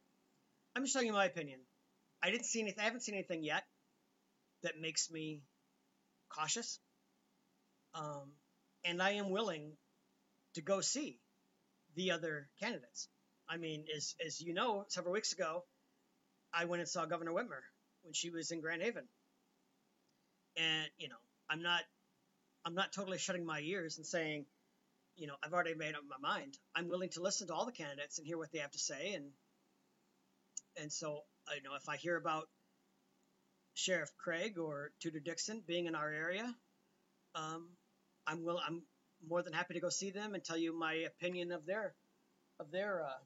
I'm 0.75 0.83
just 0.83 0.93
telling 0.93 1.07
you 1.07 1.13
my 1.13 1.25
opinion. 1.25 1.59
I 2.21 2.31
didn't 2.31 2.45
see 2.45 2.61
anything. 2.61 2.81
I 2.81 2.85
haven't 2.85 3.01
seen 3.01 3.15
anything 3.15 3.43
yet 3.43 3.63
that 4.63 4.79
makes 4.79 5.11
me 5.11 5.41
cautious. 6.29 6.79
Um, 7.93 8.31
and 8.85 9.01
I 9.01 9.11
am 9.11 9.29
willing 9.29 9.73
to 10.55 10.61
go 10.61 10.81
see 10.81 11.19
the 11.95 12.11
other 12.11 12.49
candidates. 12.61 13.09
I 13.49 13.57
mean, 13.57 13.85
as 13.95 14.15
as 14.25 14.41
you 14.41 14.53
know, 14.53 14.85
several 14.89 15.13
weeks 15.13 15.33
ago, 15.33 15.63
I 16.53 16.65
went 16.65 16.81
and 16.81 16.89
saw 16.89 17.05
Governor 17.05 17.31
Whitmer 17.31 17.61
when 18.03 18.13
she 18.13 18.29
was 18.29 18.51
in 18.51 18.61
Grand 18.61 18.81
Haven. 18.81 19.05
And 20.57 20.87
you 20.97 21.09
know, 21.09 21.15
I'm 21.49 21.61
not 21.61 21.81
I'm 22.65 22.75
not 22.75 22.91
totally 22.91 23.17
shutting 23.17 23.45
my 23.45 23.61
ears 23.61 23.97
and 23.97 24.05
saying 24.05 24.45
you 25.17 25.27
know, 25.27 25.35
I've 25.43 25.53
already 25.53 25.73
made 25.73 25.95
up 25.95 26.01
my 26.07 26.29
mind. 26.29 26.57
I'm 26.75 26.89
willing 26.89 27.09
to 27.09 27.21
listen 27.21 27.47
to 27.47 27.53
all 27.53 27.65
the 27.65 27.71
candidates 27.71 28.19
and 28.19 28.27
hear 28.27 28.37
what 28.37 28.51
they 28.51 28.59
have 28.59 28.71
to 28.71 28.79
say, 28.79 29.13
and 29.13 29.25
and 30.79 30.91
so 30.91 31.21
you 31.55 31.63
know, 31.63 31.75
if 31.75 31.89
I 31.89 31.97
hear 31.97 32.15
about 32.15 32.47
Sheriff 33.73 34.11
Craig 34.17 34.57
or 34.57 34.91
Tudor 35.01 35.19
Dixon 35.19 35.63
being 35.65 35.87
in 35.87 35.95
our 35.95 36.11
area, 36.11 36.53
um, 37.35 37.69
I'm 38.27 38.43
will 38.43 38.59
I'm 38.65 38.83
more 39.27 39.41
than 39.41 39.53
happy 39.53 39.73
to 39.73 39.79
go 39.79 39.89
see 39.89 40.11
them 40.11 40.35
and 40.35 40.43
tell 40.43 40.57
you 40.57 40.77
my 40.77 40.93
opinion 40.93 41.51
of 41.51 41.65
their 41.65 41.95
of 42.59 42.71
their 42.71 43.03
uh, 43.03 43.23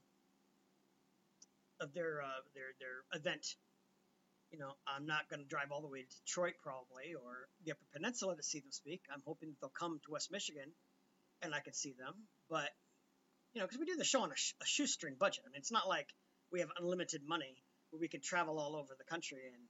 of 1.84 1.94
their 1.94 2.22
uh, 2.22 2.42
their 2.56 2.72
their 2.80 3.20
event. 3.20 3.46
You 4.52 4.60
know, 4.60 4.72
I'm 4.86 5.06
not 5.06 5.30
going 5.30 5.42
to 5.42 5.48
drive 5.48 5.72
all 5.72 5.82
the 5.82 5.88
way 5.88 6.02
to 6.02 6.16
Detroit 6.26 6.56
probably 6.62 7.16
or 7.16 7.48
the 7.66 7.72
Upper 7.72 7.86
Peninsula 7.94 8.36
to 8.36 8.44
see 8.44 8.60
them 8.60 8.72
speak. 8.72 9.02
I'm 9.12 9.24
hoping 9.26 9.56
they'll 9.62 9.72
come 9.78 10.00
to 10.06 10.12
West 10.12 10.30
Michigan 10.30 10.74
and 11.42 11.54
I 11.54 11.60
can 11.60 11.74
see 11.74 11.94
them. 11.98 12.14
But 12.50 12.70
you 13.54 13.60
know, 13.60 13.68
because 13.68 13.80
we 13.80 13.86
do 13.86 13.96
the 13.96 14.04
show 14.04 14.22
on 14.22 14.32
a, 14.32 14.36
sh- 14.36 14.54
a, 14.62 14.66
shoestring 14.66 15.16
budget. 15.20 15.44
I 15.46 15.50
mean, 15.50 15.60
it's 15.60 15.72
not 15.72 15.88
like 15.88 16.08
we 16.52 16.62
have 16.62 16.70
unlimited 16.80 17.22
money 17.28 17.56
where 17.89 18.00
we 18.00 18.08
can 18.08 18.22
travel 18.22 18.60
all 18.60 18.76
over 18.76 18.96
the 18.98 19.06
country 19.06 19.39
and 19.54 19.64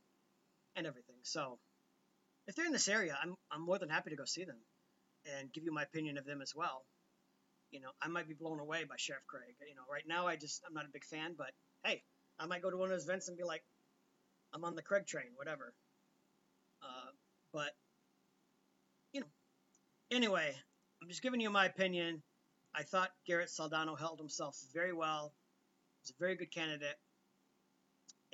and 0.76 0.88
everything. 0.88 1.18
So 1.24 1.60
if 2.48 2.56
they're 2.56 2.66
in 2.66 2.72
this 2.72 2.88
area, 2.88 3.18
I'm 3.22 3.36
I'm 3.52 3.66
more 3.66 3.80
than 3.80 3.90
happy 3.90 4.12
to 4.12 4.16
go 4.16 4.26
see 4.26 4.46
them 4.46 4.60
and 5.38 5.52
give 5.52 5.64
you 5.64 5.74
my 5.74 5.84
opinion 5.84 6.18
of 6.18 6.26
them 6.26 6.42
as 6.42 6.54
well. 6.56 6.86
You 7.72 7.80
know, 7.80 7.92
I 8.02 8.08
might 8.08 8.28
be 8.28 8.34
blown 8.34 8.60
away 8.60 8.84
by 8.84 8.96
Sheriff 8.98 9.24
Craig. 9.28 9.56
You 9.68 9.76
know, 9.76 9.84
right 9.92 10.04
now 10.08 10.28
I 10.28 10.36
just 10.36 10.62
I'm 10.68 10.74
not 10.74 10.86
a 10.86 10.94
big 10.94 11.06
fan, 11.06 11.36
but 11.38 11.52
hey, 11.84 12.04
I 12.40 12.46
might 12.46 12.62
go 12.62 12.70
to 12.70 12.78
one 12.78 12.90
of 12.90 12.92
those 12.92 13.06
events 13.06 13.28
and 13.28 13.38
be 13.38 13.44
like, 13.44 13.64
I'm 14.54 14.66
on 14.66 14.76
the 14.76 14.82
Craig 14.82 15.08
train, 15.08 15.32
whatever. 15.36 15.74
Uh, 16.84 17.12
but 17.54 17.72
you 19.14 19.22
know, 19.22 19.28
anyway, 20.12 20.56
I'm 21.02 21.10
just 21.10 21.24
giving 21.24 21.42
you 21.42 21.50
my 21.50 21.66
opinion. 21.66 22.22
I 22.76 22.84
thought 22.84 23.10
Garrett 23.26 23.50
Soldano 23.50 23.98
held 23.98 24.20
himself 24.20 24.58
very 24.74 24.94
well. 24.94 25.34
He's 26.02 26.12
a 26.12 26.20
very 26.20 26.36
good 26.36 26.52
candidate, 26.52 26.96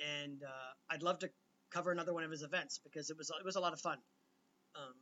and 0.00 0.42
uh, 0.42 0.94
I'd 0.94 1.02
love 1.02 1.18
to 1.20 1.30
cover 1.72 1.90
another 1.92 2.12
one 2.14 2.24
of 2.24 2.30
his 2.30 2.42
events 2.42 2.78
because 2.84 3.10
it 3.10 3.16
was 3.16 3.30
it 3.30 3.44
was 3.44 3.56
a 3.56 3.60
lot 3.60 3.72
of 3.72 3.80
fun. 3.80 3.98
Um, 4.76 4.94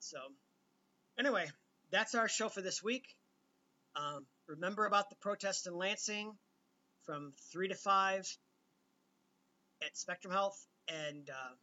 so, 0.00 0.18
anyway, 1.18 1.46
that's 1.90 2.14
our 2.14 2.28
show 2.28 2.48
for 2.48 2.62
this 2.62 2.82
week. 2.82 3.04
Um, 3.96 4.26
remember 4.48 4.84
about 4.84 5.08
the 5.08 5.16
protest 5.16 5.66
in 5.66 5.74
Lansing 5.74 6.32
from 7.04 7.32
three 7.52 7.68
to 7.68 7.74
five 7.74 8.28
at 9.82 9.96
Spectrum 9.96 10.32
Health, 10.32 10.58
and 10.88 11.30
uh, 11.30 11.54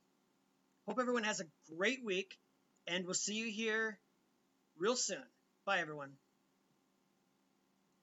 hope 0.87 0.97
everyone 0.99 1.23
has 1.23 1.41
a 1.41 1.45
great 1.75 1.99
week. 2.03 2.37
And 2.87 3.03
we'll 3.05 3.15
see 3.15 3.33
you 3.33 3.51
here 3.51 3.99
real 4.77 4.95
soon. 4.95 5.23
Bye, 5.65 5.79
everyone. 5.79 6.17